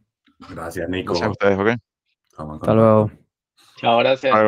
Gracias, 0.49 0.87
Nico. 0.87 1.13
Gracias 1.13 1.27
a 1.27 1.31
ustedes, 1.31 1.59
¿ok? 1.59 1.67
Hasta 2.37 2.73
luego. 2.73 3.11
Chao, 3.77 3.97
gracias. 3.99 4.35